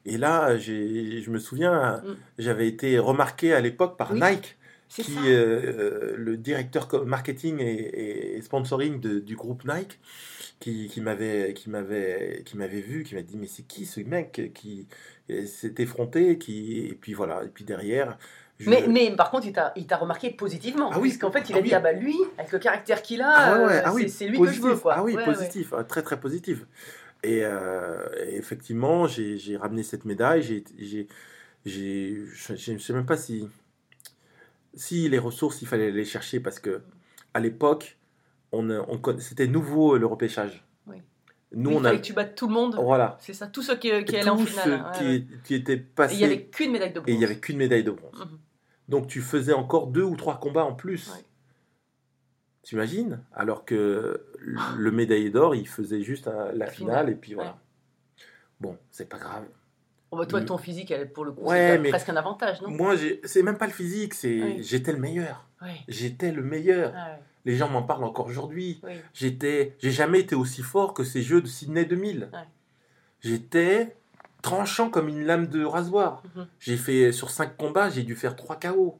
Et 0.05 0.17
là, 0.17 0.57
je 0.57 1.29
me 1.29 1.39
souviens, 1.39 2.01
Mm. 2.05 2.15
j'avais 2.39 2.67
été 2.67 2.99
remarqué 2.99 3.53
à 3.53 3.61
l'époque 3.61 3.97
par 3.97 4.11
Oui, 4.11 4.19
Nike, 4.21 4.57
qui, 4.89 5.03
ça. 5.13 5.19
euh, 5.25 6.13
le 6.17 6.37
directeur 6.37 7.05
marketing 7.05 7.59
et, 7.61 8.35
et 8.37 8.41
sponsoring 8.41 8.99
de- 8.99 9.19
du 9.19 9.35
groupe 9.35 9.63
Nike, 9.65 9.99
qui, 10.59 10.87
qui 10.87 11.01
m'avait 11.01 11.53
qui 11.53 11.69
m'avait 11.69 12.43
qui 12.45 12.57
m'avait 12.57 12.81
vu, 12.81 13.03
qui 13.03 13.15
m'a 13.15 13.21
dit 13.21 13.37
mais 13.37 13.47
c'est 13.47 13.63
qui 13.63 13.85
ce 13.85 13.99
mec 14.01 14.51
qui 14.53 14.87
s'est 15.45 15.73
effronté, 15.79 16.37
qui 16.37 16.85
et 16.87 16.93
puis 16.99 17.13
voilà 17.13 17.43
et 17.43 17.47
puis 17.47 17.63
derrière. 17.63 18.17
je- 18.59 18.69
Mais, 18.69 18.85
mais 18.87 19.15
par 19.15 19.31
contre, 19.31 19.47
il 19.47 19.87
t'a 19.87 19.97
remarqué 19.97 20.29
positivement. 20.31 20.89
Ah 20.91 20.99
oui, 20.99 21.09
Puisqu'en 21.09 21.31
fait, 21.31 21.49
il 21.49 21.55
ah 21.55 21.57
a 21.57 21.61
dit 21.61 21.69
oui. 21.69 21.73
Ah 21.75 21.79
bah 21.79 21.91
lui, 21.93 22.15
avec 22.37 22.51
le 22.51 22.59
caractère 22.59 23.01
qu'il 23.01 23.21
a, 23.21 23.33
Ah 23.35 23.57
ouais, 23.65 23.73
euh, 23.77 23.81
ah 23.85 23.93
oui, 23.93 24.09
c'est 24.09 24.27
lui 24.27 24.37
positif. 24.37 24.61
que 24.61 24.67
je 24.69 24.73
veux. 24.73 24.79
Quoi. 24.79 24.93
Ah 24.97 25.03
oui, 25.03 25.15
Ouais, 25.15 25.25
positif, 25.25 25.73
euh, 25.73 25.83
très 25.83 26.01
très 26.03 26.19
positif. 26.19 26.65
Et, 27.23 27.41
euh, 27.43 28.05
et 28.27 28.35
effectivement, 28.35 29.07
j'ai 29.07 29.57
ramené 29.57 29.83
cette 29.83 30.05
médaille. 30.05 30.63
J'ai, 30.77 31.07
je 31.65 32.71
ne 32.73 32.77
sais 32.77 32.93
même 32.93 33.05
pas 33.05 33.17
si, 33.17 33.47
si 34.73 35.07
les 35.09 35.19
ressources, 35.19 35.61
il 35.61 35.67
fallait 35.67 35.91
les 35.91 36.05
chercher 36.05 36.39
parce 36.39 36.59
que 36.59 36.81
à 37.33 37.39
l'époque, 37.39 37.97
on, 38.51 38.69
on 38.69 39.19
c'était 39.19 39.47
nouveau 39.47 39.95
euh, 39.95 39.99
le 39.99 40.05
repêchage. 40.05 40.63
Oui. 40.87 40.97
Nous, 41.53 41.69
Oui, 41.69 41.75
il 41.75 41.79
on 41.79 41.85
a, 41.85 41.87
fallait 41.89 42.01
que 42.01 42.05
tu 42.05 42.13
battes 42.13 42.35
tout 42.35 42.47
le 42.47 42.53
monde. 42.53 42.75
voilà, 42.75 43.17
C'est 43.21 43.33
ça, 43.33 43.47
tous 43.47 43.61
ceux 43.61 43.77
qui, 43.77 43.89
qui 44.05 44.17
allaient 44.17 44.29
en 44.29 44.37
finale. 44.37 44.63
ceux 44.65 44.73
hein, 44.73 44.91
ouais, 44.91 44.97
qui, 44.97 45.05
ouais. 45.05 45.25
qui 45.45 45.55
étaient 45.55 45.73
Et 45.73 45.77
passés 45.77 46.15
il 46.15 46.17
n'y 46.19 46.23
avait 46.25 46.43
qu'une 46.45 46.71
médaille 46.71 46.91
de 46.93 46.99
bronze. 46.99 47.09
et 47.09 47.13
il 47.13 47.17
n'y 47.17 47.25
avait 47.25 47.39
qu'une 47.39 47.57
médaille 47.57 47.83
de 47.83 47.91
bronze. 47.91 48.19
Mhm. 48.19 48.37
Donc 48.89 49.07
tu 49.07 49.21
faisais 49.21 49.53
encore 49.53 49.87
deux 49.87 50.03
ou 50.03 50.15
trois 50.15 50.39
combats 50.39 50.65
en 50.65 50.73
plus. 50.73 51.09
Ouais. 51.11 51.23
T'imagines? 52.63 53.19
Alors 53.35 53.65
que 53.65 54.25
le 54.77 54.91
médaillé 54.91 55.29
d'or, 55.29 55.53
il 55.55 55.67
faisait 55.67 56.01
juste 56.01 56.29
la 56.53 56.67
finale 56.67 57.09
et 57.09 57.15
puis 57.15 57.33
voilà. 57.33 57.57
Bon, 58.59 58.77
c'est 58.89 59.07
pas 59.09 59.17
grave. 59.17 59.43
Oh, 60.11 60.17
bah, 60.17 60.25
toi, 60.25 60.41
Mm. 60.41 60.45
ton 60.45 60.57
physique, 60.57 60.91
elle, 60.91 61.11
pour 61.11 61.25
le 61.25 61.31
coup, 61.31 61.41
Ouais, 61.41 61.71
c'est 61.73 61.79
mais- 61.79 61.89
presque 61.89 62.07
un 62.09 62.15
avantage, 62.15 62.61
non? 62.61 62.69
Moi, 62.69 62.95
c'est 63.23 63.41
même 63.43 63.57
pas 63.57 63.65
le 63.65 63.71
physique, 63.73 64.13
c'est 64.13 64.41
Oui. 64.43 64.63
j'étais 64.63 64.91
le 64.93 64.99
meilleur. 64.99 65.47
J'étais 65.87 66.31
le 66.31 66.43
meilleur. 66.43 66.93
Ah 66.95 67.17
Les 67.45 67.55
gens 67.57 67.67
m'en 67.67 67.83
parlent 67.83 68.03
encore 68.05 68.27
aujourd'hui. 68.27 68.81
J'étais, 69.13 69.75
j'ai 69.79 69.91
jamais 69.91 70.21
été 70.21 70.33
aussi 70.35 70.61
fort 70.61 70.93
que 70.93 71.03
ces 71.03 71.21
Jeux 71.21 71.41
de 71.41 71.47
Sydney 71.47 71.83
2000. 71.83 72.29
Ouais. 72.31 72.39
J'étais 73.21 73.95
tranchant 74.41 74.89
comme 74.89 75.09
une 75.09 75.25
lame 75.25 75.47
de 75.47 75.63
rasoir. 75.65 76.23
Mhm. 76.35 76.47
J'ai 76.59 76.77
fait 76.77 77.11
sur 77.11 77.29
5 77.29 77.57
combats, 77.57 77.89
j'ai 77.89 78.03
dû 78.03 78.15
faire 78.15 78.35
3 78.37 78.57
KO. 78.57 78.97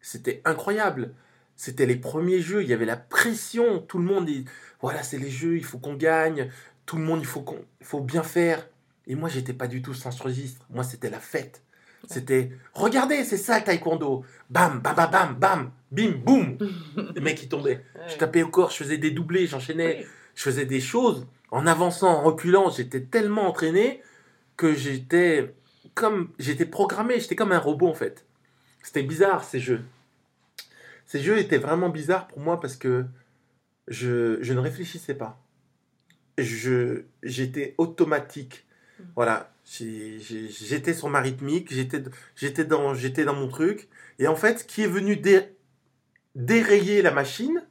C'était 0.00 0.40
incroyable. 0.46 1.12
C'était 1.56 1.86
les 1.86 1.96
premiers 1.96 2.40
jeux, 2.40 2.62
il 2.62 2.68
y 2.68 2.74
avait 2.74 2.84
la 2.84 2.96
pression, 2.96 3.80
tout 3.80 3.98
le 3.98 4.04
monde 4.04 4.26
dit 4.26 4.44
voilà, 4.80 5.02
c'est 5.02 5.18
les 5.18 5.30
jeux, 5.30 5.56
il 5.56 5.64
faut 5.64 5.78
qu'on 5.78 5.94
gagne, 5.94 6.50
tout 6.84 6.96
le 6.96 7.02
monde 7.02 7.20
il 7.20 7.26
faut 7.26 7.40
qu'on 7.40 7.64
il 7.80 7.86
faut 7.86 8.00
bien 8.00 8.22
faire. 8.22 8.66
Et 9.06 9.14
moi, 9.14 9.28
j'étais 9.28 9.52
pas 9.52 9.68
du 9.68 9.82
tout 9.82 9.94
sans 9.94 10.10
ce 10.10 10.22
registre. 10.22 10.66
Moi, 10.68 10.82
c'était 10.82 11.10
la 11.10 11.20
fête. 11.20 11.62
C'était 12.08 12.50
regardez, 12.74 13.24
c'est 13.24 13.36
ça 13.36 13.58
le 13.58 13.64
taekwondo. 13.64 14.24
Bam, 14.50 14.80
bam, 14.80 14.94
bam, 14.94 15.10
bam, 15.10 15.34
bam, 15.34 15.70
bim, 15.90 16.12
boum. 16.24 16.58
Les 17.14 17.20
mecs 17.20 17.38
qui 17.38 17.48
tombaient. 17.48 17.84
Je 18.08 18.16
tapais 18.16 18.42
au 18.42 18.48
corps, 18.48 18.70
je 18.70 18.76
faisais 18.76 18.98
des 18.98 19.10
doublés, 19.10 19.46
j'enchaînais 19.46 19.98
Oui. 20.00 20.06
je 20.34 20.42
faisais 20.42 20.66
des 20.66 20.80
choses 20.80 21.26
en 21.50 21.66
avançant, 21.66 22.08
en 22.08 22.22
reculant. 22.22 22.70
J'étais 22.70 23.00
tellement 23.00 23.48
entraîné 23.48 24.02
que 24.56 24.74
j'étais 24.74 25.54
comme 25.94 26.30
j'étais 26.38 26.66
programmé. 26.66 27.18
J'étais 27.18 27.36
comme 27.36 27.52
un 27.52 27.58
robot 27.58 27.88
en 27.88 27.94
fait. 27.94 28.24
C'était 28.82 29.02
bizarre 29.02 29.42
ces 29.42 29.58
jeux. 29.58 29.82
Ces 31.06 31.20
jeux 31.20 31.38
étaient 31.38 31.58
vraiment 31.58 31.88
bizarres 31.88 32.26
pour 32.28 32.40
moi 32.40 32.60
parce 32.60 32.76
que 32.76 33.04
je, 33.88 34.38
je 34.42 34.52
ne 34.52 34.58
réfléchissais 34.58 35.14
pas. 35.14 35.40
Je 36.38 37.02
j'étais 37.22 37.74
automatique. 37.78 38.66
Mm. 38.98 39.02
Voilà, 39.14 39.52
J'ai- 39.64 40.18
j'ai- 40.20 40.48
j'étais 40.48 40.94
sur 40.94 41.08
ma 41.08 41.20
rythmique, 41.20 41.72
j'étais 41.72 42.02
j'étais 42.36 42.64
dans 42.64 42.94
j'étais 42.94 43.24
dans 43.24 43.34
mon 43.34 43.48
truc. 43.48 43.88
Et 44.18 44.28
en 44.28 44.36
fait, 44.36 44.60
ce 44.60 44.64
qui 44.64 44.82
est 44.82 44.86
venu 44.88 45.16
dé- 45.16 45.48
dérayer 46.34 47.02
la 47.02 47.10
machine, 47.10 47.62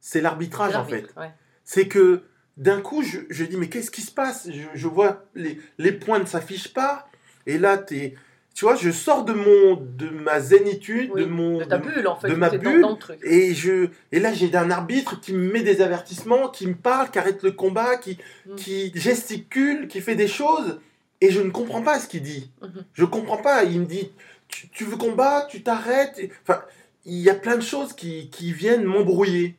c'est 0.00 0.20
l'arbitrage 0.20 0.74
en 0.74 0.84
fait 0.84 1.06
ouais. 1.16 1.30
c'est 1.64 1.86
que 1.88 2.22
d'un 2.56 2.80
coup, 2.80 3.02
je, 3.02 3.20
je 3.30 3.44
dis, 3.44 3.56
mais 3.56 3.68
qu'est-ce 3.68 3.90
qui 3.90 4.02
se 4.02 4.10
passe? 4.12 4.50
Je, 4.50 4.66
je 4.74 4.88
vois 4.88 5.24
les, 5.34 5.58
les 5.78 5.92
points 5.92 6.18
ne 6.18 6.26
s'affichent 6.26 6.72
pas. 6.74 7.08
Et 7.46 7.56
là, 7.58 7.78
t'es, 7.78 8.14
tu 8.54 8.64
vois, 8.66 8.74
je 8.76 8.90
sors 8.90 9.24
de, 9.24 9.32
mon, 9.32 9.76
de 9.76 10.08
ma 10.10 10.40
zénitude, 10.40 11.10
Oui, 11.14 11.22
de 11.22 11.26
mon. 11.26 11.58
De 11.58 11.64
ta 11.64 11.78
bulle, 11.78 12.06
en 12.06 12.16
fait. 12.16 12.28
de 12.28 12.34
ma 12.34 12.50
bulle, 12.50 12.84
truc. 13.00 13.18
et, 13.24 13.54
je, 13.54 13.88
et 14.12 14.20
là, 14.20 14.32
j'ai 14.32 14.54
un 14.54 14.70
arbitre 14.70 15.20
qui 15.20 15.32
me 15.32 15.50
met 15.52 15.62
des 15.62 15.80
avertissements, 15.80 16.48
qui 16.48 16.66
me 16.66 16.74
parle, 16.74 17.10
qui 17.10 17.18
arrête 17.18 17.42
le 17.42 17.52
combat, 17.52 17.96
qui, 17.96 18.18
Mm. 18.46 18.54
qui 18.56 18.92
gesticule, 18.94 19.88
qui 19.88 20.00
fait 20.00 20.16
des 20.16 20.28
choses. 20.28 20.80
Et 21.20 21.30
je 21.30 21.40
ne 21.40 21.50
comprends 21.50 21.82
pas 21.82 21.98
ce 22.00 22.08
qu'il 22.08 22.22
dit. 22.22 22.50
Mhm. 22.60 22.84
Je 22.94 23.04
comprends 23.04 23.36
pas. 23.36 23.62
Il 23.64 23.80
me 23.80 23.86
dit, 23.86 24.10
tu, 24.48 24.68
tu 24.70 24.84
veux 24.84 24.96
combattre, 24.96 25.46
tu 25.46 25.62
t'arrêtes. 25.62 26.20
Enfin, 26.42 26.62
il 27.04 27.18
y 27.18 27.30
a 27.30 27.34
plein 27.36 27.56
de 27.56 27.62
choses 27.62 27.92
qui, 27.92 28.28
qui 28.30 28.52
viennent 28.52 28.82
m'embrouiller. 28.84 29.56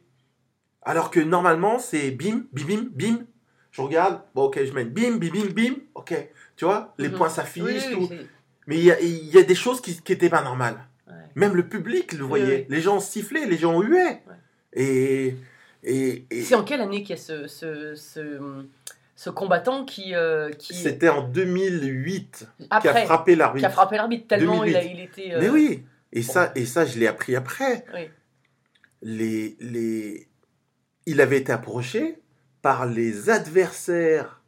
Alors 0.81 1.09
que 1.09 1.21
normalement, 1.21 1.79
c'est 1.79 2.11
bim, 2.11 2.43
bim, 2.51 2.65
bim, 2.67 2.87
bim. 2.93 3.19
Je 3.71 3.81
regarde, 3.81 4.21
bon, 4.35 4.43
ok, 4.43 4.59
je 4.63 4.73
mène 4.73 4.89
bim, 4.89 5.15
bim, 5.17 5.29
bim, 5.31 5.47
bim. 5.55 5.75
Ok, 5.95 6.13
tu 6.57 6.65
vois, 6.65 6.93
les 6.97 7.07
Mhm. 7.07 7.15
points 7.15 7.29
s'affichent, 7.29 7.87
Oui, 7.87 7.93
tout. 7.93 8.09
Mais 8.67 8.77
il 8.77 8.83
y 8.85 8.91
a, 8.91 8.99
il 9.01 9.27
y 9.33 9.37
a 9.37 9.43
des 9.43 9.55
choses 9.55 9.81
qui 9.81 9.99
n'étaient 10.09 10.29
pas 10.29 10.41
normales. 10.41 10.77
ouais. 11.07 11.13
Même 11.35 11.55
le 11.55 11.67
public 11.67 12.13
le 12.13 12.23
voyait. 12.23 12.65
oui. 12.69 12.75
Les 12.75 12.81
gens 12.81 12.99
sifflaient, 12.99 13.45
les 13.45 13.57
gens 13.57 13.81
huaient. 13.81 14.21
Et, 14.73 15.35
et, 15.83 16.25
et 16.31 16.41
C'est 16.43 16.55
en 16.55 16.63
quelle 16.63 16.81
année 16.81 17.01
qu'il 17.03 17.11
y 17.11 17.19
a 17.19 17.21
ce, 17.21 17.47
ce, 17.47 17.93
ce, 17.95 18.65
ce 19.15 19.29
combattant 19.29 19.85
qui, 19.85 20.15
euh, 20.15 20.49
qui 20.51 20.73
c'était 20.73 21.09
en 21.09 21.27
2008 21.27 22.47
qui 22.59 22.67
a 22.69 23.05
frappé 23.05 23.31
qui 23.33 23.35
a 23.35 23.39
l'arbitre. 23.39 23.69
frappé 23.71 23.95
l'arbitre 23.97 24.27
tellement 24.27 24.63
il, 24.63 24.75
a, 24.75 24.81
2008. 24.81 24.93
il 24.97 25.03
était. 25.03 25.33
euh, 25.35 25.39
Mais 25.41 25.49
oui, 25.49 25.83
et 26.11 26.21
ça, 26.23 26.51
et 26.55 26.65
ça, 26.65 26.85
je 26.85 26.97
l'ai 26.99 27.07
appris 27.07 27.35
après. 27.35 27.85
Oui. 27.93 28.09
Les, 29.01 29.57
les... 29.59 30.27
Il 31.05 31.19
avait 31.19 31.39
été 31.39 31.51
approché 31.51 32.19
par 32.61 32.85
les 32.85 33.29
adversaires, 33.29 34.41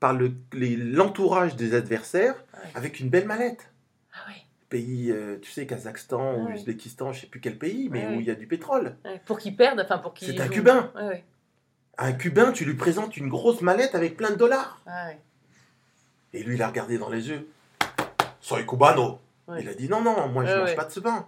par 0.00 0.12
le- 0.12 0.32
l'entourage 0.52 1.56
des 1.56 1.74
adversaires, 1.74 2.34
Ouais. 2.54 2.70
avec 2.74 3.00
une 3.00 3.08
belle 3.08 3.26
mallette. 3.26 3.70
Ah 4.12 4.28
ouais. 4.28 4.36
Pays, 4.68 5.10
euh, 5.12 5.38
tu 5.40 5.50
sais, 5.50 5.66
Kazakhstan 5.66 6.34
ou 6.38 6.46
Ouais. 6.46 6.54
Ouzbékistan, 6.54 7.12
je 7.12 7.20
sais 7.22 7.26
plus 7.26 7.40
quel 7.40 7.56
pays, 7.58 7.88
mais 7.90 8.06
Ouais, 8.06 8.16
où 8.16 8.20
il 8.20 8.26
y 8.26 8.30
a 8.30 8.34
du 8.34 8.46
pétrole. 8.46 8.96
Pour 9.26 9.38
qu'il 9.38 9.56
perde, 9.56 9.80
enfin 9.80 9.98
pour 9.98 10.12
qu'il. 10.14 10.28
C'est 10.28 10.40
un. 10.40 10.48
Cubain. 10.48 10.92
Un 11.98 12.12
Cubain, 12.12 12.52
tu 12.52 12.64
lui 12.64 12.74
présentes 12.74 13.16
une 13.16 13.28
grosse 13.28 13.62
mallette 13.62 13.94
avec 13.94 14.16
plein 14.16 14.30
de 14.30 14.34
dollars. 14.36 14.80
Ah. 14.86 15.10
Et 16.34 16.42
lui, 16.42 16.56
il 16.56 16.62
a 16.62 16.68
regardé 16.68 16.98
dans 16.98 17.08
les 17.08 17.28
yeux. 17.30 17.48
Soy 18.40 18.66
cubano. 18.66 19.18
Il 19.58 19.68
a 19.68 19.74
dit 19.74 19.88
non, 19.88 20.02
non, 20.02 20.28
moi 20.28 20.44
je 20.44 20.50
Ouais, 20.52 20.58
mange 20.58 20.74
pas 20.76 20.84
de 20.84 20.90
ce 20.92 21.00
pain. 21.00 21.26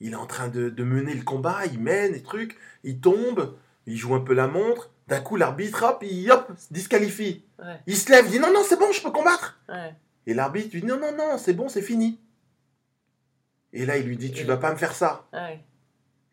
Il 0.00 0.12
est 0.12 0.16
en 0.16 0.26
train 0.26 0.48
de, 0.48 0.68
de 0.68 0.84
mener 0.84 1.14
le 1.14 1.22
combat, 1.22 1.64
il 1.72 1.80
mène 1.80 2.12
les 2.12 2.22
trucs, 2.22 2.58
il 2.84 3.00
tombe, 3.00 3.56
il 3.86 3.96
joue 3.96 4.14
un 4.14 4.20
peu 4.20 4.34
la 4.34 4.46
montre. 4.46 4.90
D'un 5.08 5.20
coup, 5.20 5.36
l'arbitre, 5.36 5.84
hop, 5.84 6.02
il 6.02 6.30
hop, 6.32 6.50
se 6.56 6.72
disqualifie. 6.72 7.44
Ouais. 7.60 7.76
Il 7.86 7.96
se 7.96 8.10
lève, 8.10 8.24
il 8.26 8.32
dit 8.32 8.40
non, 8.40 8.52
non, 8.52 8.62
c'est 8.64 8.78
bon, 8.78 8.90
je 8.92 9.00
peux 9.02 9.10
combattre. 9.12 9.58
Ouais. 9.68 9.94
Et 10.26 10.34
l'arbitre 10.34 10.70
lui 10.72 10.80
dit 10.80 10.86
non, 10.86 10.98
non, 10.98 11.12
non, 11.16 11.38
c'est 11.38 11.52
bon, 11.52 11.68
c'est 11.68 11.82
fini. 11.82 12.18
Et 13.72 13.86
là, 13.86 13.96
il 13.98 14.06
lui 14.06 14.16
dit 14.16 14.32
tu 14.32 14.42
Et- 14.42 14.46
vas 14.46 14.56
pas 14.56 14.72
me 14.72 14.76
faire 14.76 14.94
ça. 14.94 15.26
Ouais. 15.32 15.60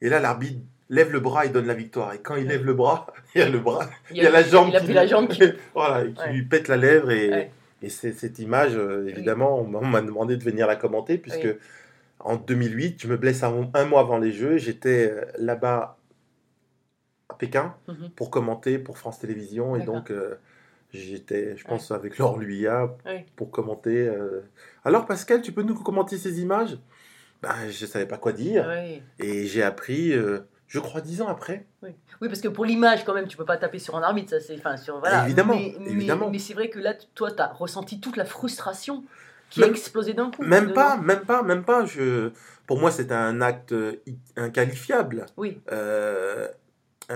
Et 0.02 0.10
là, 0.10 0.20
l'arbitre 0.20 0.60
lève 0.90 1.12
le 1.12 1.20
bras 1.20 1.46
et 1.46 1.50
donne 1.50 1.68
la 1.68 1.74
victoire. 1.74 2.14
Et 2.14 2.20
quand 2.20 2.36
il 2.36 2.48
lève 2.48 2.66
le 2.66 2.74
bras, 2.74 3.08
il 3.36 3.40
y 3.40 3.44
a 3.44 3.50
le 3.50 3.60
bras, 3.60 3.90
il 4.12 4.18
y 4.18 4.26
a 4.26 4.32
la 4.32 4.44
jambe 4.44 4.70
Il 4.70 4.76
a 4.76 4.80
qui, 4.80 4.86
pris 4.86 4.94
la 4.94 5.06
jambe 5.08 5.28
qui. 5.28 5.44
voilà, 5.76 6.06
qui 6.08 6.30
lui 6.34 6.44
pète 6.44 6.68
la 6.68 6.78
lèvre 6.78 7.12
et, 7.12 7.52
et 7.84 7.90
cette 7.90 8.40
image, 8.40 8.74
euh, 8.76 9.08
évidemment, 9.08 9.60
on 9.60 9.66
m'a- 9.68 9.80
on 9.80 9.86
m'a 9.86 10.02
demandé 10.02 10.36
de 10.38 10.44
venir 10.44 10.66
la 10.68 10.76
commenter 10.76 11.18
puisque 11.20 11.44
Oui. 11.44 11.54
en 12.20 12.36
2008, 12.38 13.02
je 13.04 13.08
me 13.08 13.18
blesse 13.18 13.44
un, 13.44 13.70
un 13.74 13.86
mois 13.86 14.02
avant 14.02 14.18
les 14.18 14.32
Jeux, 14.32 14.58
j'étais 14.58 15.12
euh, 15.12 15.26
là-bas 15.38 15.98
Pékin 17.44 17.76
Mhm. 17.90 18.10
pour 18.16 18.30
commenter 18.30 18.80
pour 18.80 18.98
France 18.98 19.20
Télévisions 19.20 19.76
et 19.76 19.84
donc 19.84 20.12
euh, 20.12 20.36
j'étais, 20.94 21.58
je 21.58 21.66
pense, 21.66 21.92
avec 21.92 22.18
Laure 22.18 22.38
Luyat 22.38 22.96
Oui. 23.06 23.26
pour 23.36 23.52
commenter. 23.52 24.08
euh. 24.08 24.42
Alors 24.86 25.06
Pascal, 25.06 25.42
tu 25.42 25.52
peux 25.52 25.64
nous 25.64 25.76
commenter 25.76 26.18
ces 26.18 26.40
images? 26.42 26.78
Ben, 27.42 27.54
Je 27.70 27.86
savais 27.86 28.06
pas 28.06 28.18
quoi 28.18 28.32
dire 28.32 28.66
Ouais. 28.68 29.02
et 29.20 29.46
j'ai 29.48 29.62
appris, 29.64 30.14
euh, 30.14 30.40
je 30.68 30.80
crois, 30.80 31.02
dix 31.02 31.22
ans 31.22 31.28
après. 31.28 31.66
Oui. 31.82 31.90
oui, 32.22 32.28
parce 32.30 32.40
que 32.40 32.48
pour 32.48 32.64
l'image, 32.64 33.04
quand 33.04 33.14
même, 33.14 33.28
tu 33.28 33.36
peux 33.36 33.44
pas 33.46 33.58
taper 33.58 33.80
sur 33.80 33.98
un 33.98 34.02
arbitre, 34.04 34.30
ça 34.30 34.40
c'est. 34.40 34.56
Enfin, 34.58 34.78
sur. 34.78 35.00
Voilà. 35.00 35.26
Évidemment, 35.26 35.56
Mais, 35.56 35.76
mais- 35.82 35.90
évidemment. 35.92 36.30
mais 36.30 36.40
c'est 36.40 36.54
vrai 36.54 36.70
que 36.70 36.80
là, 36.80 36.94
toi, 37.16 37.30
tu 37.32 37.42
as 37.42 37.48
ressenti 37.52 38.00
toute 38.00 38.16
la 38.16 38.24
frustration 38.26 39.04
qui 39.50 39.60
Même- 39.60 39.70
a 39.70 39.72
explosé 39.74 40.14
d'un 40.14 40.32
coup. 40.32 40.42
Même 40.44 40.72
pas, 40.72 40.96
même 40.98 41.22
pas, 41.26 41.44
même 41.44 41.64
pas. 41.66 41.86
Je, 41.86 42.32
pour 42.66 42.80
moi, 42.80 42.90
c'est 42.92 43.12
un 43.12 43.42
acte 43.42 43.76
inqualifiable, 44.38 45.26
Oui. 45.38 45.60
euh, 45.72 46.48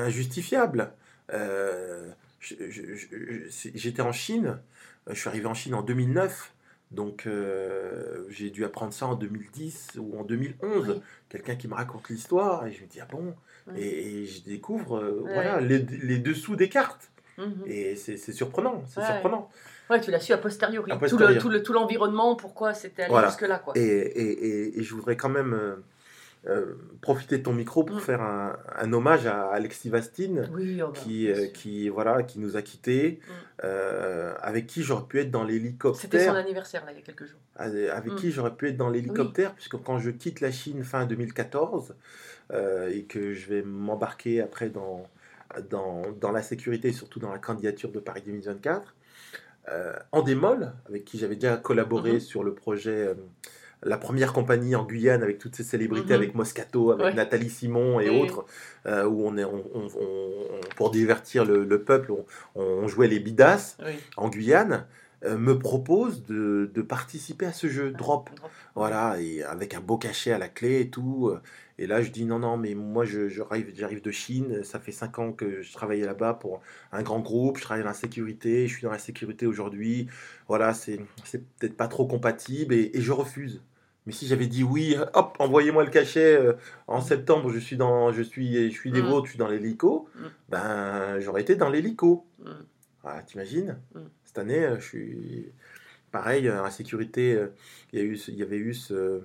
injustifiable. 0.05 0.91
Euh, 1.33 2.09
J'étais 2.39 4.01
en 4.01 4.11
Chine, 4.11 4.59
euh, 5.07 5.13
je 5.13 5.19
suis 5.19 5.27
arrivé 5.29 5.45
en 5.47 5.53
Chine 5.53 5.73
en 5.73 5.81
2009, 5.81 6.53
donc 6.91 7.25
euh, 7.25 8.25
j'ai 8.29 8.49
dû 8.49 8.63
apprendre 8.63 8.93
ça 8.93 9.07
en 9.07 9.15
2010 9.15 9.93
ou 9.99 10.17
en 10.19 10.23
2011. 10.23 10.89
Oui. 10.89 11.01
Quelqu'un 11.29 11.55
qui 11.55 11.67
me 11.67 11.73
raconte 11.73 12.09
l'histoire 12.09 12.65
et 12.67 12.71
je 12.71 12.81
me 12.83 12.87
dis 12.87 12.99
ah 13.01 13.07
bon, 13.09 13.35
Oui. 13.67 13.79
et, 13.79 14.21
et 14.21 14.25
je 14.25 14.43
découvre 14.43 14.97
euh, 14.97 15.21
voilà 15.25 15.59
les, 15.59 15.79
les 15.79 16.19
dessous 16.19 16.55
des 16.55 16.69
cartes 16.69 17.09
Mhm. 17.39 17.63
et 17.67 17.95
c'est 17.95 18.17
surprenant, 18.31 18.83
c'est 18.87 18.99
Ouais. 18.99 19.05
surprenant. 19.05 19.47
Ouais, 19.91 20.01
tu 20.01 20.09
l'as 20.09 20.19
su 20.19 20.33
a 20.33 20.39
posteriori. 20.39 20.89
A 20.91 20.95
Tout 20.95 21.01
posteriori. 21.01 21.35
le- 21.35 21.39
Tout 21.39 21.49
le- 21.49 21.61
tout 21.61 21.71
l'environnement, 21.73 22.35
pourquoi 22.35 22.73
c'était 22.73 23.03
allé 23.03 23.11
Voilà. 23.11 23.27
jusque-là, 23.27 23.61
et- 23.75 23.81
et- 23.81 24.79
et 24.79 24.83
je 24.83 24.95
voudrais 24.95 25.15
quand 25.17 25.29
même 25.29 25.53
euh, 26.45 26.75
profiter 27.01 27.37
de 27.39 27.43
ton 27.43 27.53
micro 27.53 27.83
pour 27.83 27.97
Mm. 27.97 27.99
faire 27.99 28.21
un, 28.21 28.57
un 28.75 28.93
hommage 28.93 29.25
à 29.25 29.47
Alexis 29.49 29.89
Vastine, 29.89 30.49
Oui, 30.53 30.81
qui, 30.93 31.25
bien 31.25 31.35
euh, 31.35 31.47
qui, 31.47 31.89
voilà, 31.89 32.23
qui 32.23 32.39
nous 32.39 32.55
a 32.55 32.61
quittés, 32.61 33.19
Mm. 33.27 33.31
euh, 33.65 34.33
avec 34.41 34.67
qui 34.67 34.83
j'aurais 34.83 35.05
pu 35.07 35.19
être 35.19 35.31
dans 35.31 35.41
C'était 35.43 35.55
son 35.55 35.63
l'hélicoptère, 35.63 36.35
anniversaire, 36.35 36.85
là, 36.85 36.91
il 36.91 36.97
y 36.97 36.99
a 36.99 37.03
quelques 37.03 37.25
jours. 37.25 37.39
avec 37.55 37.89
avec 37.89 38.13
Mm. 38.13 38.15
qui 38.15 38.31
j'aurais 38.31 38.55
pu 38.55 38.69
être 38.69 38.77
dans 38.77 38.89
l'hélicoptère, 38.89 39.53
puisque 39.55 39.77
quand 39.83 39.99
je 39.99 40.11
quitte 40.11 40.41
la 40.41 40.51
Chine 40.51 40.83
fin 40.83 41.05
2014, 41.05 41.95
euh, 42.53 42.89
et 42.89 43.03
que 43.03 43.33
je 43.33 43.47
vais 43.47 43.61
m'embarquer 43.63 44.41
après 44.41 44.69
dans, 44.69 45.09
dans, 45.69 46.03
dans 46.11 46.31
la 46.31 46.41
sécurité, 46.43 46.91
surtout 46.93 47.19
dans 47.19 47.31
la 47.31 47.39
candidature 47.39 47.91
de 47.91 47.99
Paris 47.99 48.21
2024, 48.25 48.95
euh, 49.69 49.93
Endemol, 50.13 50.71
avec 50.87 51.03
qui 51.03 51.17
j'avais 51.17 51.35
déjà 51.35 51.57
collaboré 51.57 52.13
Mhm. 52.13 52.19
sur 52.21 52.43
le 52.43 52.53
projet, 52.53 53.13
la 53.83 53.97
première 53.97 54.33
compagnie 54.33 54.75
en 54.75 54.83
Guyane 54.85 55.21
avec 55.23 55.37
toutes 55.37 55.55
ces 55.55 55.63
célébrités, 55.63 56.07
Mhm. 56.13 56.21
avec 56.21 56.35
Moscato, 56.35 56.91
avec 56.91 57.05
Ouais. 57.05 57.13
Nathalie 57.13 57.49
Simon 57.49 57.99
et 57.99 58.09
Oui. 58.09 58.21
autres, 58.21 58.45
euh, 58.87 59.05
où 59.05 59.25
on 59.27 59.37
est, 59.37 59.43
on, 59.45 59.63
on- 59.73 59.87
on- 59.99 60.59
pour 60.75 60.89
divertir 60.91 61.45
le, 61.45 61.63
le 61.63 61.83
peuple, 61.83 62.11
on, 62.55 62.87
jouait 62.87 63.07
les 63.07 63.19
bidas 63.19 63.77
Oui. 63.85 63.93
en 64.17 64.29
Guyane, 64.29 64.85
me 65.25 65.57
propose 65.57 66.23
de, 66.25 66.69
de 66.73 66.81
participer 66.81 67.45
à 67.45 67.53
ce 67.53 67.67
jeu, 67.67 67.91
Drop. 67.91 68.29
Drop. 68.35 68.51
Voilà, 68.75 69.19
et 69.19 69.43
avec 69.43 69.73
un 69.73 69.79
beau 69.81 69.97
cachet 69.97 70.31
à 70.31 70.37
la 70.37 70.47
clé 70.49 70.81
et 70.81 70.89
tout. 70.89 71.31
Et 71.79 71.85
là, 71.87 72.01
je 72.01 72.09
dis 72.11 72.25
non, 72.25 72.39
non, 72.39 72.57
mais 72.57 72.73
moi, 72.75 73.05
je, 73.05 73.27
je 73.29 73.41
arrive- 73.41 73.71
j'arrive 73.75 74.01
de 74.01 74.11
Chine. 74.11 74.63
Ça 74.63 74.79
fait 74.79 74.91
cinq 74.91 75.19
ans 75.19 75.31
que 75.31 75.61
je 75.61 75.73
travaillais 75.73 76.05
là-bas 76.05 76.33
pour 76.35 76.61
un 76.91 77.01
grand 77.03 77.19
groupe. 77.19 77.57
Je 77.57 77.63
travaille 77.63 77.83
dans 77.83 77.89
la 77.89 77.95
sécurité. 77.95 78.67
Je 78.67 78.73
suis 78.73 78.83
dans 78.83 78.91
la 78.91 78.97
sécurité 78.99 79.45
aujourd'hui. 79.45 80.07
Voilà, 80.47 80.73
c'est 80.73 80.99
c'est 81.23 81.43
peut-être 81.57 81.77
pas 81.77 81.87
trop 81.87 82.05
compatible 82.07 82.73
et, 82.73 82.91
et 82.93 83.01
je 83.01 83.11
refuse. 83.11 83.61
Mais 84.05 84.13
si 84.13 84.25
j'avais 84.27 84.47
dit 84.47 84.63
oui, 84.63 84.95
hop, 85.13 85.35
envoyez-moi 85.39 85.83
le 85.83 85.89
cachet. 85.91 86.35
euh, 86.39 86.53
en 86.87 87.01
septembre, 87.01 87.51
je 87.51 87.59
suis 87.59 87.75
dans, 87.77 88.11
je 88.11 88.21
suis, 88.21 88.71
je 88.71 88.75
suis 88.75 88.91
des 88.91 89.01
Mm. 89.01 89.05
vôtres, 89.07 89.25
je 89.25 89.31
suis 89.31 89.39
dans 89.39 89.49
l'hélico. 89.49 90.07
Mm. 90.15 90.25
Ben, 90.49 91.19
j'aurais 91.19 91.41
été 91.41 91.55
dans 91.55 91.69
l'hélico. 91.69 92.25
Mm. 92.39 92.51
Voilà, 93.03 93.21
t'imagines? 93.23 93.77
Mm. 93.93 93.99
Cette 94.27 94.39
année, 94.39 94.59
euh, 94.65 94.77
je 94.79 94.85
suis 94.85 95.45
pareil, 96.11 96.47
euh, 96.49 96.59
à 96.59 96.63
la 96.63 96.69
sécurité, 96.69 97.33
euh, 97.33 97.47
il 97.93 97.99
y, 97.99 98.01
a 98.01 98.05
eu, 98.05 98.17
ce- 98.17 98.29
il 98.29 98.37
y 98.37 98.43
avait 98.43 98.57
eu 98.57 98.73
ce, 98.73 99.21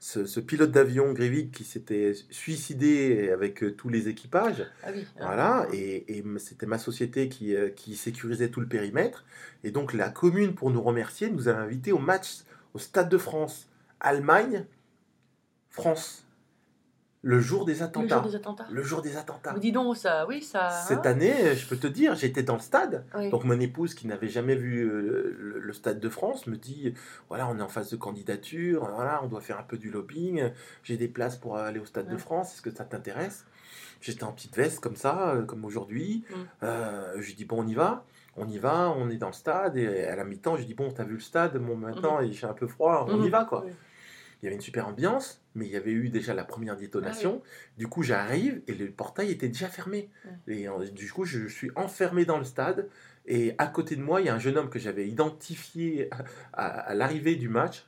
ce, 0.00 0.26
ce 0.26 0.40
pilote 0.40 0.72
d'avion 0.72 1.12
Grivik 1.12 1.52
qui 1.52 1.62
s'était 1.62 2.12
suicidé 2.30 3.30
avec 3.30 3.62
euh, 3.62 3.72
tous 3.72 3.88
les 3.88 4.08
équipages. 4.08 4.66
Ah 4.82 4.88
oui. 4.92 5.06
Voilà, 5.20 5.68
et, 5.72 6.24
c'était 6.38 6.66
ma 6.66 6.78
société 6.78 7.28
qui, 7.28 7.54
euh, 7.54 7.70
qui 7.70 7.94
sécurisait 7.94 8.48
tout 8.48 8.60
le 8.60 8.66
périmètre. 8.66 9.24
Et 9.62 9.70
donc 9.70 9.92
la 9.92 10.08
commune, 10.10 10.54
pour 10.56 10.70
nous 10.72 10.82
remercier, 10.82 11.30
nous 11.30 11.48
a 11.48 11.52
invités 11.52 11.92
au 11.92 12.00
match 12.00 12.42
au 12.74 12.80
Stade 12.80 13.08
de 13.08 13.18
France, 13.18 13.70
Allemagne, 14.00 14.66
France, 15.70 16.25
le 17.26 17.40
jour 17.40 17.64
des 17.64 17.74
Le 17.74 17.82
attentats. 17.82 18.16
jour 18.22 18.30
des 18.30 18.36
attentats. 18.36 18.66
Le 18.70 18.82
jour 18.82 19.02
des 19.02 19.16
attentats. 19.16 19.54
Dis 19.58 19.72
donc, 19.72 19.96
ça, 19.96 20.26
oui, 20.28 20.42
ça. 20.42 20.70
Cette 20.70 21.06
année, 21.06 21.56
je 21.56 21.66
peux 21.66 21.76
te 21.76 21.88
dire, 21.88 22.14
j'étais 22.14 22.44
dans 22.44 22.54
le 22.54 22.60
stade. 22.60 23.04
Oui. 23.16 23.30
Donc 23.30 23.42
mon 23.44 23.58
épouse, 23.58 23.94
qui 23.94 24.06
n'avait 24.06 24.28
jamais 24.28 24.54
vu 24.54 24.82
euh, 24.84 25.34
le, 25.38 25.58
le 25.58 25.72
Stade 25.72 25.98
de 25.98 26.08
France, 26.08 26.46
me 26.46 26.56
dit, 26.56 26.94
voilà, 27.28 27.48
on 27.48 27.58
est 27.58 27.62
en 27.62 27.68
phase 27.68 27.90
de 27.90 27.96
candidature, 27.96 28.88
voilà, 28.94 29.20
on 29.24 29.26
doit 29.26 29.40
faire 29.40 29.58
un 29.58 29.64
peu 29.64 29.76
du 29.76 29.90
lobbying, 29.90 30.50
j'ai 30.84 30.96
des 30.96 31.08
places 31.08 31.36
pour 31.36 31.56
aller 31.58 31.80
au 31.80 31.84
Stade 31.84 32.08
de. 32.08 32.16
France, 32.16 32.54
est-ce 32.54 32.62
que 32.62 32.70
ça 32.70 32.84
t'intéresse? 32.84 33.44
J'étais 34.00 34.24
en 34.24 34.32
petite 34.32 34.54
veste 34.56 34.80
comme 34.80 34.94
ça, 34.96 35.30
euh, 35.34 35.42
comme 35.42 35.64
aujourd'hui. 35.64 36.24
Mm. 36.30 36.34
Euh, 36.62 37.12
je 37.18 37.26
lui 37.26 37.34
dis, 37.34 37.44
bon, 37.44 37.62
on 37.64 37.66
y 37.66 37.74
va 37.74 38.04
on 38.38 38.46
y 38.48 38.58
va, 38.58 38.90
on 38.94 39.08
est 39.08 39.16
dans 39.16 39.28
le 39.28 39.32
stade, 39.32 39.78
et 39.78 40.04
à 40.04 40.14
la 40.14 40.22
mi-temps, 40.22 40.58
je 40.58 40.64
dis, 40.64 40.74
bon, 40.74 40.90
t'as 40.92 41.04
vu 41.04 41.14
le 41.14 41.20
stade, 41.20 41.56
bon, 41.56 41.74
maintenant, 41.74 42.20
il 42.20 42.36
fait 42.36 42.46
un 42.46 42.52
peu 42.52 42.66
froid, 42.66 43.06
on 43.08 43.22
y 43.22 43.24
Mhm. 43.24 43.30
va, 43.30 43.44
quoi. 43.46 43.62
Oui. 43.64 43.72
Il 44.42 44.44
y 44.44 44.48
avait 44.48 44.56
une 44.56 44.60
super 44.60 44.86
ambiance, 44.86 45.40
mais 45.56 45.66
il 45.66 45.72
y 45.72 45.76
avait 45.76 45.90
eu 45.92 46.08
déjà 46.10 46.34
la 46.34 46.44
première 46.44 46.76
détonation. 46.76 47.42
Ah 47.44 47.48
Du 47.78 47.88
coup, 47.88 48.02
j'arrive 48.02 48.62
et 48.68 48.74
le 48.74 48.90
portail 48.90 49.30
était 49.32 49.48
déjà 49.48 49.68
fermé. 49.68 50.08
Et 50.46 50.68
euh, 50.68 50.84
du 50.90 51.10
coup, 51.10 51.24
je 51.24 51.48
suis 51.48 51.70
enfermé 51.74 52.24
dans 52.24 52.38
le 52.38 52.44
stade. 52.44 52.88
Et 53.26 53.54
à 53.58 53.66
côté 53.66 53.96
de 53.96 54.02
moi, 54.02 54.20
il 54.20 54.26
y 54.26 54.28
a 54.28 54.34
un 54.34 54.38
jeune 54.38 54.56
homme 54.56 54.70
que 54.70 54.78
j'avais 54.78 55.08
identifié 55.08 56.08
à, 56.52 56.66
à 56.68 56.94
l'arrivée 56.94 57.34
du 57.36 57.48
match 57.48 57.86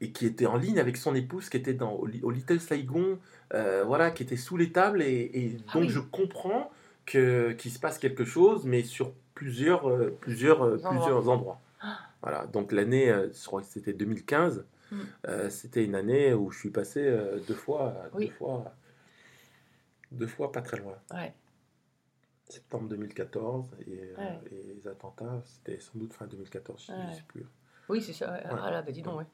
et 0.00 0.10
qui 0.10 0.26
était 0.26 0.46
en 0.46 0.56
ligne 0.56 0.78
avec 0.78 0.96
son 0.96 1.14
épouse, 1.14 1.48
qui 1.48 1.56
était 1.56 1.72
dans, 1.74 1.92
au, 1.92 2.06
Li- 2.06 2.20
au 2.22 2.30
Little 2.30 2.60
Saigon, 2.60 3.18
euh, 3.54 3.84
voilà, 3.86 4.10
qui 4.10 4.22
était 4.24 4.36
sous 4.36 4.56
les 4.56 4.72
tables. 4.72 5.02
Et, 5.02 5.30
et 5.34 5.56
Ah 5.68 5.72
donc, 5.74 5.82
oui. 5.84 5.88
je 5.88 6.00
comprends 6.00 6.70
qu'il 7.06 7.56
se 7.70 7.78
passe 7.78 7.98
quelque 7.98 8.24
chose, 8.24 8.64
mais 8.66 8.82
sur 8.82 9.12
plusieurs, 9.34 9.88
euh, 9.88 10.16
plusieurs, 10.20 10.62
euh, 10.64 10.74
Endroits. 10.78 10.90
plusieurs 10.90 11.28
endroits. 11.28 11.60
Ah. 11.80 11.98
Voilà. 12.22 12.46
Donc 12.46 12.72
l'année, 12.72 13.10
euh, 13.10 13.28
je 13.32 13.44
crois 13.46 13.60
que 13.62 13.68
c'était 13.68 13.92
2015. 13.92 14.64
Mm. 14.90 15.00
Euh, 15.28 15.50
c'était 15.50 15.84
une 15.84 15.94
année 15.94 16.32
où 16.32 16.50
je 16.50 16.58
suis 16.58 16.70
passé 16.70 17.00
euh, 17.04 17.38
deux 17.46 17.54
fois, 17.54 17.94
Oui. 18.14 18.26
deux 18.26 18.32
fois, 18.32 18.74
deux 20.12 20.26
fois 20.26 20.52
pas 20.52 20.62
très 20.62 20.76
loin. 20.78 20.96
Ouais. 21.12 21.32
Septembre 22.48 22.88
2014 22.90 23.66
et, 23.86 24.00
euh, 24.00 24.16
Ouais. 24.18 24.38
et 24.52 24.74
les 24.74 24.86
attentats, 24.88 25.42
c'était 25.44 25.80
sans 25.80 25.98
doute 25.98 26.12
fin 26.12 26.26
2014, 26.26 26.84
je 26.86 26.92
ne 26.92 26.96
Ouais. 27.08 27.14
sais 27.14 27.24
plus. 27.26 27.44
Oui, 27.88 28.00
c'est 28.02 28.12
ça. 28.12 28.40
Ah 28.44 28.70
là, 28.70 28.82
bah 28.82 28.90
dis 28.92 29.02
donc, 29.02 29.18
ouais. 29.18 29.26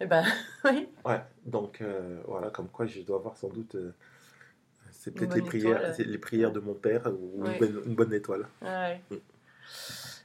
Eh 0.00 0.06
ben, 0.06 0.24
oui. 0.64 0.88
Ouais, 1.04 1.20
donc 1.44 1.82
voilà, 2.26 2.50
comme 2.50 2.68
quoi 2.68 2.86
je 2.86 3.00
dois 3.02 3.16
avoir 3.18 3.36
sans 3.36 3.48
doute. 3.48 3.76
c'est 4.92 5.12
peut-être 5.12 5.34
les 5.34 5.42
prières, 5.42 5.92
les 5.98 6.18
prières 6.18 6.52
de 6.52 6.60
mon 6.60 6.74
père 6.74 7.06
ou 7.12 7.44
une, 7.44 7.58
bonne, 7.58 7.82
une 7.86 7.94
bonne 7.94 8.12
étoile. 8.12 8.46
Ouais. 8.62 9.00
Mm. 9.10 9.14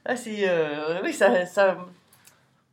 Ah, 0.04 0.16
c'est. 0.16 1.00
oui, 1.02 1.12
ça. 1.12 1.46
ça... 1.46 1.86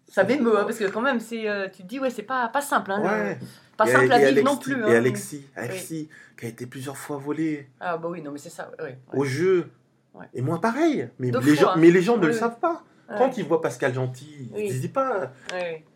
Ça 0.10 0.24
m'émeut, 0.24 0.58
hein, 0.58 0.64
parce 0.66 0.78
que 0.78 0.86
quand 0.90 1.02
même, 1.02 1.20
c'est, 1.20 1.48
euh, 1.50 1.68
tu 1.70 1.84
te 1.84 1.88
dis, 1.88 2.00
ouais, 2.00 2.10
c'est 2.10 2.24
pas, 2.24 2.48
pas 2.50 2.62
simple. 2.62 2.92
Hein, 2.92 3.02
Ouais. 3.02 3.38
euh, 3.42 3.46
Pas 3.78 3.88
Et- 3.88 3.92
simple 3.94 4.12
à 4.12 4.18
vivre 4.18 4.44
non 4.44 4.58
plus. 4.58 4.74
Et 4.74 4.84
hein. 4.84 4.98
Alexis, 4.98 5.46
Alexis 5.56 6.10
qui 6.38 6.46
a 6.46 6.50
été 6.50 6.66
plusieurs 6.66 6.98
fois 6.98 7.16
volé 7.18 7.70
Ah, 7.80 7.96
bah 7.98 8.10
oui, 8.12 8.22
non, 8.22 8.32
mais 8.32 8.38
c'est 8.40 8.50
ça. 8.50 8.70
Ouais, 8.78 8.84
ouais. 8.86 8.98
au 9.14 9.24
jeu. 9.24 9.70
Ouais. 10.14 10.26
Et 10.34 10.42
moi 10.42 10.60
pareil. 10.60 11.08
Mais, 11.18 11.32
Deux 11.32 11.40
les, 11.40 11.56
fois, 11.56 11.64
gens, 11.64 11.70
hein. 11.72 11.76
mais 11.78 11.90
les 11.92 12.02
gens 12.02 12.18
ne 12.18 12.22
Oui, 12.24 12.28
le 12.28 12.34
savent 12.34 12.60
pas. 12.60 12.84
Quand 13.18 13.38
ils 13.38 13.46
voient 13.46 13.62
Pascal 13.62 13.94
Gentil, 13.94 14.52
ils 14.56 14.66
ne 14.66 14.70
disent 14.70 14.92
pas. 14.92 15.32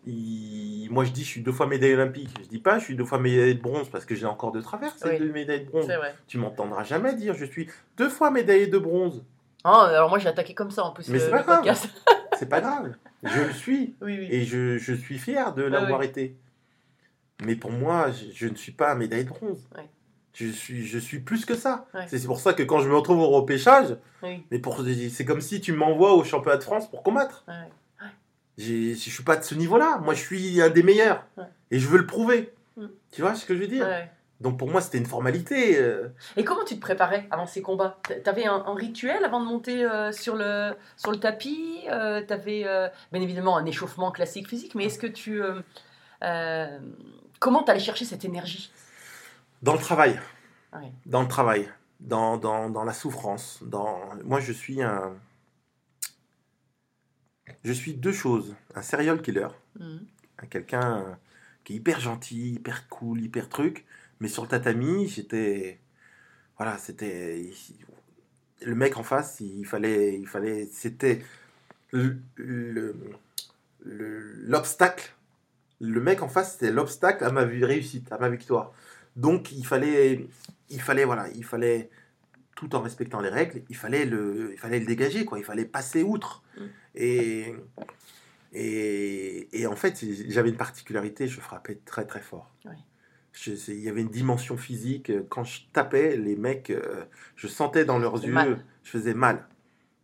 il- 0.08 0.88
Moi 0.92 1.04
je 1.06 1.12
dis 1.12 1.24
je 1.24 1.28
suis 1.28 1.42
deux 1.42 1.52
fois 1.52 1.68
médaillé 1.68 1.94
olympique. 1.96 2.30
Je 2.42 2.48
dis 2.48 2.60
pas 2.60 2.80
je 2.80 2.86
suis 2.86 2.96
deux 2.96 3.04
fois 3.06 3.20
médaillé 3.20 3.54
de 3.54 3.62
bronze 3.62 3.90
parce 3.90 4.06
que 4.06 4.16
j'ai 4.16 4.26
encore 4.26 4.52
de 4.52 4.62
travers 4.62 4.94
ces 4.98 5.18
deux 5.18 5.32
médailles 5.32 5.66
de 5.66 5.70
bronze. 5.70 5.92
Tu 6.28 6.38
m'entendras 6.38 6.84
jamais 6.84 7.14
dire 7.16 7.34
je 7.36 7.46
suis 7.46 7.68
deux 7.98 8.10
fois 8.10 8.32
médaillé 8.32 8.68
de 8.68 8.78
bronze. 8.78 9.24
Oh, 9.66 9.70
alors 9.70 10.10
moi, 10.10 10.20
j'ai 10.20 10.28
attaqué 10.28 10.54
comme 10.54 10.72
ça 10.72 10.84
en 10.84 10.92
plus 10.92 11.08
Mais 11.08 11.20
le, 11.20 11.24
c'est 11.24 11.32
pas 11.32 11.42
grave. 11.44 11.64
C'est 12.38 12.50
pas 12.50 12.62
grave. 12.62 12.96
Je 13.24 13.42
le 13.42 13.54
suis. 13.54 13.96
oui, 14.02 14.18
oui. 14.20 14.28
Et 14.32 14.44
je, 14.46 14.78
je 14.78 14.94
suis 14.94 15.18
fier 15.18 15.54
de 15.54 15.64
l'avoir 15.64 16.04
été. 16.04 16.36
Mais 17.44 17.56
pour 17.56 17.72
moi, 17.72 18.12
je, 18.12 18.26
je 18.34 18.48
ne 18.48 18.56
suis 18.56 18.72
pas 18.72 18.92
un 18.92 18.96
médaille 18.96 19.26
de 19.26 19.30
bronze. 19.30 19.68
Je, 20.34 20.48
suis, 20.48 20.86
je 20.88 20.98
suis 20.98 21.20
plus 21.20 21.46
que 21.46 21.56
ça. 21.56 21.88
C'est 22.08 22.26
pour 22.26 22.40
ça 22.40 22.54
que 22.54 22.64
quand 22.64 22.80
je 22.80 22.90
me 22.90 22.96
retrouve 22.96 23.20
au 23.20 23.30
repêchage, 23.30 23.98
Oui, 24.22 24.44
mais 24.50 24.60
pour, 24.60 24.84
c'est 25.12 25.26
comme 25.26 25.42
si 25.42 25.62
tu 25.62 25.74
m'envoies 25.74 26.14
au 26.14 26.24
championnat 26.24 26.58
de 26.58 26.64
France 26.64 26.90
pour 26.90 27.04
combattre. 27.04 27.46
Je 28.58 28.94
suis 28.94 29.24
pas 29.24 29.36
de 29.36 29.44
ce 29.44 29.56
niveau-là. 29.56 30.00
Moi, 30.04 30.14
je 30.14 30.22
suis 30.22 30.62
un 30.62 30.70
des 30.70 30.84
meilleurs. 30.84 31.26
Et 31.72 31.80
je 31.80 31.88
veux 31.88 31.98
le 31.98 32.06
prouver. 32.06 32.54
Mm. 32.78 32.86
Tu 33.12 33.22
vois 33.22 33.36
ce 33.36 33.46
que 33.46 33.56
je 33.56 33.60
veux 33.60 33.68
dire? 33.68 33.88
Donc 34.44 34.60
pour 34.60 34.70
moi, 34.70 34.82
c'était 34.82 34.98
une 35.00 35.06
formalité. 35.06 35.80
euh, 35.80 36.10
Et 36.38 36.44
comment 36.44 36.66
tu 36.66 36.76
te 36.76 36.82
préparais 36.82 37.26
avant 37.32 37.48
ces 37.48 37.62
combats? 37.62 37.98
T'a- 38.08 38.20
T'avais 38.20 38.46
un, 38.46 38.64
un 38.68 38.76
rituel 38.76 39.24
avant 39.24 39.40
de 39.40 39.46
monter 39.48 39.86
euh, 39.86 40.12
sur, 40.12 40.36
le, 40.36 40.74
sur 40.98 41.12
le 41.12 41.18
tapis 41.18 41.86
euh, 41.90 42.22
T'avais 42.22 42.64
euh, 42.68 42.90
bien 43.12 43.22
évidemment 43.22 43.58
un 43.58 43.66
échauffement 43.66 44.12
classique 44.12 44.48
physique, 44.50 44.76
mais 44.76 44.86
est-ce 44.86 45.00
que 45.00 45.08
tu. 45.08 45.42
comment 47.40 47.64
t'allais 47.64 47.80
chercher 47.80 48.06
cette 48.06 48.26
énergie? 48.26 48.72
Dans 49.62 49.74
le 49.74 49.80
travail. 49.80 50.20
Ouais. 50.74 50.92
Dans 51.06 51.22
le 51.22 51.28
travail. 51.28 51.70
Dans, 52.02 52.36
dans, 52.38 52.70
dans 52.70 52.84
la 52.84 52.94
souffrance. 52.94 53.60
Dans... 53.64 54.02
Moi, 54.26 54.42
je 54.42 54.52
suis 54.52 54.84
un. 54.84 55.14
Je 57.64 57.72
suis 57.72 57.94
deux 57.94 58.12
choses. 58.12 58.56
Un 58.76 58.82
serial 58.82 59.22
killer. 59.22 59.48
Un 59.80 60.46
quelqu'un 60.50 61.18
qui 61.64 61.74
est 61.74 61.76
hyper 61.78 62.02
gentil, 62.02 62.56
hyper 62.56 62.90
cool, 62.90 63.22
hyper 63.22 63.48
truc. 63.48 63.86
Mais 64.20 64.28
sur 64.28 64.44
le 64.44 64.50
tatami, 64.50 65.08
j'étais. 65.08 65.80
Voilà, 66.58 66.78
c'était. 66.78 67.50
Le 68.62 68.76
mec 68.76 68.98
en 68.98 69.04
face, 69.04 69.40
il 69.42 69.66
fallait. 69.66 70.18
Il 70.18 70.28
fallait 70.28 70.68
c'était. 70.72 71.22
le- 71.92 72.18
le- 72.36 72.96
le- 73.86 74.34
L'obstacle. 74.48 75.14
Le 75.82 76.00
mec 76.00 76.22
en 76.22 76.30
face, 76.30 76.54
c'était 76.54 76.72
l'obstacle 76.72 77.24
à 77.26 77.32
ma 77.32 77.42
réussite, 77.42 78.12
à 78.12 78.18
ma 78.18 78.30
victoire. 78.30 78.72
Donc, 79.16 79.52
il 79.52 79.66
fallait. 79.66 80.28
Il 80.70 80.82
fallait, 80.82 81.06
voilà, 81.06 81.28
il 81.36 81.44
fallait. 81.44 81.90
Tout 82.56 82.76
en 82.76 82.82
respectant 82.82 83.20
les 83.20 83.30
règles, 83.30 83.64
il 83.68 83.76
fallait 83.76 84.06
le, 84.06 84.52
il 84.54 84.58
fallait 84.60 84.80
le 84.80 84.86
dégager, 84.86 85.26
quoi. 85.26 85.40
Il 85.40 85.44
fallait 85.44 85.66
passer 85.66 86.04
outre. 86.04 86.44
Mm. 86.58 86.62
Et. 86.96 87.56
Et, 88.56 89.50
et 89.60 89.66
en 89.66 89.76
fait, 89.76 90.06
j'avais 90.30 90.50
une 90.50 90.58
particularité, 90.58 91.28
je 91.28 91.40
frappais 91.42 91.80
très 91.86 92.06
très 92.06 92.22
fort. 92.22 92.54
Oui. 92.66 92.76
Il 93.48 93.80
y 93.80 93.90
avait 93.90 94.02
une 94.02 94.10
dimension 94.10 94.58
physique. 94.58 95.10
euh, 95.10 95.24
Quand 95.30 95.44
je 95.44 95.62
tapais, 95.74 96.16
les 96.18 96.36
mecs, 96.36 96.70
euh, 96.70 97.06
je 97.36 97.48
sentais 97.48 97.84
dans 97.86 97.98
leurs 98.00 98.24
yeux, 98.24 98.32
mal. 98.32 98.64
je 98.84 98.90
faisais 98.92 99.14
mal. 99.14 99.48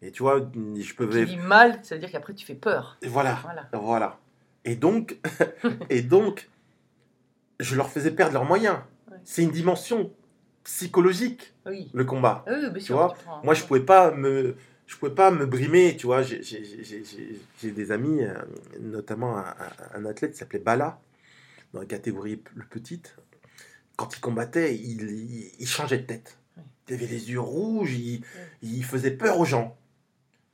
Et 0.02 0.12
tu 0.12 0.24
vois, 0.24 0.40
je 0.40 0.94
pouvais. 0.94 1.26
dit 1.26 1.38
mal, 1.38 1.80
ça 1.84 1.96
veut 1.96 2.00
dire 2.02 2.10
qu'après 2.12 2.34
tu 2.34 2.46
fais 2.46 2.56
peur. 2.56 2.98
Voilà, 3.06 3.40
Voilà. 3.44 3.70
voilà. 3.74 4.20
Et 4.66 4.76
donc, 4.76 5.18
et 5.90 6.02
donc, 6.02 6.50
je 7.60 7.76
leur 7.76 7.90
faisais 7.90 8.12
perdre 8.12 8.34
leurs 8.34 8.46
moyens. 8.46 8.78
Ouais. 9.12 9.18
C'est 9.24 9.44
une 9.44 9.52
dimension 9.52 10.12
psychologique, 10.64 11.54
Oui. 11.66 11.90
le 11.94 12.06
combat. 12.06 12.44
Ah 12.48 12.52
oui, 12.54 12.80
vois, 12.94 13.14
tu 13.18 13.24
prends- 13.26 13.44
Moi, 13.44 13.54
je 13.54 13.64
pouvais 13.66 13.80
pas 13.82 14.12
me, 14.12 14.56
je 14.88 14.96
pouvais 14.98 15.14
pas 15.14 15.32
me 15.32 15.46
brimer, 15.46 15.96
tu 15.98 16.06
vois. 16.06 16.22
J'ai- 16.22 16.42
des 17.64 17.92
amis, 17.92 18.24
euh, 18.24 18.34
notamment 18.80 19.38
un 19.94 20.06
athlète 20.06 20.32
qui 20.32 20.38
s'appelait 20.38 20.60
Bala, 20.60 21.00
dans 21.74 21.80
la 21.82 21.86
catégorie 21.86 22.42
le 22.56 22.66
petite. 22.66 23.16
Quand 23.98 24.16
il 24.16 24.20
combattait, 24.22 24.76
il, 24.76 25.02
il, 25.10 25.52
il 25.60 25.68
changeait 25.68 25.98
de 26.00 26.04
tête. 26.06 26.38
Il 26.88 26.96
avait 26.96 27.06
les 27.06 27.32
yeux 27.32 27.40
rouges, 27.40 27.94
il, 27.94 28.24
il 28.62 28.84
faisait 28.84 29.12
peur 29.12 29.40
aux 29.40 29.46
gens. 29.46 29.78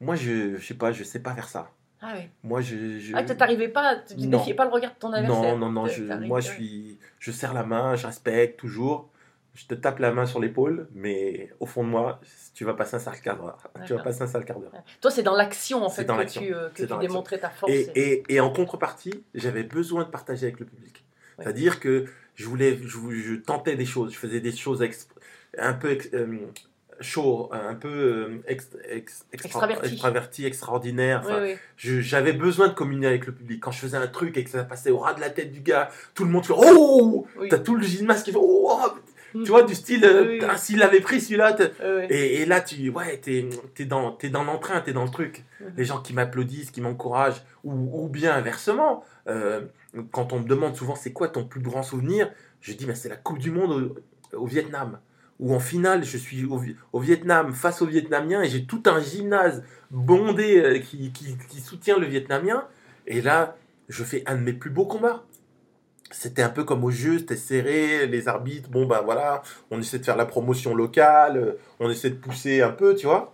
Moi, 0.02 0.16
je, 0.16 0.58
je 0.58 0.66
sais 0.66 0.74
pas, 0.74 0.92
je 0.92 1.04
sais 1.04 1.20
pas 1.20 1.34
faire 1.34 1.48
ça. 1.48 1.72
Ah 2.02 2.14
oui. 2.18 2.24
Moi, 2.44 2.60
je, 2.62 3.00
je- 3.00 3.16
Ah, 3.16 3.24
t'arrivais 3.24 3.70
pas, 3.70 3.96
tu 3.96 4.16
défiais 4.16 4.54
pas 4.54 4.66
le 4.66 4.72
regard 4.72 4.94
de 4.94 5.00
ton 5.00 5.14
adversaire. 5.14 5.58
non, 5.58 5.58
non, 5.58 5.72
non. 5.72 5.88
Je- 5.88 6.04
moi, 6.04 6.42
je 6.42 6.50
ouais. 6.50 6.56
suis, 6.56 7.00
je 7.20 7.32
serre 7.32 7.54
la 7.54 7.64
main, 7.64 7.96
je 7.96 8.06
respecte 8.08 8.60
toujours. 8.60 9.10
Je 9.54 9.66
te 9.68 9.74
tape 9.74 10.00
la 10.00 10.12
main 10.12 10.26
sur 10.26 10.42
l'épaule, 10.42 10.90
mais 10.94 11.50
au 11.62 11.66
fond 11.66 11.86
de 11.86 11.88
moi, 11.90 12.20
tu 12.54 12.66
vas 12.66 12.74
passer 12.74 12.98
un 12.98 13.00
sale 13.00 13.22
quart 13.22 13.38
d'heure. 13.38 13.58
Tu 13.86 13.94
vas 13.94 14.04
passer 14.04 14.24
un 14.24 14.28
sale 14.28 14.44
quart 14.44 14.60
d'heure. 14.60 14.74
Toi, 15.00 15.10
c'est 15.10 15.24
dans 15.24 15.34
l'action 15.36 15.86
en 15.86 15.90
fait 15.90 16.04
dans 16.04 16.18
que 16.18 16.24
tu, 16.30 16.54
euh, 16.54 16.70
que 16.72 16.84
tu 16.84 16.98
démontrais 17.00 17.40
ta 17.40 17.50
force. 17.50 17.72
Et, 17.72 17.90
et, 17.96 18.24
et 18.28 18.40
en 18.42 18.52
contrepartie, 18.52 19.24
j'avais 19.34 19.64
besoin 19.64 20.04
de 20.04 20.10
partager 20.10 20.48
avec 20.48 20.60
le 20.60 20.66
public. 20.66 21.05
C'est-à-dire 21.40 21.80
que 21.80 22.06
je 22.36 22.46
voulais, 22.48 22.78
je, 22.84 23.36
tentais 23.36 23.76
des 23.76 23.86
choses, 23.86 24.14
je 24.14 24.18
faisais 24.18 24.40
des 24.40 24.52
choses 24.56 24.84
un 25.58 25.74
peu 25.74 25.98
euh, 26.14 26.38
chaud, 27.00 27.50
un 27.52 27.76
peu 27.76 27.88
euh, 27.90 28.44
ex- 28.48 28.70
ex- 28.90 29.26
extra- 29.32 29.48
Extraverti. 29.48 29.92
extraverti, 29.94 30.46
extraordinaire. 30.46 31.22
Enfin, 31.26 31.42
oui. 31.44 31.56
J'avais 31.78 32.34
besoin 32.34 32.68
de 32.70 32.74
communier 32.74 33.08
avec 33.08 33.26
le 33.26 33.34
public. 33.34 33.62
Quand 33.62 33.72
je 33.72 33.80
faisais 33.80 33.98
un 33.98 34.08
truc 34.08 34.38
et 34.38 34.44
que 34.44 34.50
ça 34.50 34.64
passait 34.64 34.92
au 34.92 34.98
ras 34.98 35.14
de 35.14 35.22
la 35.22 35.30
tête 35.30 35.52
du 35.52 35.62
gars, 35.62 35.90
tout 36.14 36.24
le 36.26 36.30
monde 36.32 36.46
fait 36.46 36.54
Oh 36.56 37.26
oui. 37.38 37.50
T'as 37.50 37.60
tout 37.60 37.76
le 37.76 37.84
gymnase 37.84 38.24
qui 38.24 38.32
fait 38.32 38.38
Oh 38.42 38.80
Tu 39.34 39.50
vois, 39.52 39.64
du 39.64 39.76
style, 39.76 40.06
euh, 40.06 40.40
ah, 40.50 40.58
s'il 40.58 40.82
avait 40.84 41.02
pris 41.02 41.20
celui-là. 41.20 41.58
Et, 42.10 42.42
et 42.42 42.46
là, 42.46 42.62
tu 42.62 42.90
ouais, 42.90 43.18
t'es 43.18 43.48
es 43.80 43.86
dans, 43.86 44.12
t'es 44.12 44.30
dans 44.30 44.44
l'entrain, 44.46 44.80
t'es 44.82 44.94
dans 44.94 45.04
le 45.04 45.10
truc. 45.12 45.44
Mhm. 45.60 45.74
Les 45.78 45.84
gens 45.86 46.00
qui 46.02 46.14
m'applaudissent, 46.14 46.72
qui 46.72 46.80
m'encouragent, 46.82 47.42
ou, 47.66 47.74
ou 48.06 48.08
bien 48.08 48.34
inversement, 48.34 49.04
euh, 49.28 49.62
quand 50.12 50.34
on 50.34 50.40
me 50.40 50.48
demande 50.48 50.76
souvent 50.76 50.96
c'est 50.96 51.14
quoi 51.14 51.28
ton 51.30 51.46
plus 51.46 51.62
grand 51.62 51.84
souvenir, 51.84 52.32
je 52.62 52.74
dis 52.74 52.86
bah, 52.86 52.96
c'est 52.96 53.10
la 53.10 53.16
Coupe 53.18 53.40
du 53.40 53.52
Monde 53.52 53.96
au, 54.34 54.38
au 54.38 54.46
Vietnam. 54.46 55.00
Où 55.40 55.54
en 55.54 55.60
finale, 55.60 56.06
je 56.06 56.18
suis 56.18 56.46
au, 56.46 56.58
Vi- 56.58 56.78
au 56.94 57.00
Vietnam 57.02 57.52
face 57.54 57.82
aux 57.82 57.86
Vietnamiens 57.86 58.42
et 58.42 58.48
j'ai 58.50 58.66
tout 58.66 58.82
un 58.86 59.02
gymnase 59.02 59.64
bondé 59.92 60.60
euh, 60.64 60.80
qui, 60.80 61.12
qui- 61.12 61.38
qui 61.50 61.60
soutient 61.60 61.98
le 61.98 62.08
Vietnamien. 62.08 62.66
Et 63.06 63.22
là, 63.22 63.58
je 63.90 64.04
fais 64.06 64.24
un 64.28 64.36
de 64.36 64.42
mes 64.42 64.54
plus 64.54 64.70
beaux 64.70 64.86
combats. 64.86 65.26
C'était 66.12 66.42
un 66.44 66.50
peu 66.50 66.64
comme 66.64 66.84
au 66.86 66.92
jeu, 66.92 67.18
c'était 67.20 67.36
serré, 67.36 68.08
les 68.08 68.28
arbitres, 68.28 68.70
bon 68.70 68.86
ben 68.86 69.02
voilà, 69.02 69.42
on 69.72 69.80
essaie 69.82 70.00
de 70.00 70.06
faire 70.06 70.16
la 70.16 70.26
promotion 70.28 70.74
locale, 70.76 71.36
euh, 71.38 71.52
on 71.80 71.90
essaie 71.90 72.12
de 72.12 72.16
pousser 72.16 72.62
un 72.62 72.70
peu, 72.70 72.96
tu 72.96 73.08
vois. 73.08 73.30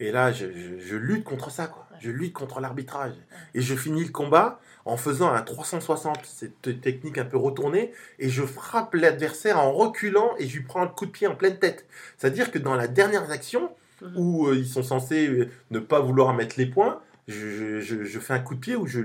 Et 0.00 0.10
là, 0.12 0.32
je, 0.32 0.46
je- 0.52 0.78
je 0.78 0.96
lutte 0.96 1.24
contre 1.24 1.50
ça, 1.50 1.68
quoi. 1.68 1.86
Je 2.00 2.10
lutte 2.10 2.32
contre 2.32 2.60
l'arbitrage. 2.60 3.12
Et 3.54 3.60
je 3.60 3.74
finis 3.74 4.04
le 4.04 4.10
combat 4.10 4.58
en 4.84 4.96
faisant 4.96 5.32
un 5.32 5.42
360, 5.42 6.18
cette 6.24 6.80
technique 6.80 7.18
un 7.18 7.24
peu 7.24 7.36
retournée, 7.36 7.92
et 8.18 8.28
je 8.28 8.42
frappe 8.42 8.94
l'adversaire 8.94 9.58
en 9.58 9.72
reculant 9.72 10.34
et 10.38 10.46
je 10.48 10.56
lui 10.58 10.64
prends 10.64 10.82
un 10.82 10.86
coup 10.88 11.06
de 11.06 11.10
pied 11.10 11.26
en 11.26 11.34
pleine 11.34 11.58
tête. 11.58 11.86
C'est-à-dire 12.16 12.50
que 12.50 12.58
dans 12.58 12.74
la 12.76 12.88
dernière 12.88 13.30
action, 13.30 13.70
Mhm. 14.02 14.12
où 14.16 14.46
euh, 14.48 14.56
ils 14.56 14.66
sont 14.66 14.82
censés 14.82 15.28
euh, 15.28 15.48
ne 15.70 15.78
pas 15.78 16.00
vouloir 16.00 16.32
mettre 16.32 16.54
les 16.58 16.64
points, 16.66 17.00
je, 17.28 17.80
je- 17.80 18.18
fais 18.18 18.32
un 18.32 18.38
coup 18.40 18.54
de 18.54 18.60
pied 18.60 18.74
où 18.74 18.86
je 18.86 19.00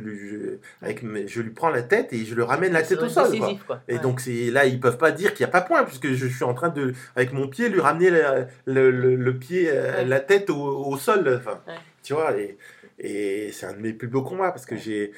avec 0.81 1.03
mes- 1.03 1.27
je 1.27 1.41
lui 1.41 1.51
prends 1.51 1.69
la 1.69 1.83
tête 1.83 2.11
et 2.13 2.23
je 2.25 2.33
le 2.33 2.43
ramène 2.43 2.71
la 2.73 2.81
tête 2.81 2.99
au 3.01 3.09
sol. 3.09 3.27
quoi. 3.67 3.81
Et 3.89 3.95
Ouais. 3.95 3.99
donc 3.99 4.19
c'est 4.21 4.49
là 4.51 4.65
ils 4.65 4.79
peuvent 4.79 4.97
pas 4.97 5.11
dire 5.11 5.33
qu'il 5.33 5.45
n'y 5.45 5.49
a 5.49 5.51
pas 5.51 5.61
point 5.61 5.83
puisque 5.83 6.11
je 6.13 6.25
suis 6.27 6.43
en 6.45 6.53
train 6.53 6.69
de 6.69 6.93
avec 7.15 7.33
mon 7.33 7.47
pied 7.47 7.69
lui 7.69 7.81
ramener 7.81 8.09
la- 8.09 8.47
le, 8.65 8.89
le- 8.89 9.15
le 9.15 9.37
pied 9.37 9.69
euh, 9.69 9.97
Ouais. 9.97 10.05
la 10.05 10.19
tête 10.21 10.49
au, 10.49 10.55
au 10.87 10.97
sol 10.97 11.35
enfin 11.37 11.59
Ouais. 11.67 11.73
tu 12.01 12.13
vois 12.13 12.35
et, 12.37 12.57
et 12.97 13.51
c'est 13.51 13.65
un 13.67 13.73
de 13.73 13.79
mes 13.79 13.93
plus 13.93 14.07
beaux 14.07 14.23
combats 14.23 14.51
parce 14.51 14.65
que 14.65 14.77
j'ai 14.77 15.11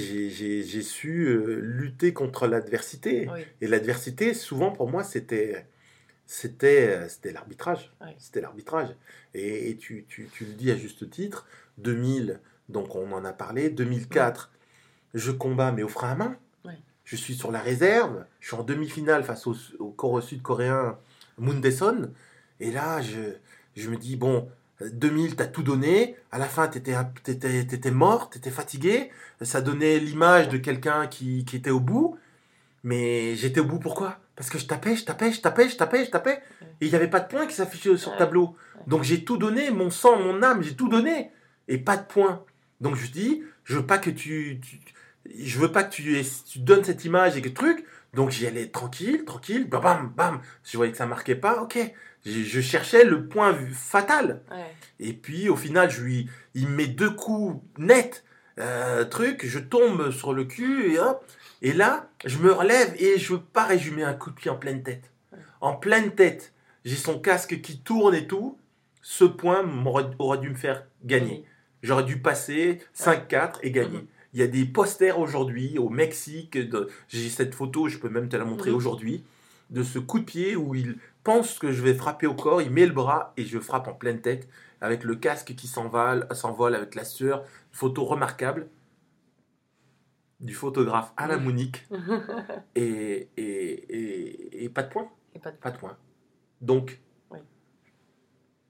j'ai- 0.00 0.82
su 0.82 1.24
euh, 1.26 1.60
lutter 1.60 2.12
contre 2.12 2.46
l'adversité. 2.46 3.28
Oui. 3.32 3.40
et 3.60 3.66
l'adversité 3.66 4.34
souvent 4.34 4.70
pour 4.72 4.88
moi 4.90 5.04
c'était 5.04 5.66
c'était 6.26 7.08
c'était 7.08 7.32
l'arbitrage. 7.32 7.92
C'était 8.18 8.40
l'arbitrage. 8.40 8.88
Et, 9.34 9.70
et 9.70 9.76
tu, 9.76 10.04
tu, 10.08 10.28
tu 10.32 10.44
le 10.44 10.52
dis 10.54 10.70
à 10.70 10.76
juste 10.76 11.08
titre 11.10 11.46
2000 11.78 12.40
donc 12.68 12.94
on 12.94 13.12
en 13.12 13.24
a 13.24 13.32
parlé 13.32 13.68
2004 13.70 14.50
je 15.14 15.30
combats 15.30 15.72
mais 15.72 15.82
au 15.82 15.88
frein 15.88 16.12
à 16.12 16.14
main. 16.14 16.36
Je 17.04 17.16
suis 17.16 17.34
sur 17.34 17.50
la 17.52 17.60
réserve. 17.60 18.24
Je 18.40 18.46
suis 18.48 18.56
en 18.56 18.62
demi-finale 18.62 19.24
face 19.24 19.46
au, 19.46 19.54
au 19.78 19.90
corps 19.90 20.22
sud-coréen 20.22 20.98
Moon 21.38 21.54
Dae-son 21.58 22.10
et 22.60 22.70
là 22.70 23.00
je, 23.02 23.34
je 23.76 23.90
me 23.90 23.96
dis 23.96 24.16
bon 24.16 24.48
2000 24.92 25.36
t'as 25.36 25.46
tout 25.46 25.62
donné 25.62 26.16
à 26.30 26.38
la 26.38 26.46
fin 26.46 26.68
t'étais 26.68 26.94
étais, 27.28 27.58
étais 27.60 27.90
mort 27.90 28.30
t'étais 28.30 28.50
fatigué 28.50 29.10
ça 29.42 29.60
donnait 29.60 29.98
l'image 29.98 30.48
de 30.48 30.58
quelqu'un 30.58 31.06
qui, 31.06 31.44
qui 31.44 31.56
était 31.56 31.70
au 31.70 31.80
bout 31.80 32.16
mais 32.84 33.36
j'étais 33.36 33.60
au 33.60 33.64
bout 33.64 33.78
pourquoi? 33.78 34.18
Parce 34.36 34.50
que 34.50 34.58
je 34.58 34.66
tapais, 34.66 34.96
je 34.96 35.04
tapais, 35.04 35.32
je 35.32 35.40
tapais, 35.40 35.68
je 35.68 35.76
tapais, 35.76 36.04
je 36.04 36.10
tapais. 36.10 36.42
Et 36.80 36.86
il 36.86 36.88
n'y 36.88 36.94
avait 36.96 37.08
pas 37.08 37.20
de 37.20 37.28
points 37.28 37.46
qui 37.46 37.54
s'affichaient 37.54 37.96
sur 37.96 38.12
le 38.12 38.16
tableau. 38.18 38.56
Donc 38.86 39.02
j'ai 39.04 39.24
tout 39.24 39.36
donné, 39.36 39.70
mon 39.70 39.90
sang, 39.90 40.18
mon 40.18 40.42
âme, 40.42 40.62
j'ai 40.62 40.74
tout 40.74 40.88
donné. 40.88 41.30
Et 41.68 41.78
pas 41.78 41.96
de 41.96 42.04
points. 42.04 42.44
Donc 42.80 42.96
je 42.96 43.10
dis, 43.10 43.42
je 43.64 43.76
veux 43.76 43.86
pas 43.86 43.98
que 43.98 44.10
tu. 44.10 44.60
tu- 44.60 44.80
je 45.38 45.58
veux 45.60 45.70
pas 45.70 45.84
que 45.84 45.94
tu, 45.94 46.20
tu 46.50 46.58
donnes 46.58 46.82
cette 46.84 47.04
image 47.04 47.36
et 47.36 47.42
que 47.42 47.48
truc. 47.48 47.84
Donc 48.14 48.30
j'y 48.30 48.46
allais 48.46 48.66
tranquille, 48.68 49.24
tranquille, 49.24 49.68
bam, 49.68 49.80
bam, 49.82 50.12
bam. 50.16 50.40
Je 50.64 50.76
voyais 50.76 50.90
que 50.92 50.98
ça 50.98 51.06
marquait 51.06 51.36
pas, 51.36 51.62
ok. 51.62 51.78
Je, 52.24 52.42
je 52.42 52.60
cherchais 52.60 53.04
le 53.04 53.26
point 53.26 53.56
fatal. 53.72 54.42
Ouais. 54.50 54.74
Et 55.00 55.12
puis 55.12 55.48
au 55.48 55.56
final, 55.56 55.90
je 55.90 56.00
lui, 56.02 56.28
il 56.54 56.68
me 56.68 56.76
met 56.76 56.86
deux 56.86 57.10
coups 57.10 57.62
nets, 57.78 58.24
euh, 58.58 59.04
truc, 59.04 59.44
je 59.46 59.58
tombe 59.58 60.10
sur 60.10 60.32
le 60.32 60.44
cul 60.44 60.92
et 60.92 60.98
hop. 60.98 61.24
Et 61.62 61.72
là, 61.72 62.10
je 62.24 62.38
me 62.38 62.52
relève 62.52 62.94
et 62.98 63.18
je 63.18 63.34
pareil, 63.34 63.78
je 63.78 63.88
lui 63.90 63.96
mets 63.96 64.04
un 64.04 64.14
coup 64.14 64.30
de 64.30 64.34
pied 64.36 64.50
en 64.50 64.56
pleine 64.56 64.82
tête. 64.82 65.10
En 65.60 65.74
pleine 65.74 66.12
tête, 66.14 66.52
j'ai 66.84 66.96
son 66.96 67.18
casque 67.20 67.60
qui 67.60 67.78
tourne 67.80 68.14
et 68.14 68.26
tout. 68.26 68.58
Ce 69.00 69.24
point 69.24 69.64
aurait 70.18 70.38
dû 70.38 70.48
me 70.50 70.54
faire 70.54 70.84
gagner. 71.04 71.44
J'aurais 71.82 72.04
dû 72.04 72.18
passer 72.18 72.80
5-4 72.94 73.58
et 73.62 73.70
gagner. 73.72 73.98
Mhm. 73.98 74.06
Il 74.34 74.40
y 74.40 74.42
a 74.42 74.46
des 74.46 74.64
posters 74.64 75.18
aujourd'hui 75.18 75.78
au 75.78 75.88
Mexique. 75.88 76.56
de- 76.56 76.88
J'ai 77.08 77.28
cette 77.28 77.54
photo, 77.54 77.88
je 77.88 77.98
peux 77.98 78.08
même 78.08 78.28
te 78.28 78.36
la 78.36 78.44
montrer 78.44 78.70
aujourd'hui, 78.70 79.24
de 79.70 79.82
ce 79.82 79.98
coup 79.98 80.18
de 80.20 80.24
pied 80.24 80.54
où 80.56 80.74
il 80.74 80.96
pense 81.24 81.58
que 81.58 81.72
je 81.72 81.82
vais 81.82 81.94
frapper 81.94 82.26
au 82.26 82.34
corps, 82.34 82.62
il 82.62 82.70
met 82.70 82.86
le 82.86 82.92
bras 82.92 83.32
et 83.36 83.44
je 83.44 83.58
frappe 83.58 83.88
en 83.88 83.94
pleine 83.94 84.20
tête 84.20 84.48
avec 84.80 85.04
le 85.04 85.14
casque 85.16 85.54
qui 85.54 85.66
s'envole, 85.68 86.26
s'envole 86.32 86.74
avec 86.74 86.94
la 86.94 87.04
sueur. 87.04 87.44
Photo 87.70 88.04
remarquable 88.04 88.68
du 90.40 90.54
photographe 90.54 91.12
Alain. 91.16 91.36
Mounique 91.38 91.86
et, 92.74 93.28
et, 93.36 93.42
et, 93.42 94.64
et 94.64 94.68
pas 94.68 94.82
de 94.82 94.88
point. 94.88 95.08
Et 95.34 95.38
pas 95.38 95.50
de- 95.52 95.56
Pas 95.56 95.70
de 95.70 95.78
point. 95.78 95.96
Donc, 96.60 97.00
Oui. 97.30 97.38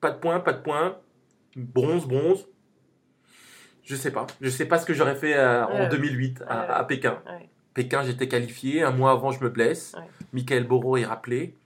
pas 0.00 0.10
de 0.10 0.18
point, 0.18 0.40
pas 0.40 0.52
de 0.52 0.62
point. 0.62 0.98
Bronze, 1.56 2.06
bronze. 2.06 2.46
Je 3.82 3.96
sais 3.96 4.10
pas. 4.12 4.26
Je 4.40 4.48
sais 4.48 4.66
pas 4.66 4.78
ce 4.78 4.86
que 4.86 4.94
j'aurais 4.94 5.16
fait 5.16 5.34
euh, 5.36 5.66
en 5.66 5.80
Ouais. 5.80 5.88
2008 5.88 6.42
à, 6.46 6.60
Ouais. 6.60 6.72
à 6.74 6.84
Pékin. 6.84 7.22
Pékin, 7.74 8.02
j'étais 8.02 8.28
qualifié. 8.28 8.82
Un 8.82 8.90
mois 8.92 9.12
avant, 9.12 9.32
je 9.32 9.42
me 9.42 9.48
blesse. 9.50 9.94
Michael 10.32 10.66
Boro 10.68 10.96
est 10.98 11.04
rappelé. 11.04 11.56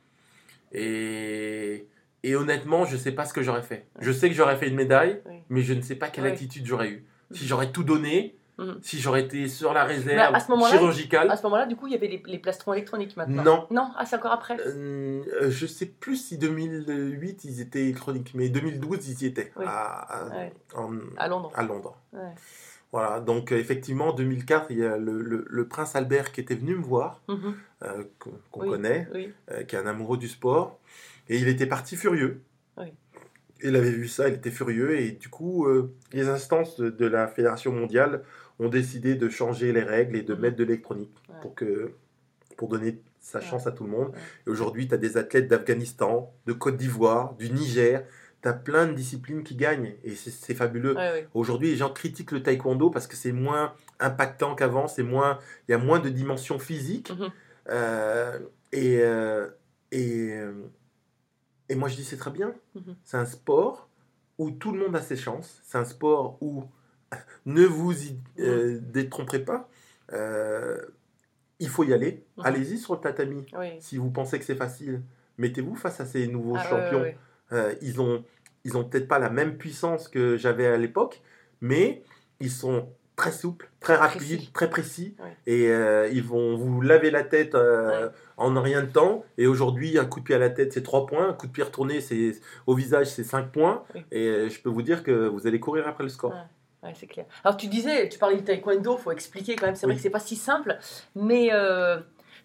Et, 0.79 1.89
et 2.23 2.37
honnêtement, 2.37 2.85
je 2.85 2.97
sais 2.97 3.13
pas 3.13 3.25
ce 3.25 3.33
que 3.33 3.43
j'aurais 3.43 3.63
fait. 3.63 3.87
Je 4.01 4.13
sais 4.13 4.29
que 4.29 4.35
j'aurais 4.35 4.57
fait 4.57 4.69
une 4.69 4.75
médaille, 4.77 5.21
Oui. 5.27 5.37
mais 5.49 5.63
je 5.63 5.73
ne 5.75 5.81
sais 5.81 5.95
pas 5.97 6.09
quelle 6.09 6.27
attitude 6.27 6.67
j'aurais 6.67 6.91
eu. 6.91 7.05
Si 7.33 7.47
j'aurais 7.47 7.73
tout 7.73 7.83
donné, 7.85 8.37
Mhm. 8.59 8.79
si 8.81 8.99
j'aurais 9.01 9.21
été 9.23 9.49
sur 9.49 9.75
la 9.75 9.85
réserve 9.85 10.35
à 10.35 10.41
ce 10.41 10.51
moment-là, 10.53 10.71
chirurgicale. 10.73 11.31
À 11.31 11.37
ce 11.37 11.43
moment-là, 11.43 11.67
du 11.67 11.77
coup, 11.77 11.89
il 11.89 11.93
y 11.93 11.97
avait 11.97 12.09
les, 12.09 12.23
les 12.25 12.39
plastrons 12.39 12.73
électroniques 12.73 13.15
maintenant. 13.17 13.43
Non. 13.45 13.67
Non, 13.71 13.91
ah, 13.99 14.07
c'est 14.07 14.17
encore 14.17 14.33
après? 14.33 14.57
Euh, 14.67 15.23
euh, 15.43 15.51
je 15.51 15.67
sais 15.67 15.85
plus 15.87 16.17
si 16.17 16.39
2008 16.39 17.45
ils 17.45 17.61
étaient 17.61 17.83
électroniques, 17.83 18.33
mais 18.35 18.49
2012 18.49 19.09
ils 19.11 19.23
y 19.25 19.27
étaient 19.27 19.53
Oui. 19.57 19.65
à, 19.69 20.21
à- 20.23 20.29
Ouais. 20.31 20.53
en- 20.75 20.91
À 21.19 21.29
Londres. 21.29 21.53
à 21.55 21.63
Londres. 21.65 21.97
Ouais. 22.15 22.21
Voilà, 22.93 23.21
donc 23.21 23.53
euh, 23.53 23.57
effectivement, 23.59 24.09
en 24.09 24.13
2004, 24.15 24.71
il 24.71 24.79
y 24.79 24.85
a 24.85 24.97
le, 24.97 25.21
le- 25.21 25.45
le 25.49 25.69
prince 25.69 25.97
Albert 25.97 26.33
qui 26.33 26.41
était 26.41 26.55
venu 26.55 26.77
me 26.77 26.83
voir, 26.83 27.21
Mhm. 27.29 27.55
euh, 27.83 28.05
qu'on 28.19 28.63
Oui. 28.63 28.69
connaît, 28.69 29.09
Oui. 29.13 29.33
euh, 29.51 29.65
qui 29.65 29.77
est 29.77 29.79
un 29.79 29.87
amoureux 29.87 30.17
du 30.19 30.29
sport, 30.29 30.79
et 31.29 31.37
il 31.39 31.49
était 31.49 31.67
parti 31.67 31.97
furieux. 31.97 32.41
Oui. 32.79 32.93
Il 33.63 33.75
avait 33.77 33.91
vu 33.91 34.07
ça, 34.09 34.29
il 34.29 34.35
était 34.35 34.51
furieux, 34.51 34.99
et 35.01 35.11
du 35.13 35.29
coup, 35.29 35.67
euh, 35.67 35.93
les 36.13 36.29
instances 36.29 36.79
de, 36.79 36.89
de 36.91 37.07
la 37.07 37.27
Fédération 37.27 37.73
mondiale 37.73 38.23
ont 38.61 38.69
décidé 38.69 39.17
de 39.17 39.29
changer 39.29 39.73
les 39.73 39.83
règles 39.83 40.17
et 40.17 40.23
de 40.23 40.35
Mhm. 40.35 40.41
mettre 40.41 40.57
de 40.57 40.65
l'électronique 40.65 41.15
Ouais. 41.29 41.35
pour, 41.43 41.55
que, 41.55 41.91
pour 42.57 42.69
donner 42.69 43.01
sa 43.21 43.41
Ouais. 43.41 43.45
chance 43.45 43.67
à 43.67 43.73
tout 43.73 43.85
le 43.85 43.91
monde. 43.91 44.09
Ouais. 44.09 44.19
Et 44.47 44.51
aujourd'hui, 44.51 44.87
tu 44.89 44.95
as 44.95 44.99
des 44.99 45.17
athlètes 45.19 45.49
d'Afghanistan, 45.49 46.33
de 46.47 46.53
Côte 46.53 46.77
d'Ivoire, 46.77 47.35
du 47.35 47.51
Niger, 47.51 48.05
tu 48.47 48.51
as 48.51 48.55
plein 48.55 48.87
de 48.87 48.93
disciplines 48.93 49.43
qui 49.43 49.57
gagnent, 49.57 49.95
et 50.05 50.15
c'est 50.15 50.55
fabuleux. 50.55 50.95
Ouais, 50.95 51.11
ouais. 51.11 51.29
Aujourd'hui, 51.35 51.71
les 51.71 51.77
gens 51.77 51.91
critiquent 51.93 52.31
le 52.31 52.43
taekwondo 52.45 52.91
parce 52.91 53.09
que 53.09 53.17
c'est 53.17 53.33
moins 53.33 53.75
impactant 53.99 54.55
qu'avant, 54.55 54.87
c'est 54.87 55.03
moins, 55.03 55.41
il 55.69 55.73
y 55.73 55.75
a 55.75 55.79
moins 55.79 55.99
de 55.99 56.09
dimensions 56.09 56.59
physiques. 56.61 57.11
Mhm. 57.11 57.31
Euh, 57.71 58.39
et, 58.71 59.01
euh, 59.01 59.49
et, 59.91 60.31
euh, 60.33 60.53
et 61.69 61.75
moi, 61.75 61.89
je 61.89 61.97
dis 61.97 62.05
c'est 62.05 62.17
très 62.17 62.31
bien. 62.31 62.55
Mhm. 62.77 62.95
C'est 63.03 63.17
un 63.17 63.25
sport 63.25 63.89
où 64.39 64.53
tout 64.53 64.71
le 64.71 64.79
monde 64.79 64.95
a 64.95 65.03
ses 65.03 65.17
chances. 65.17 65.61
C'est 65.65 65.79
un 65.79 65.85
sport 65.85 66.39
où 66.41 66.65
ne 67.47 67.65
vous 67.65 67.93
y 68.05 68.17
euh, 68.39 68.79
détromperez 68.81 69.45
pas. 69.45 69.69
Il 71.59 71.69
faut 71.69 71.83
y 71.85 71.93
aller. 71.93 72.25
Mhm. 72.37 72.45
Allez-y 72.47 72.79
sur 72.79 72.95
le 72.95 73.01
tatami. 73.01 73.45
Oui. 73.59 73.71
Si 73.81 73.97
vous 73.97 74.11
pensez 74.11 74.39
que 74.39 74.45
c'est 74.45 74.55
facile, 74.57 75.03
mettez-vous 75.39 75.75
face 75.75 76.01
à 76.01 76.07
ces 76.07 76.29
nouveaux 76.29 76.57
Ah, 76.57 76.63
champions. 76.69 77.05
ils 77.83 78.01
ont, 78.01 78.25
ils 78.67 78.77
ont 78.77 78.85
peut-être 78.85 79.07
pas 79.09 79.19
la 79.21 79.31
même 79.31 79.57
puissance 79.57 80.09
que 80.09 80.37
j'avais 80.37 80.67
à 80.67 80.77
l'époque, 80.77 81.23
mais 81.61 82.03
ils 82.41 82.51
sont 82.51 82.89
très 83.15 83.31
souples, 83.33 83.71
très 83.81 83.95
rapides, 83.95 84.53
très 84.53 84.69
précis, 84.69 85.17
Ouais. 85.23 85.37
et 85.47 85.71
euh, 85.71 86.09
ils 86.13 86.23
vont 86.23 86.57
vous 86.57 86.83
laver 86.83 87.11
la 87.11 87.23
tête 87.23 87.55
euh, 87.55 88.09
Ouais. 88.09 88.13
en 88.37 88.61
rien 88.61 88.83
de 88.83 88.91
temps. 88.91 89.25
Et 89.39 89.47
aujourd'hui, 89.47 89.99
un 89.99 90.05
coup 90.05 90.21
de 90.21 90.25
pied 90.25 90.35
à 90.35 90.39
la 90.39 90.51
tête, 90.51 90.73
c'est 90.75 90.83
3 90.83 91.07
points, 91.07 91.29
un 91.31 91.33
coup 91.33 91.47
de 91.47 91.53
pied 91.53 91.63
retourné, 91.63 92.01
c'est 92.03 92.33
au 92.67 92.75
visage, 92.75 93.07
c'est 93.07 93.25
5 93.25 93.53
points. 93.53 93.85
Et 94.13 94.27
euh, 94.27 94.49
je 94.51 94.61
peux 94.61 94.69
vous 94.69 94.83
dire 94.83 95.03
que 95.03 95.29
vous 95.29 95.47
allez 95.47 95.61
courir 95.61 95.87
après 95.89 96.03
le 96.05 96.11
score. 96.11 96.33
Ouais. 96.33 96.93
C'est 96.95 97.07
clair. 97.09 97.25
Alors 97.43 97.57
tu 97.57 97.67
disais, 97.69 98.09
tu 98.09 98.17
parlais 98.19 98.37
du 98.37 98.45
taekwondo, 98.45 98.97
faut 98.97 99.11
expliquer 99.13 99.57
quand 99.57 99.67
même. 99.67 99.75
C'est 99.77 99.87
vrai 99.87 99.97
que 99.97 100.03
c'est 100.03 100.11
pas 100.11 100.21
si 100.21 100.37
simple, 100.37 100.77
mais 101.17 101.49
euh, 101.53 101.99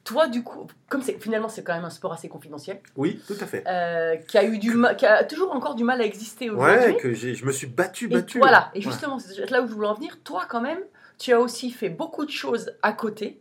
toi 0.03 0.27
du 0.27 0.43
coup, 0.43 0.67
comme 0.89 1.01
c'est 1.01 1.19
finalement 1.21 1.49
c'est 1.49 1.63
quand 1.63 1.73
même 1.75 1.85
un 1.85 1.89
sport 1.89 2.13
assez 2.13 2.27
confidentiel, 2.29 2.79
Oui, 2.97 3.21
tout 3.27 3.35
à 3.39 3.45
fait. 3.45 3.63
euh, 3.67 4.15
qui 4.17 4.37
a 4.37 4.43
eu 4.43 4.57
du 4.57 4.71
mal, 4.73 4.95
qui 4.95 5.05
a 5.05 5.23
toujours 5.23 5.51
encore 5.53 5.75
du 5.75 5.83
mal 5.83 6.01
à 6.01 6.05
exister 6.05 6.49
aujourd'hui. 6.49 6.93
Ouais, 6.93 6.97
que 6.97 7.13
j'ai- 7.13 7.35
je 7.35 7.45
me 7.45 7.51
suis 7.51 7.67
battu, 7.67 8.05
Et 8.05 8.07
battu. 8.09 8.39
voilà. 8.39 8.71
Et 8.73 8.79
Ouais. 8.79 8.83
justement, 8.83 9.19
c'est 9.19 9.49
là 9.49 9.61
où 9.61 9.67
je 9.67 9.73
voulais 9.73 9.87
en 9.87 9.93
venir. 9.93 10.17
Toi 10.23 10.45
quand 10.49 10.61
même, 10.61 10.79
tu 11.19 11.31
as 11.33 11.39
aussi 11.39 11.69
fait 11.71 11.89
beaucoup 11.89 12.25
de 12.25 12.31
choses 12.31 12.73
à 12.81 12.93
côté. 12.93 13.39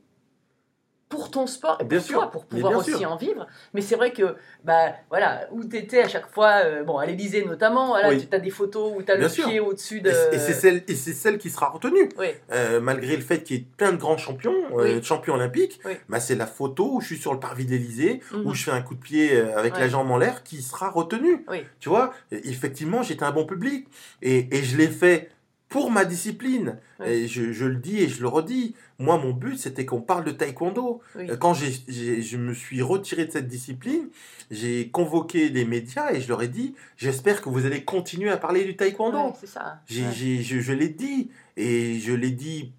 Pour 1.11 1.29
ton 1.31 1.47
sport 1.49 1.77
et 1.81 1.85
Bien 1.85 1.99
pour 1.99 2.07
sûr, 2.07 2.19
toi, 2.21 2.31
pour 2.31 2.47
pouvoir 2.47 2.77
aussi 2.79 2.93
sûr. 2.97 3.11
en 3.13 3.17
vivre. 3.17 3.47
Mais 3.75 3.81
c'est 3.81 3.97
vrai 3.97 4.13
que, 4.13 4.37
bah, 4.65 4.93
voilà, 5.11 5.49
où 5.51 5.65
tu 5.65 5.77
étais 5.77 6.01
à 6.03 6.09
chaque 6.09 6.31
fois, 6.33 6.63
euh, 6.65 6.85
bon, 6.85 6.99
à 6.99 7.05
l'Elysée 7.05 7.45
notamment, 7.45 7.89
voilà, 7.89 8.11
Oui. 8.11 8.29
tu 8.31 8.35
as 8.35 8.39
des 8.39 8.49
photos 8.51 8.93
où 8.97 9.03
tu 9.03 9.11
as 9.11 9.17
le 9.17 9.29
sûr. 9.29 9.47
pied 9.49 9.59
au-dessus 9.59 10.01
de. 10.01 10.09
Et 10.09 10.39
c'est 10.39 10.53
celle, 10.55 10.85
et 10.87 10.95
celle 10.95 11.39
qui 11.39 11.51
sera 11.51 11.69
retenue. 11.69 12.09
Oui, 12.17 12.29
Euh, 12.53 12.81
malgré 12.81 13.17
le 13.17 13.23
fait 13.23 13.43
qu'il 13.43 13.57
y 13.57 13.59
ait 13.59 13.67
plein 13.77 13.91
de 13.91 13.97
grands 13.97 14.17
champions, 14.19 14.55
euh, 14.79 14.99
Oui. 14.99 15.03
champions 15.03 15.35
olympiques, 15.35 15.81
bah, 16.09 16.21
c'est 16.21 16.37
la 16.37 16.47
photo 16.47 16.89
où 16.95 17.01
je 17.01 17.07
suis 17.07 17.19
sur 17.19 17.35
le 17.35 17.41
parvis 17.41 17.67
de 17.67 17.73
l'Elysée, 17.73 18.21
Mhm. 18.33 18.47
où 18.47 18.55
je 18.55 18.63
fais 18.63 18.71
un 18.71 18.81
coup 18.81 18.95
de 18.95 19.01
pied 19.03 19.33
euh, 19.37 19.59
avec 19.59 19.77
la 19.79 19.89
jambe 19.89 20.09
en 20.13 20.17
l'air 20.17 20.45
qui 20.45 20.63
sera 20.63 20.91
retenue. 20.91 21.45
Oui. 21.51 21.65
Tu 21.81 21.89
vois, 21.89 22.13
effectivement, 22.31 23.03
j'étais 23.03 23.25
un 23.25 23.33
bon 23.33 23.45
public. 23.47 23.89
Et, 24.23 24.47
et 24.57 24.63
je 24.63 24.77
l'ai 24.77 24.87
fait 24.89 25.31
pour 25.69 25.91
ma 25.91 26.05
discipline. 26.05 26.79
Et 27.05 27.27
je, 27.29 27.53
je 27.53 27.65
le 27.65 27.77
dis 27.77 28.03
et 28.03 28.09
je 28.09 28.21
le 28.23 28.29
redis. 28.29 28.75
Moi, 29.01 29.17
mon 29.19 29.33
but, 29.33 29.57
c'était 29.59 29.85
qu'on 29.87 30.01
parle 30.03 30.25
de 30.25 30.31
taekwondo. 30.31 31.01
oui. 31.17 31.31
Euh, 31.31 31.37
Quand 31.37 31.55
je 31.55 32.37
me 32.37 32.53
suis 32.55 32.83
retiré 32.83 33.25
de 33.25 33.33
cette 33.33 33.49
discipline, 33.49 34.09
j'ai 34.51 34.91
convoqué 34.91 35.49
les 35.49 35.65
médias 35.65 36.13
et 36.13 36.21
je 36.21 36.29
leur 36.29 36.43
ai 36.43 36.49
dit, 36.49 36.75
j'espère 36.97 37.41
que 37.43 37.49
vous 37.49 37.67
allez 37.67 37.83
continuer 37.85 38.31
à 38.31 38.37
parler 38.37 38.65
du 38.65 38.77
taekwondo. 38.77 39.19
Ouais, 39.19 39.33
c'est 39.41 39.47
ça. 39.49 39.81
J'ai- 39.87 40.05
Ouais. 40.05 40.43
je 40.43 40.61
je 40.61 40.73
l'ai 40.73 40.89
dit, 40.91 41.31
et 41.57 41.99
je 41.99 42.13
l'ai 42.13 42.31
dit 42.31 42.73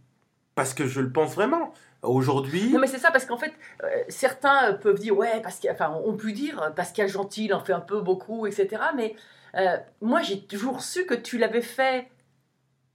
parce 0.56 0.74
que 0.74 0.88
je 0.88 1.02
le 1.02 1.12
pense 1.12 1.34
vraiment. 1.36 1.74
Aujourd'hui, 2.04 2.72
Non 2.74 2.80
mais 2.80 2.88
c'est 2.88 2.98
ça 2.98 3.12
parce 3.12 3.26
qu'en 3.26 3.38
fait 3.38 3.54
euh, 3.84 3.88
certains 4.10 4.74
peuvent 4.74 4.98
dire 5.00 5.16
ouais 5.16 5.40
parce 5.44 5.60
qu'il 5.60 5.70
enfin 5.70 5.96
on 6.04 6.14
peut 6.18 6.32
dire 6.32 6.60
euh, 6.60 6.70
Pascal 6.72 7.08
Gentil 7.08 7.46
il 7.46 7.54
en 7.54 7.60
fait 7.60 7.74
un 7.74 7.80
peu 7.80 8.02
beaucoup 8.02 8.48
etc 8.48 8.68
mais 8.96 9.16
euh, 9.56 9.78
moi 10.02 10.24
j'ai 10.24 10.42
toujours 10.42 10.82
su 10.82 11.06
que 11.06 11.14
tu 11.14 11.38
l'avais 11.38 11.62
fait 11.62 12.08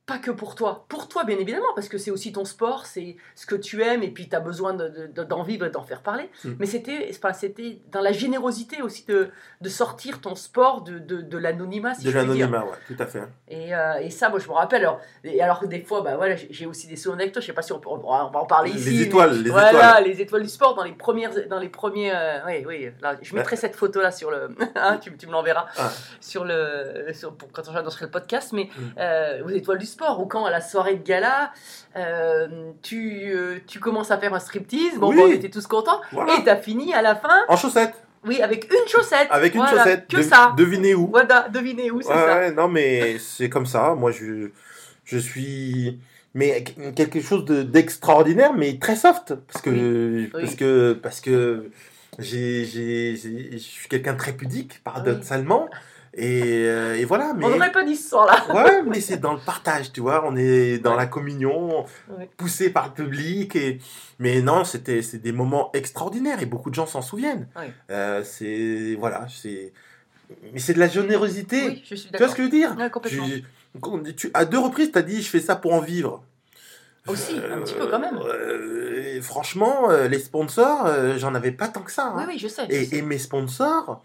pas 0.07 0.18
que 0.18 0.30
pour 0.30 0.54
toi 0.54 0.84
pour 0.88 1.09
toi 1.09 1.24
bien 1.24 1.36
évidemment 1.36 1.72
parce 1.74 1.88
que 1.88 1.98
c'est 1.98 2.12
aussi 2.12 2.32
ton 2.32 2.44
sport 2.44 2.86
c'est 2.86 3.16
ce 3.34 3.44
que 3.44 3.57
tu 3.57 3.82
aimes 3.82 4.04
et 4.04 4.11
puis 4.11 4.28
tu 4.28 4.36
as 4.36 4.40
besoin 4.40 4.72
de- 4.72 4.88
de- 4.88 5.07
de- 5.09 5.24
d'en 5.24 5.42
vivre 5.42 5.66
et 5.66 5.70
d'en 5.70 5.82
faire 5.82 6.00
parler 6.02 6.30
Mm. 6.44 6.50
mais 6.61 6.66
c'était 6.66 7.09
enfin, 7.11 7.32
c'était 7.32 7.80
dans 7.90 8.00
la 8.00 8.12
générosité 8.12 8.82
aussi 8.82 9.04
de, 9.07 9.30
de 9.61 9.68
sortir 9.68 10.20
ton 10.20 10.34
sport 10.36 10.82
de, 10.82 11.36
l'anonymat 11.38 11.94
si 11.94 12.04
de 12.07 12.11
l'anonymat, 12.12 12.64
ouais, 12.64 12.70
tout 12.86 12.96
à 13.02 13.07
fait. 13.07 13.22
et, 13.48 13.74
euh, 13.74 13.94
et 14.00 14.11
ça, 14.11 14.28
moi, 14.28 14.38
je 14.38 14.46
me 14.48 14.52
rappelle. 14.52 14.82
Alors, 14.82 15.00
et 15.24 15.40
alors 15.42 15.59
que 15.61 15.66
des 15.66 15.82
fois, 15.82 16.02
bah, 16.02 16.16
voilà, 16.16 16.36
j'ai 16.36 16.66
aussi 16.66 16.86
des 16.86 16.96
souvenirs 16.96 17.22
avec 17.22 17.32
toi. 17.32 17.40
Je 17.42 17.46
sais 17.46 17.52
pas 17.52 17.62
si 17.62 17.72
on, 17.72 17.78
peut, 17.80 17.88
on 17.90 17.96
va 17.98 18.26
on 18.26 18.30
va 18.30 18.40
en 18.40 18.46
parler 18.46 18.72
Les 18.72 18.78
ici. 18.88 18.96
mais- 18.98 19.02
étoiles, 19.07 19.42
les 19.42 19.50
voilà, 19.50 19.70
étoiles. 19.72 20.04
les 20.04 20.20
étoiles 20.20 20.42
du 20.42 20.48
sport 20.48 20.74
dans 20.74 20.84
les 20.84 20.92
premières, 20.92 21.32
dans 21.48 21.59
les 21.59 21.68
premiers. 21.68 22.12
euh, 22.14 22.38
oui, 22.46 22.64
oui. 22.66 22.90
Là, 23.02 23.16
je 23.20 23.34
mettrai 23.34 23.57
cette 23.57 23.74
photo 23.76 24.00
là 24.00 24.11
sur 24.12 24.30
le. 24.30 24.48
hein, 24.76 24.98
tu, 24.98 25.14
tu 25.16 25.26
me 25.26 25.32
l'enverras 25.32 25.66
Ah. 25.78 25.90
sur 26.20 26.44
le, 26.44 27.07
sur, 27.12 27.34
pour 27.34 27.50
quand 27.52 27.62
j'annoncerai 27.72 28.04
le 28.07 28.11
podcast. 28.11 28.52
Mais 28.52 28.64
Mm. 28.76 28.82
euh, 28.98 29.44
aux 29.44 29.50
étoiles 29.50 29.78
du 29.78 29.86
sport 29.86 29.95
ou 30.01 30.26
quand 30.26 30.44
à 30.44 30.51
la 30.51 30.61
soirée 30.61 30.94
de 30.97 31.03
gala, 31.03 31.53
euh, 31.97 32.49
tu, 32.82 33.22
euh, 33.26 33.59
tu 33.66 33.80
commences 33.80 34.11
à 34.11 34.18
faire 34.18 34.34
un 34.34 34.38
striptease. 34.38 34.99
Bon, 34.99 35.11
Oui. 35.11 35.16
bon, 35.16 35.22
on 35.24 35.32
était 35.32 35.49
tous 35.51 35.66
contents. 35.66 36.01
Voilà. 36.12 36.34
Et 36.38 36.44
t'as 36.44 36.57
fini 36.57 36.92
à 36.94 37.03
la 37.03 37.14
fin, 37.14 37.44
En 37.49 37.57
chaussettes, 37.57 37.94
oui, 38.24 38.40
avec 38.42 38.64
une 38.72 38.88
chaussette. 38.88 39.28
avec 39.30 39.55
une 39.55 39.61
Voilà, 39.62 39.78
chaussette. 39.84 40.09
Que 40.09 40.22
ça. 40.22 40.53
Devinez 40.57 40.94
où 40.94 41.09
Voilà, 41.09 41.49
devinez 41.49 41.90
où 41.90 42.01
c'est 42.03 42.09
Ouais, 42.09 42.14
ça. 42.14 42.36
ouais, 42.38 42.53
non, 42.53 42.68
mais 42.68 43.18
c'est 43.18 43.49
comme 43.49 43.66
ça. 43.66 43.94
Moi, 43.94 44.11
je, 44.12 44.51
je 45.05 45.18
suis. 45.18 45.99
Mais 46.34 46.62
quelque 46.94 47.20
chose 47.22 47.47
de- 47.47 47.62
d'extraordinaire, 47.62 48.53
mais 48.53 48.78
très 48.78 48.97
soft. 48.97 49.34
Parce 49.51 49.62
que. 49.62 50.28
Parce 50.30 50.51
oui. 50.51 50.57
que. 50.57 50.92
Parce 51.03 51.20
que. 51.20 51.70
j'ai- 52.18 52.64
j'ai- 52.64 53.16
j'ai- 53.16 53.53
Je 53.53 53.59
suis 53.59 53.88
quelqu'un 53.88 54.12
de 54.14 54.18
très 54.18 54.32
pudique, 54.32 54.82
paradoxalement. 54.84 55.68
Et, 56.19 56.64
euh, 56.67 56.97
et 56.97 57.05
voilà. 57.05 57.35
Mais... 57.35 57.45
On 57.45 57.51
n'aurait 57.51 57.71
pas 57.73 57.85
dit 57.85 57.95
ce 57.95 58.09
soir-là. 58.09 58.55
Ouais, 58.55 58.83
mais 58.83 59.01
c'est 59.03 59.19
dans 59.19 59.35
le 59.35 59.39
partage, 59.39 59.93
tu 59.93 60.01
vois. 60.01 60.25
On 60.27 60.35
est 60.35 60.79
dans 60.79 60.95
la 60.95 61.05
communion, 61.07 61.85
Ouais. 62.09 62.29
poussé 62.39 62.71
par 62.71 62.87
le 62.87 62.93
public. 62.95 63.55
Et... 63.55 63.79
Mais 64.19 64.41
non, 64.41 64.64
c'était 64.64 65.03
c'est 65.03 65.19
des 65.19 65.33
moments 65.33 65.71
extraordinaires 65.75 66.41
et 66.41 66.47
beaucoup 66.47 66.71
de 66.71 66.75
gens 66.75 66.87
s'en 66.87 67.03
souviennent. 67.03 67.49
Ouais. 67.55 67.71
Euh, 67.91 68.23
c'est. 68.25 68.97
Voilà, 68.99 69.27
c'est. 69.29 69.73
Mais 70.53 70.59
c'est 70.59 70.73
de 70.75 70.79
la 70.81 70.89
générosité. 70.89 71.67
Oui, 71.69 71.83
je 71.89 71.95
suis 71.95 72.11
tu 72.11 72.17
vois 72.19 72.29
ce 72.29 72.35
que 72.35 72.43
je 72.43 72.49
veux 72.49 72.51
dire? 72.51 72.75
Ouais, 72.79 72.89
complètement. 72.91 73.27
Tu- 74.05 74.14
tu- 74.17 74.31
À 74.33 74.47
deux 74.47 74.59
reprises, 74.59 74.91
tu 74.93 74.99
as 74.99 75.03
dit 75.03 75.21
je 75.21 75.29
fais 75.29 75.41
ça 75.41 75.55
pour 75.55 75.75
en 75.75 75.81
vivre. 75.81 76.25
Aussi, 77.09 77.35
un 77.37 77.61
petit 77.61 77.75
peu 77.75 77.87
quand 77.87 78.01
même. 78.01 78.19
Euh, 78.25 79.17
et 79.17 79.21
franchement, 79.21 79.91
euh, 79.91 80.09
les 80.09 80.19
sponsors, 80.19 80.87
euh, 80.87 81.17
j'en 81.19 81.35
avais 81.37 81.53
pas 81.53 81.69
tant 81.69 81.83
que 81.83 81.93
ça. 81.93 82.07
hein. 82.07 82.14
Oui, 82.17 82.25
oui, 82.29 82.39
je 82.39 82.49
sais. 82.49 82.62
je 82.69 82.75
sais. 82.75 82.97
Et, 82.97 82.99
et 82.99 83.03
mes 83.03 83.19
sponsors, 83.19 84.03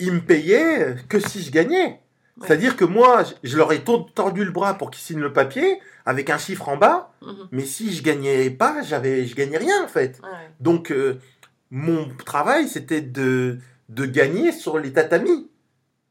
ils 0.00 0.12
me 0.12 0.20
payaient 0.20 0.96
que 1.08 1.20
si 1.20 1.42
je 1.42 1.52
gagnais. 1.52 2.00
Ouais. 2.38 2.46
C'est-à-dire 2.46 2.74
que 2.76 2.84
moi, 2.84 3.22
je- 3.44 3.56
leur 3.56 3.72
ai 3.72 3.80
to- 3.84 4.06
tordu 4.14 4.44
le 4.44 4.50
bras 4.50 4.74
pour 4.74 4.90
qu'ils 4.90 5.02
signent 5.02 5.20
le 5.20 5.32
papier 5.32 5.78
avec 6.06 6.30
un 6.30 6.38
chiffre 6.38 6.68
en 6.68 6.76
bas, 6.76 7.12
Mhm. 7.22 7.48
mais 7.52 7.64
si 7.64 7.92
je 7.92 8.02
gagnais 8.02 8.50
pas, 8.50 8.82
j'avais, 8.82 9.26
je 9.26 9.34
gagnais 9.36 9.58
rien 9.58 9.84
en 9.84 9.88
fait. 9.88 10.18
Ouais. 10.22 10.50
Donc 10.58 10.90
euh, 10.90 11.18
mon 11.70 12.08
travail, 12.24 12.66
c'était 12.68 13.02
de, 13.02 13.58
de 13.90 14.04
gagner 14.06 14.50
sur 14.52 14.78
les 14.78 14.92
tatamis. 14.92 15.48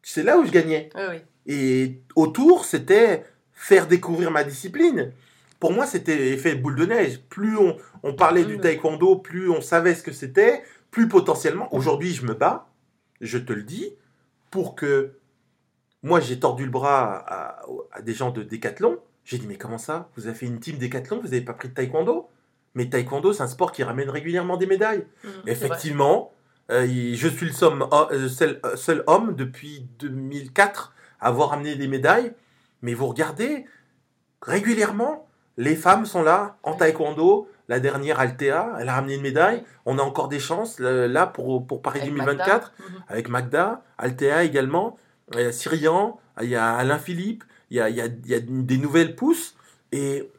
C'est 0.04 0.24
là 0.24 0.38
où 0.38 0.46
je 0.46 0.52
gagnais. 0.52 0.90
Oui. 0.96 1.18
Et 1.48 2.02
autour, 2.16 2.64
c'était 2.66 3.26
faire 3.54 3.88
découvrir 3.88 4.30
ma 4.32 4.44
discipline. 4.44 5.12
Pour 5.60 5.74
moi, 5.74 5.86
c'était 5.86 6.30
effet 6.30 6.56
boule 6.56 6.76
de 6.76 6.86
neige. 6.86 7.20
Plus 7.28 7.58
on, 7.58 7.76
on 8.04 8.14
parlait 8.14 8.46
du 8.46 8.56
Mhm. 8.56 8.62
taekwondo, 8.62 9.16
plus 9.18 9.50
on 9.50 9.60
savait 9.62 9.96
ce 9.96 10.04
que 10.04 10.14
c'était, 10.14 10.62
plus 10.92 11.08
potentiellement. 11.10 11.74
Aujourd'hui, 11.76 12.14
je 12.14 12.26
me 12.26 12.34
bats, 12.34 12.69
je 13.22 13.38
te 13.38 13.54
le 13.54 13.64
dis, 13.64 13.94
pour 14.52 14.76
que. 14.76 15.12
Moi, 16.02 16.22
j'ai 16.22 16.40
tordu 16.40 16.64
le 16.64 16.72
bras 16.72 17.18
à, 17.28 17.62
à 17.92 18.02
des 18.02 18.14
gens 18.14 18.32
de 18.32 18.42
décathlon. 18.42 19.00
J'ai 19.26 19.38
dit, 19.38 19.48
mais 19.48 19.58
comment 19.58 19.78
ça? 19.78 20.10
Vous 20.16 20.28
avez 20.28 20.36
fait 20.36 20.46
une 20.46 20.60
team 20.60 20.78
décathlon, 20.78 21.18
vous 21.18 21.24
n'avez 21.28 21.42
pas 21.42 21.54
pris 21.54 21.68
de 21.68 21.74
taekwondo? 21.74 22.30
Mais 22.74 22.88
taekwondo, 22.90 23.34
c'est 23.34 23.44
un 23.44 23.48
sport 23.48 23.74
qui 23.74 23.84
ramène 23.84 24.10
régulièrement 24.10 24.56
des 24.56 24.66
médailles. 24.66 25.06
Vrai. 25.24 25.34
Effectivement, 25.48 26.32
euh, 26.72 26.88
je 27.14 27.28
suis 27.28 27.48
le 27.48 27.52
somme- 27.52 27.86
euh, 27.92 28.30
seul, 28.30 28.62
euh, 28.66 28.78
seul 28.78 29.04
homme 29.08 29.36
depuis 29.36 29.86
2004 30.00 30.94
à 31.20 31.28
avoir 31.28 31.52
amené 31.52 31.76
des 31.76 31.88
médailles. 31.90 32.32
Mais 32.82 32.94
vous 32.94 33.08
regardez, 33.08 33.66
régulièrement, 34.42 35.28
les 35.58 35.76
femmes 35.76 36.06
sont 36.06 36.22
là 36.24 36.58
en 36.64 36.76
taekwondo. 36.76 37.50
La 37.70 37.80
dernière, 37.80 38.20
Althea, 38.20 38.76
elle 38.80 38.90
a 38.90 38.96
ramené 38.96 39.16
une 39.16 39.22
médaille. 39.22 39.64
On 39.86 39.98
a 39.98 40.02
encore 40.02 40.28
des 40.28 40.40
chances 40.40 40.80
là 40.80 41.26
pour, 41.28 41.66
pour 41.66 41.82
Paris 41.82 42.00
Avec 42.02 42.12
2024 42.14 42.74
Magda. 42.78 42.90
Mhm. 42.98 43.04
avec 43.08 43.30
Magda, 43.30 43.84
Althea 43.98 44.44
également, 44.44 44.98
il 45.34 45.40
y 45.40 45.44
a 45.44 45.52
Cyrian, 45.54 46.20
il 46.42 46.50
y 46.50 46.56
a 46.56 46.76
Alain 46.76 46.98
Philippe, 47.00 47.44
il 47.70 47.78
y 47.78 47.80
a, 47.80 47.90
il 47.90 47.96
y 47.96 48.02
a- 48.02 48.08
il 48.08 48.28
y 48.28 48.34
a 48.34 48.40
des 48.42 48.78
nouvelles 48.78 49.16
pousses. 49.16 49.56
Et, 49.92 50.30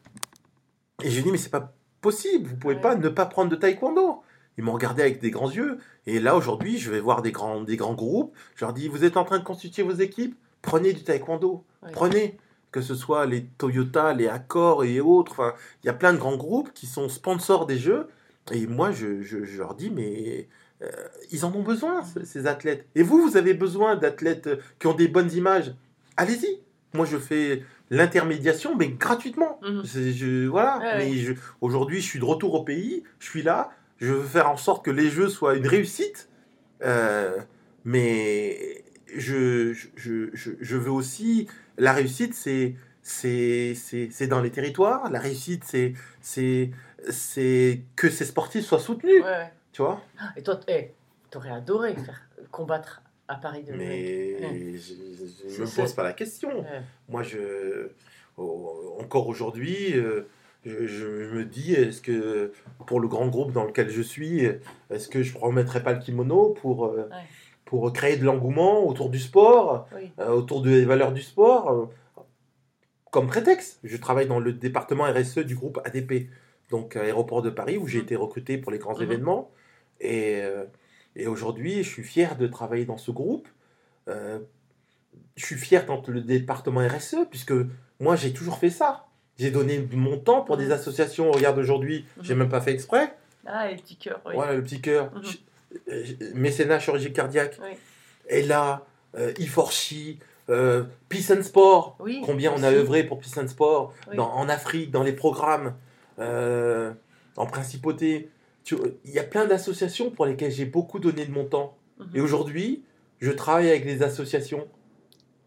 et 1.02 1.10
j'ai 1.10 1.22
dit, 1.22 1.30
mais 1.30 1.38
c'est 1.38 1.50
pas 1.50 1.72
possible, 2.00 2.48
vous 2.48 2.56
pouvez 2.56 2.74
Ouais. 2.74 2.80
pas 2.80 2.94
ne 2.96 3.08
pas 3.08 3.26
prendre 3.26 3.50
de 3.50 3.56
taekwondo. 3.56 4.22
Ils 4.58 4.64
m'ont 4.64 4.72
regardé 4.72 5.02
avec 5.02 5.20
des 5.20 5.30
grands 5.30 5.50
yeux. 5.50 5.78
Et 6.06 6.18
là, 6.18 6.34
aujourd'hui, 6.36 6.78
je 6.78 6.90
vais 6.90 7.00
voir 7.00 7.22
des 7.22 7.30
grands, 7.32 7.62
des 7.62 7.76
grands 7.76 7.94
groupes. 7.94 8.34
Je 8.56 8.64
leur 8.64 8.74
dis, 8.74 8.88
vous 8.88 9.04
êtes 9.04 9.16
en 9.16 9.24
train 9.24 9.38
de 9.38 9.44
constituer 9.44 9.82
vos 9.82 9.92
équipes? 9.94 10.36
Prenez 10.62 10.92
du 10.92 11.02
taekwondo. 11.04 11.64
Ouais. 11.82 11.90
Prenez. 11.92 12.38
Que 12.72 12.80
ce 12.80 12.94
soit 12.94 13.26
les 13.26 13.44
Toyota, 13.58 14.12
les 14.12 14.28
Accor 14.28 14.84
et 14.84 15.00
autres. 15.00 15.32
Enfin, 15.32 15.54
il 15.82 15.86
y 15.86 15.90
a 15.90 15.92
plein 15.92 16.12
de 16.12 16.18
grands 16.18 16.36
groupes 16.36 16.72
qui 16.72 16.86
sont 16.86 17.08
sponsors 17.08 17.66
des 17.66 17.78
jeux. 17.78 18.06
Et 18.52 18.66
moi, 18.66 18.92
je, 18.92 19.22
je- 19.22 19.44
je 19.44 19.58
leur 19.58 19.74
dis, 19.74 19.90
mais 19.90 20.48
euh, 20.82 20.86
ils 21.32 21.44
en 21.44 21.52
ont 21.54 21.62
besoin, 21.62 22.02
ce- 22.04 22.24
ces 22.24 22.46
athlètes. 22.46 22.86
Et 22.94 23.02
vous, 23.02 23.20
vous 23.28 23.36
avez 23.36 23.54
besoin 23.54 23.96
d'athlètes 23.96 24.46
euh, 24.46 24.56
qui 24.78 24.86
ont 24.86 24.94
des 24.94 25.08
bonnes 25.08 25.32
images. 25.32 25.74
Allez-y. 26.16 26.60
Moi, 26.94 27.06
je 27.06 27.18
fais 27.18 27.62
l'intermédiation, 27.90 28.76
mais 28.76 28.88
gratuitement. 28.88 29.60
Mhm. 29.62 29.82
Je, 29.84 30.46
voilà. 30.46 30.78
Ouais, 30.78 30.98
mais 30.98 31.14
je- 31.18 31.34
aujourd'hui, 31.60 32.00
je 32.00 32.06
suis 32.06 32.18
de 32.20 32.24
retour 32.24 32.54
au 32.54 32.62
pays. 32.64 33.02
Je 33.18 33.26
suis 33.26 33.42
là. 33.42 33.70
Je 33.98 34.12
veux 34.12 34.22
faire 34.26 34.48
en 34.48 34.56
sorte 34.56 34.84
que 34.84 34.90
les 34.90 35.10
jeux 35.10 35.28
soient 35.28 35.54
une 35.56 35.66
réussite. 35.66 36.28
Euh, 36.82 37.36
mais 37.84 38.84
je, 39.16 39.72
je, 39.96 40.30
je, 40.32 40.50
je 40.60 40.76
veux 40.76 40.90
aussi. 40.92 41.48
La 41.80 41.92
réussite, 41.92 42.34
c'est. 42.34 42.74
C'est 43.02 44.26
dans 44.28 44.40
les 44.40 44.50
territoires. 44.50 45.10
La 45.10 45.18
réussite, 45.18 45.64
c'est 45.64 46.70
que 47.96 48.08
ces 48.10 48.24
sportifs 48.24 48.64
soient 48.66 48.78
soutenus. 48.78 49.22
Ouais, 49.22 49.28
ouais. 49.28 49.52
Tu 49.72 49.82
vois? 49.82 50.00
Et 50.36 50.42
toi, 50.42 50.60
hey, 50.68 50.90
t'aurais 51.30 51.50
adoré 51.50 51.94
faire 51.94 52.28
combattre 52.50 53.02
à 53.28 53.36
Paris 53.36 53.62
de 53.62 53.72
Mais 53.72 54.36
Ouais. 54.40 54.74
je 54.78 55.62
ne 55.62 55.66
me 55.66 55.76
pose 55.76 55.92
pas 55.94 56.02
la 56.02 56.12
question. 56.12 56.60
Ouais. 56.60 56.82
Moi, 57.08 57.22
je, 57.22 57.88
oh, 58.36 58.96
encore 59.00 59.28
aujourd'hui, 59.28 59.94
euh, 59.94 60.28
je, 60.66 60.86
je 60.86 61.06
me 61.06 61.44
dis, 61.44 61.72
est-ce 61.74 62.02
que 62.02 62.52
pour 62.86 63.00
le 63.00 63.08
grand 63.08 63.28
groupe 63.28 63.52
dans 63.52 63.64
lequel 63.64 63.88
je 63.88 64.02
suis, 64.02 64.44
est-ce 64.90 65.08
que 65.08 65.22
je 65.22 65.34
ne 65.34 65.38
remettrai 65.40 65.82
pas 65.82 65.92
le 65.92 66.00
kimono 66.00 66.50
pour, 66.50 66.86
euh. 66.86 67.08
Pour 67.70 67.92
créer 67.92 68.16
de 68.16 68.24
l'engouement 68.24 68.84
autour 68.84 69.10
du 69.10 69.20
sport, 69.20 69.86
Oui. 69.94 70.10
euh, 70.18 70.30
autour 70.30 70.60
des 70.60 70.84
valeurs 70.84 71.12
du 71.12 71.22
sport, 71.22 71.70
euh, 71.70 71.86
comme 73.12 73.28
prétexte 73.28 73.78
Je 73.84 73.96
travaille 73.96 74.26
dans 74.26 74.40
le 74.40 74.52
département 74.52 75.04
RSE 75.04 75.38
du 75.38 75.54
groupe 75.54 75.78
ADP, 75.84 76.28
donc 76.68 76.96
à 76.96 77.02
Aéroport 77.02 77.42
de 77.42 77.50
Paris, 77.50 77.78
où 77.78 77.86
j'ai 77.86 77.98
Mhm. 77.98 78.04
été 78.04 78.16
recruté 78.16 78.58
pour 78.58 78.72
les 78.72 78.78
grands 78.78 78.96
Mhm. 78.96 79.02
événements. 79.02 79.52
Et, 80.00 80.40
euh, 80.42 80.64
et 81.14 81.28
aujourd'hui, 81.28 81.84
je 81.84 81.88
suis 81.88 82.02
fier 82.02 82.36
de 82.36 82.48
travailler 82.48 82.86
dans 82.86 82.98
ce 82.98 83.12
groupe. 83.12 83.46
Euh, 84.08 84.40
je 85.36 85.46
suis 85.46 85.56
fier 85.56 85.86
dans 85.86 86.02
le 86.08 86.20
département 86.22 86.80
RSE, 86.80 87.18
puisque 87.30 87.54
moi, 88.00 88.16
j'ai 88.16 88.32
toujours 88.32 88.58
fait 88.58 88.70
ça. 88.70 89.06
J'ai 89.38 89.52
donné 89.52 89.78
mon 89.92 90.18
temps 90.18 90.40
pour 90.42 90.56
des 90.56 90.66
Mhm. 90.66 90.72
associations. 90.72 91.30
Regarde, 91.30 91.56
aujourd'hui, 91.58 92.04
j'ai 92.22 92.34
même 92.34 92.48
pas 92.48 92.60
fait 92.60 92.72
exprès. 92.72 93.14
Ah, 93.46 93.68
les 93.68 93.76
petits 93.76 93.96
cœurs, 93.96 94.20
oui. 94.26 94.34
Voilà, 94.34 94.54
le 94.54 94.62
petit 94.64 94.80
cœur. 94.80 95.12
Euh, 95.88 96.04
Mécénat 96.34 96.78
chirurgie 96.80 97.12
cardiaque. 97.12 97.58
Oui. 97.62 97.70
Et 98.28 98.42
là, 98.42 98.86
euh, 99.16 99.32
Iforchi, 99.38 100.18
euh, 100.48 100.84
Peace 101.08 101.30
and 101.30 101.42
Sport. 101.42 101.96
Oui, 102.00 102.22
Combien 102.24 102.52
on 102.56 102.62
a 102.62 102.70
œuvré 102.72 103.04
pour 103.04 103.18
Peace 103.20 103.38
and 103.38 103.48
Sport 103.48 103.94
Oui. 104.08 104.16
dans- 104.16 104.32
en 104.32 104.48
Afrique, 104.48 104.90
dans 104.90 105.02
les 105.02 105.12
programmes, 105.12 105.74
euh, 106.18 106.92
en 107.36 107.46
principauté. 107.46 108.30
Il 108.70 109.10
y 109.12 109.18
a 109.18 109.24
plein 109.24 109.46
d'associations 109.46 110.10
pour 110.10 110.26
lesquelles 110.26 110.50
j'ai 110.52 110.64
beaucoup 110.66 110.98
donné 110.98 111.24
de 111.24 111.30
mon 111.32 111.44
temps. 111.44 111.76
Mhm. 111.98 112.08
Et 112.14 112.20
aujourd'hui, 112.20 112.82
je 113.20 113.30
travaille 113.30 113.68
avec 113.68 113.84
les 113.84 114.02
associations. 114.02 114.66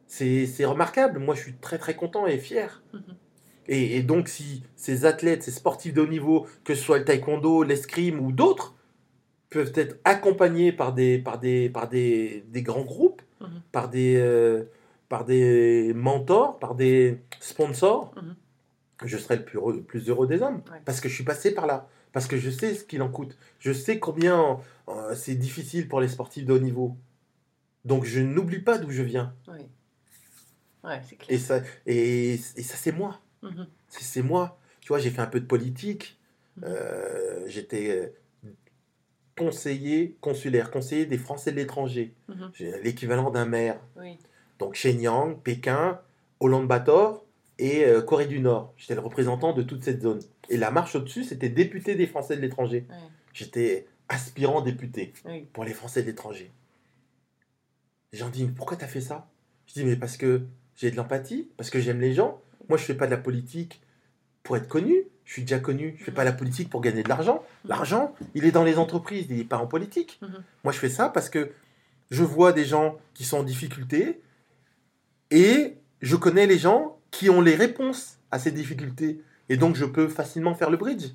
C'est 0.08 0.46
c'est 0.46 0.66
remarquable. 0.66 1.20
Moi, 1.20 1.36
je 1.36 1.42
suis 1.42 1.54
très 1.54 1.78
très 1.78 1.96
content 1.96 2.28
et 2.28 2.38
fier. 2.38 2.82
Mhm. 2.94 3.02
Et, 3.70 3.98
et 3.98 4.04
donc, 4.04 4.28
si 4.28 4.64
ces 4.76 5.06
athlètes, 5.06 5.44
ces 5.44 5.52
sportifs 5.52 5.94
de 5.94 6.02
haut 6.02 6.08
niveau, 6.08 6.48
que 6.66 6.76
ce 6.76 6.84
soit 6.84 6.98
le 7.00 7.06
taekwondo, 7.06 7.64
l'escrime 7.64 8.20
ou 8.20 8.32
d'autres, 8.34 8.73
peuvent 9.54 9.72
être 9.76 10.00
accompagnés 10.04 10.72
par 10.72 10.94
des, 10.94 11.18
par 11.20 11.40
des, 11.40 11.70
par 11.70 11.88
des, 11.88 12.44
des 12.50 12.62
grands 12.64 12.84
groupes, 12.84 13.22
Mhm. 13.42 13.62
par, 13.72 13.90
des, 13.90 14.16
euh, 14.18 14.64
par 15.10 15.26
des 15.26 15.94
mentors, 15.94 16.60
par 16.60 16.76
des 16.76 17.20
sponsors, 17.40 18.14
Mhm. 18.16 18.36
je 19.06 19.18
serai 19.18 19.36
le 19.38 19.44
plus 19.46 19.58
heureux, 19.58 19.74
le 19.76 19.82
plus 19.84 20.10
heureux 20.10 20.28
des 20.28 20.42
hommes. 20.42 20.62
Ouais. 20.72 20.80
Parce 20.86 21.00
que 21.02 21.10
je 21.10 21.14
suis 21.16 21.24
passé 21.26 21.54
par 21.54 21.68
là. 21.68 21.88
Parce 22.14 22.28
que 22.28 22.38
je 22.38 22.50
sais 22.50 22.74
ce 22.76 22.84
qu'il 22.84 23.02
en 23.02 23.10
coûte. 23.10 23.38
Je 23.60 23.74
sais 23.74 24.00
combien 24.00 24.60
euh, 24.88 25.16
c'est 25.16 25.36
difficile 25.36 25.88
pour 25.88 26.00
les 26.00 26.08
sportifs 26.08 26.46
de 26.46 26.54
haut 26.54 26.60
niveau. 26.60 26.96
Donc 27.86 28.06
je 28.06 28.20
n'oublie 28.22 28.60
pas 28.60 28.78
d'où 28.78 28.92
je 28.92 29.02
viens. 29.04 29.34
Oui. 29.48 29.60
Ouais, 30.84 31.02
c'est 31.10 31.16
clair. 31.16 31.36
Et 31.36 31.40
ça, 31.40 31.62
et, 31.86 32.34
et 32.34 32.38
ça 32.38 32.78
c'est 32.78 32.92
moi. 32.92 33.20
Mhm. 33.42 33.68
C'est 33.90 34.22
moi. 34.22 34.60
Tu 34.82 34.90
vois, 34.90 35.00
j'ai 35.00 35.10
fait 35.10 35.22
un 35.22 35.28
peu 35.28 35.40
de 35.40 35.46
politique. 35.46 36.20
Euh, 36.64 37.44
J'étais 37.48 38.14
conseiller 39.38 40.16
consulaire, 40.22 40.72
conseiller 40.72 41.06
des 41.06 41.18
Français 41.18 41.52
de 41.52 41.58
l'étranger. 41.58 42.14
J'ai 42.54 42.80
l'équivalent 42.82 43.32
d'un 43.32 43.46
maire. 43.46 43.80
Oui. 43.98 44.18
Donc 44.60 44.76
Shenyang, 44.76 45.36
Pékin, 45.42 46.00
Ulaanbaatar 46.42 47.22
et 47.60 47.86
euh, 47.86 48.02
Corée 48.02 48.28
du 48.28 48.40
Nord. 48.40 48.74
J'étais 48.78 48.96
le 48.96 49.02
représentant 49.02 49.54
de 49.54 49.64
toute 49.64 49.84
cette 49.84 50.02
zone. 50.02 50.20
Et 50.50 50.58
la 50.58 50.72
marche 50.72 50.96
au-dessus, 50.96 51.24
c'était 51.24 51.50
député 51.50 51.96
des 51.96 52.08
Français 52.08 52.36
de 52.36 52.42
l'étranger. 52.42 52.86
J'étais 53.34 53.88
aspirant 54.10 54.62
député 54.62 55.14
Oui. 55.26 55.48
pour 55.54 55.64
les 55.64 55.74
Français 55.74 56.02
de 56.02 56.08
l'étranger. 56.08 56.52
Les 58.12 58.20
gens 58.20 58.30
disent, 58.30 58.46
mais 58.46 58.54
pourquoi 58.56 58.78
t'as 58.78 58.88
fait 58.88 59.02
ça? 59.02 59.28
Je 59.68 59.74
dis, 59.74 59.86
mais 59.86 59.96
parce 59.96 60.18
que 60.18 60.42
j'ai 60.76 60.92
de 60.92 60.96
l'empathie, 60.96 61.50
parce 61.58 61.70
que 61.70 61.80
j'aime 61.80 62.00
les 62.00 62.14
gens. 62.14 62.42
Moi, 62.70 62.78
je 62.78 62.84
fais 62.84 62.94
pas 62.94 63.06
de 63.08 63.12
la 63.12 63.18
politique 63.18 63.82
pour 64.44 64.56
être 64.58 64.68
connu. 64.68 64.96
Je 65.26 65.34
suis 65.34 65.42
déjà 65.44 65.60
connu. 65.60 65.96
Je 66.00 66.04
fais 66.04 66.12
pas 66.12 66.24
la 66.24 66.34
politique 66.34 66.70
pour 66.70 66.82
gagner 66.82 67.04
de 67.04 67.10
l'argent. 67.10 67.44
L'argent, 67.66 68.14
il 68.36 68.46
est 68.46 68.52
dans 68.52 68.64
les 68.64 68.78
entreprises, 68.78 69.28
il 69.30 69.38
n'est 69.38 69.44
pas 69.44 69.58
en 69.58 69.68
politique. 69.68 70.20
Mhm. 70.22 70.44
Moi, 70.64 70.74
je 70.74 70.80
fais 70.80 70.90
ça 70.90 71.10
parce 71.10 71.30
que 71.30 71.52
je 72.12 72.24
vois 72.24 72.52
des 72.52 72.66
gens 72.66 72.98
qui 73.14 73.24
sont 73.24 73.38
en 73.38 73.44
difficulté 73.44 74.22
et 75.32 75.78
je 76.02 76.16
connais 76.16 76.46
les 76.46 76.58
gens 76.58 76.98
qui 77.12 77.30
ont 77.30 77.42
les 77.42 77.56
réponses 77.56 78.18
à 78.32 78.40
ces 78.40 78.52
difficultés. 78.52 79.22
Et 79.50 79.58
donc, 79.58 79.76
je 79.76 79.86
peux 79.86 80.08
facilement 80.08 80.56
faire 80.56 80.70
le 80.70 80.78
bridge. 80.78 81.08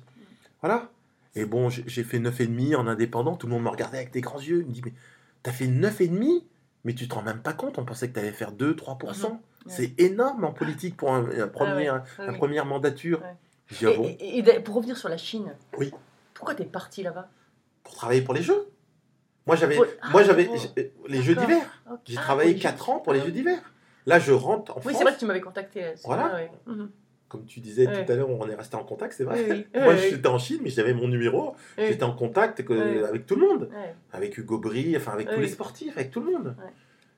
Voilà. 0.61 0.89
Et 1.35 1.45
bon, 1.45 1.69
j'ai 1.69 2.03
fait 2.03 2.19
9,5 2.19 2.75
en 2.75 2.87
indépendant. 2.87 3.35
Tout 3.35 3.47
le 3.47 3.53
monde 3.53 3.63
me 3.63 3.69
regardait 3.69 3.97
avec 3.97 4.11
des 4.11 4.21
grands 4.21 4.39
yeux. 4.41 4.61
Il 4.61 4.67
me 4.67 4.71
dit, 4.71 4.81
mais 4.83 4.93
t'as 5.43 5.51
fait 5.51 5.67
9,5 5.67 6.43
Mais 6.85 6.93
tu 6.93 7.07
te 7.07 7.13
rends 7.13 7.21
même 7.21 7.41
pas 7.41 7.53
compte. 7.53 7.77
On 7.77 7.85
pensait 7.85 8.07
que 8.09 8.13
tu 8.13 8.19
allais 8.19 8.31
faire 8.31 8.53
2-3%. 8.53 9.39
C'est 9.67 9.99
énorme 9.99 10.45
en 10.45 10.51
politique 10.53 10.97
pour 10.97 11.13
un, 11.13 11.25
un 11.39 11.47
premier, 11.47 11.89
Ah 11.89 12.03
ouais, 12.17 12.25
une 12.25 12.31
oui. 12.31 12.37
première 12.37 12.65
mandature. 12.65 13.21
Ouais. 13.21 13.35
Ah 13.71 13.85
Et, 14.19 14.43
pour 14.63 14.75
revenir 14.75 14.97
sur 14.97 15.09
la 15.09 15.17
Chine, 15.17 15.55
Oui. 15.77 15.91
pourquoi 16.33 16.55
t'es 16.55 16.65
parti 16.65 17.03
là-bas? 17.03 17.29
Pour 17.83 17.93
travailler 17.95 18.21
pour 18.21 18.33
les 18.33 18.41
Jeux. 18.41 18.67
Moi, 19.45 19.55
j'avais, 19.55 19.75
Pour- 19.75 19.85
ah, 20.01 20.09
moi, 20.11 20.23
j'avais 20.23 20.45
pour- 20.45 20.57
j'ai- 20.57 20.93
les 21.07 21.21
Jeux 21.21 21.35
d'hiver. 21.35 21.81
Ok. 21.91 21.99
J'ai 22.05 22.17
Ah, 22.17 22.21
travaillé 22.21 22.51
pour 22.51 22.57
les 22.57 22.61
4 22.61 22.85
Jeux. 22.85 22.91
ans 22.91 22.99
pour 22.99 23.13
les 23.13 23.19
Ah, 23.19 23.23
Jeux 23.23 23.29
oui. 23.29 23.33
d'hiver. 23.37 23.59
Là, 24.05 24.19
je 24.19 24.31
rentre 24.31 24.71
en 24.71 24.75
Oui, 24.77 24.81
France. 24.81 24.95
c'est 24.97 25.03
vrai 25.03 25.13
que 25.13 25.19
tu 25.19 25.25
m'avais 25.25 25.41
contacté. 25.41 25.81
c'est 25.95 26.05
Voilà. 26.05 26.29
vrai, 26.29 26.51
ouais. 26.67 26.73
Mhm. 26.73 26.89
Comme 27.27 27.45
tu 27.45 27.59
disais 27.59 27.85
Ouais. 27.87 28.05
tout 28.05 28.11
à 28.11 28.15
l'heure, 28.15 28.29
on 28.29 28.47
est 28.49 28.55
resté 28.55 28.75
en 28.75 28.83
contact, 28.83 29.13
c'est 29.15 29.23
vrai. 29.23 29.43
Oui, 29.43 29.51
oui. 29.51 29.67
Moi, 29.81 29.93
Oui, 29.93 29.99
oui. 30.01 30.07
j'étais 30.11 30.27
en 30.27 30.39
Chine, 30.39 30.59
mais 30.63 30.69
j'avais 30.71 30.93
mon 30.95 31.07
numéro. 31.07 31.55
Oui. 31.77 31.85
J'étais 31.89 32.03
en 32.03 32.13
contact 32.15 32.63
que- 32.63 33.03
avec 33.05 33.27
tout 33.27 33.35
le 33.35 33.47
monde. 33.47 33.69
Avec 34.11 34.35
Hugo 34.37 34.57
Bry, 34.57 34.97
enfin 34.97 35.11
avec 35.13 35.27
tous 35.29 35.35
Oui. 35.35 35.41
les 35.41 35.47
sportifs, 35.49 35.95
avec 35.95 36.09
tout 36.11 36.21
le 36.21 36.31
monde. 36.31 36.55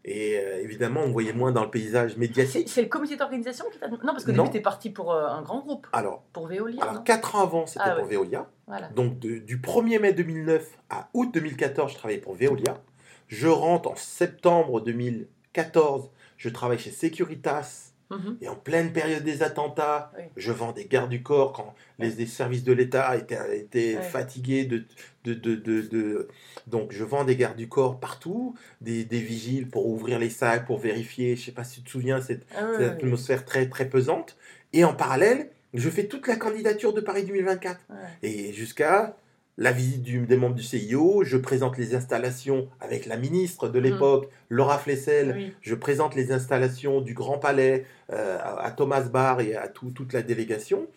Et 0.04 0.38
euh, 0.40 0.62
évidemment, 0.64 1.02
on 1.02 1.12
voyait 1.12 1.34
moins 1.34 1.52
dans 1.52 1.64
le 1.64 1.70
paysage 1.70 2.18
médiatique. 2.18 2.68
c'est 2.70 2.82
le 2.82 2.88
comité 2.88 3.18
d'organisation 3.18 3.66
qui 3.72 3.78
t'a. 3.78 3.88
Non, 3.88 3.98
parce 4.04 4.26
qu'au 4.26 4.32
Non. 4.32 4.44
début, 4.46 4.54
t'es 4.58 4.62
parti 4.62 4.90
pour 4.90 5.12
euh, 5.14 5.28
un 5.28 5.42
grand 5.44 5.60
groupe, 5.60 5.86
Alors, 5.94 6.24
pour 6.34 6.48
Veolia. 6.48 6.82
alors 6.82 6.96
non? 6.96 7.02
4 7.04 7.36
ans 7.36 7.42
avant, 7.44 7.66
c'était 7.68 7.84
Ah, 7.86 7.92
pour 7.96 8.06
ouais. 8.06 8.16
Veolia. 8.16 8.48
Voilà. 8.68 8.88
Donc, 8.90 9.20
de- 9.20 9.38
du 9.38 9.58
1er 9.60 10.00
mai 10.00 10.14
2009 10.14 10.68
à 10.90 11.10
août 11.14 11.30
2014, 11.34 11.92
je 11.92 11.98
travaillais 11.98 12.20
pour 12.20 12.34
Veolia. 12.34 12.80
Je 13.28 13.48
rentre 13.48 13.92
en 13.92 13.96
septembre 13.96 14.82
2014, 14.82 16.10
je 16.38 16.50
travaille 16.50 16.80
chez 16.80 16.92
Securitas. 16.92 17.91
Mhm. 18.12 18.38
Et 18.42 18.48
en 18.50 18.56
pleine 18.56 18.92
période 18.94 19.24
des 19.24 19.42
attentats, 19.42 20.12
Oui. 20.18 20.26
je 20.38 20.52
vends 20.52 20.72
des 20.74 20.86
gardes 20.86 21.10
du 21.10 21.24
corps 21.24 21.54
quand 21.54 21.74
les, 21.98 22.10
les 22.12 22.26
services 22.28 22.64
de 22.64 22.74
l'État 22.74 23.16
étaient, 23.16 23.96
fatigués. 24.02 24.66
De, 24.66 24.84
de, 25.24 25.34
de, 25.34 25.56
de- 25.56 25.82
de- 25.82 26.28
Donc 26.68 26.92
je 26.92 27.04
vends 27.04 27.24
des 27.24 27.36
gardes 27.36 27.58
du 27.58 27.68
corps 27.70 28.00
partout, 28.00 28.56
des, 28.82 29.06
des 29.06 29.20
vigiles 29.22 29.68
pour 29.70 29.88
ouvrir 29.88 30.20
les 30.20 30.30
sacs, 30.30 30.66
pour 30.66 30.78
vérifier. 30.80 31.36
Je 31.36 31.46
sais 31.46 31.52
pas 31.52 31.64
si 31.64 31.80
tu 31.80 31.86
te 31.86 31.90
souviens, 31.92 32.22
cette, 32.22 32.46
Ah, 32.56 32.68
cette 32.78 32.92
atmosphère 32.92 33.46
très, 33.46 33.68
très 33.70 33.88
pesante. 33.88 34.36
Et 34.74 34.84
en 34.84 34.94
parallèle, 34.94 35.50
je 35.74 35.90
fais 35.90 36.06
toute 36.08 36.28
la 36.28 36.36
candidature 36.36 36.94
de 36.94 37.02
Paris 37.02 37.24
2024. 37.24 37.80
Ouais. 37.90 37.96
Et 38.24 38.52
jusqu'à 38.54 39.16
la 39.58 39.72
visite 39.72 40.02
du- 40.02 40.26
des 40.26 40.38
membres 40.38 40.56
du 40.56 40.64
CIO, 40.64 41.24
je 41.24 41.38
présente 41.38 41.78
les 41.78 41.94
installations 41.96 42.70
avec 42.80 43.06
la 43.06 43.18
ministre 43.18 43.68
de 43.70 43.80
l'époque, 43.80 44.30
Laura 44.50 44.78
Flessel. 44.80 45.34
Oui. 45.36 45.54
Je 45.62 45.76
présente 45.76 46.16
les 46.16 46.32
installations 46.32 47.02
du 47.02 47.14
Grand 47.14 47.38
Palais 47.38 47.86
euh, 48.12 48.38
à 48.40 48.66
à 48.66 48.72
Thomas 48.72 49.02
Barr 49.04 49.42
et 49.42 49.56
à 49.56 49.68
tout- 49.68 49.92
toute 49.92 50.14
la 50.14 50.22
délégation. 50.22 50.88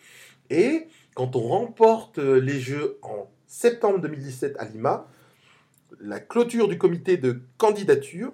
Et 0.49 0.87
quand 1.15 1.35
on 1.35 1.41
remporte 1.41 2.19
euh, 2.19 2.39
les 2.39 2.59
Jeux 2.59 2.97
en 3.01 3.29
septembre 3.47 3.99
2017 3.99 4.55
à 4.59 4.65
Lima, 4.65 5.07
la 5.99 6.19
clôture 6.19 6.67
du 6.67 6.77
comité 6.77 7.17
de 7.17 7.41
candidature, 7.57 8.33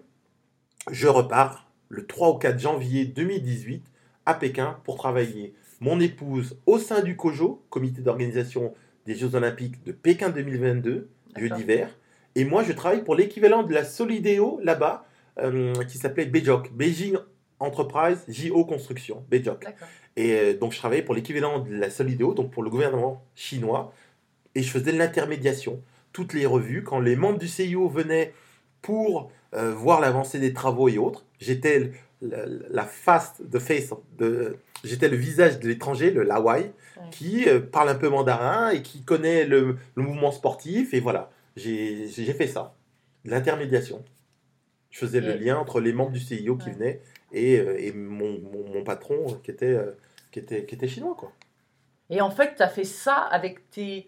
je 0.90 1.08
repars 1.08 1.68
le 1.90 2.06
3 2.08 2.32
ou 2.32 2.38
4 2.38 2.60
janvier 2.60 3.06
2018 3.06 3.84
à 4.26 4.34
Pékin 4.34 4.78
pour 4.84 4.96
travailler. 4.98 5.54
Mon 5.80 6.00
épouse 6.00 6.58
au 6.66 6.78
sein 6.80 7.02
du 7.02 7.16
COJO, 7.18 7.62
comité 7.70 8.02
d'organisation 8.02 8.74
des 9.06 9.16
Jeux 9.16 9.36
Olympiques 9.36 9.84
de 9.84 9.92
Pékin 9.92 10.30
2022, 10.30 11.10
Jeux 11.38 11.50
d'hiver. 11.50 11.90
Et 12.36 12.46
moi, 12.46 12.64
je 12.64 12.72
travaille 12.72 13.04
pour 13.04 13.16
l'équivalent 13.16 13.64
de 13.64 13.74
la 13.74 13.84
Solidéo 13.84 14.60
là-bas, 14.64 15.06
euh, 15.40 15.74
qui 15.86 15.98
s'appelait 15.98 16.26
Beijok, 16.26 16.72
Beijing 16.74 17.18
Enterprise 17.60 18.24
JO 18.28 18.66
Construction. 18.66 19.24
D'accord. 19.30 19.58
Et 20.16 20.34
euh, 20.34 20.58
donc, 20.58 20.74
je 20.74 20.78
travaillais 20.78 21.04
pour 21.04 21.16
l'équivalent 21.16 21.60
de 21.60 21.74
la 21.74 21.90
Solidéo, 21.90 22.34
donc 22.34 22.52
pour 22.52 22.64
le 22.64 22.70
gouvernement 22.70 23.24
chinois, 23.36 23.94
et 24.56 24.64
je 24.64 24.70
faisais 24.70 24.92
de 24.92 24.98
l'intermédiation. 24.98 25.82
Toutes 26.14 26.34
les 26.34 26.46
revues, 26.46 26.84
quand 26.84 27.00
les 27.00 27.16
membres 27.16 27.40
du 27.40 27.48
CIO 27.48 27.88
venaient 27.88 28.34
pour 28.82 29.32
euh, 29.54 29.74
voir 29.74 30.02
l'avancée 30.02 30.40
des 30.40 30.54
travaux 30.54 30.90
et 30.90 30.98
autres, 30.98 31.26
j'étais 31.40 31.92
la 32.22 32.86
face, 32.86 33.42
the 33.52 33.60
face, 33.60 33.94
de, 34.18 34.58
j'étais 34.84 35.10
le 35.10 35.18
visage 35.18 35.60
de 35.60 35.68
l'étranger, 35.68 36.12
le 36.12 36.24
Lawai, 36.24 36.72
Ouais. 36.98 37.10
qui 37.12 37.48
euh, 37.50 37.60
parle 37.60 37.90
un 37.90 37.96
peu 37.96 38.10
mandarin 38.10 38.70
et 38.70 38.82
qui 38.82 39.04
connaît 39.04 39.46
le, 39.46 39.78
le 39.96 40.04
mouvement 40.04 40.32
sportif, 40.32 40.94
et 40.94 41.00
voilà, 41.00 41.32
j'ai 41.56 42.08
fait 42.08 42.48
ça, 42.48 42.76
l'intermédiation. 43.26 44.04
Je 44.90 45.00
faisais 45.00 45.22
le 45.22 45.34
lien 45.36 45.58
entre 45.58 45.80
les 45.80 45.94
membres 45.94 46.12
du 46.12 46.20
CIO 46.20 46.58
qui 46.58 46.68
Ouais. 46.68 46.74
venaient 46.76 47.02
et, 47.32 47.58
euh, 47.60 47.78
et 47.80 47.92
mon, 47.94 48.40
mon, 48.42 48.68
mon 48.74 48.84
patron 48.84 49.16
euh, 49.30 49.34
qui 49.44 49.52
était, 49.52 49.78
qui, 50.32 50.40
était, 50.40 50.66
qui 50.66 50.76
était 50.76 50.88
chinois, 50.88 51.16
quoi. 51.18 51.32
Et 52.10 52.20
en 52.20 52.30
fait, 52.30 52.56
tu 52.56 52.62
as 52.62 52.68
fait 52.68 52.84
ça 52.84 53.16
avec 53.16 53.70
tes, 53.70 54.08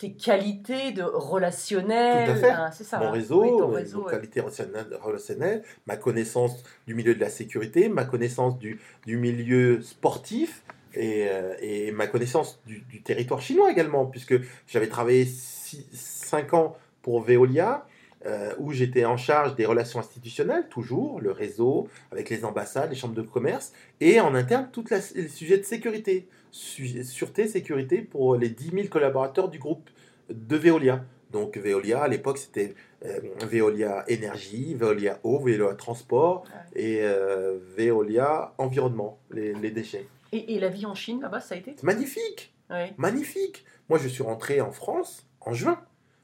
tes 0.00 0.12
qualités 0.12 0.92
de 0.92 1.02
relationnel. 1.02 2.24
Tout 2.24 2.32
à 2.32 2.36
fait. 2.36 2.50
hein, 2.50 2.70
c'est 2.72 2.84
ça. 2.84 2.98
mon 2.98 3.06
hein. 3.06 3.10
réseau, 3.10 3.42
Oui, 3.42 3.50
euh, 3.50 3.66
réseau, 3.66 4.04
ouais. 4.06 5.62
ma 5.86 5.96
connaissance 5.96 6.64
du 6.86 6.94
milieu 6.94 7.14
de 7.14 7.20
la 7.20 7.28
sécurité, 7.28 7.90
ma 7.90 8.04
connaissance 8.04 8.58
du, 8.58 8.80
du 9.06 9.18
milieu 9.18 9.82
sportif 9.82 10.62
et, 10.94 11.26
euh, 11.28 11.54
et 11.60 11.92
ma 11.92 12.06
connaissance 12.06 12.60
du, 12.66 12.80
du 12.88 13.02
territoire 13.02 13.42
chinois 13.42 13.70
également, 13.70 14.06
puisque 14.06 14.34
j'avais 14.66 14.88
travaillé 14.88 15.26
5 15.26 16.54
ans 16.54 16.78
pour 17.02 17.20
Veolia, 17.20 17.86
euh, 18.24 18.54
où 18.58 18.72
j'étais 18.72 19.04
en 19.04 19.18
charge 19.18 19.54
des 19.54 19.66
relations 19.66 20.00
institutionnelles, 20.00 20.66
toujours, 20.70 21.20
le 21.20 21.30
réseau, 21.30 21.88
avec 22.10 22.30
les 22.30 22.46
ambassades, 22.46 22.88
les 22.88 22.96
chambres 22.96 23.14
de 23.14 23.22
commerce, 23.22 23.72
et 24.00 24.18
en 24.20 24.34
interne, 24.34 24.68
tous 24.72 24.84
les 24.90 25.28
sujets 25.28 25.58
de 25.58 25.62
sécurité, 25.62 26.26
sûreté, 26.52 27.46
sécurité 27.48 28.02
pour 28.02 28.36
les 28.36 28.48
10 28.48 28.70
000 28.70 28.88
collaborateurs 28.88 29.48
du 29.48 29.58
groupe 29.58 29.88
de 30.28 30.56
Veolia. 30.56 31.04
Donc 31.32 31.56
Veolia, 31.56 32.02
à 32.02 32.08
l'époque, 32.08 32.38
c'était 32.38 32.74
euh, 33.04 33.20
Veolia 33.46 34.04
Énergie, 34.08 34.74
Veolia 34.74 35.20
Eau, 35.22 35.38
Veolia 35.38 35.74
Transport 35.74 36.44
et 36.74 36.98
euh, 37.02 37.58
Veolia 37.76 38.52
Environnement, 38.58 39.18
les, 39.30 39.54
les 39.54 39.70
déchets. 39.70 40.06
Et, 40.32 40.54
et 40.54 40.60
la 40.60 40.68
vie 40.68 40.86
en 40.86 40.94
Chine, 40.94 41.20
là-bas, 41.20 41.40
ça 41.40 41.54
a 41.54 41.58
été? 41.58 41.76
Magnifique, 41.82 42.52
Ouais. 42.68 42.92
magnifique. 42.96 43.64
Moi, 43.88 43.98
je 43.98 44.08
suis 44.08 44.22
rentré 44.22 44.60
en 44.60 44.70
France 44.72 45.26
en 45.40 45.52
juin. 45.52 45.80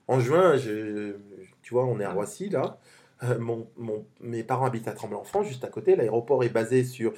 En 0.09 0.21
juin, 0.21 0.57
je, 0.57 1.15
tu 1.63 1.75
vois, 1.75 1.85
on 1.87 1.99
est 2.01 2.05
à 2.05 2.11
Mhm. 2.11 2.15
Roissy, 2.15 2.49
là. 2.49 2.79
Euh, 3.25 3.39
mon, 3.39 3.69
mon- 3.77 4.05
mes 4.21 4.43
parents 4.45 4.67
habitent 4.67 4.87
à 4.89 4.93
Tremblay-en-France, 4.93 5.47
juste 5.49 5.65
à 5.65 5.69
côté. 5.69 5.97
L'aéroport 5.97 6.45
est 6.45 6.49
basé 6.51 6.85
sur 6.85 7.13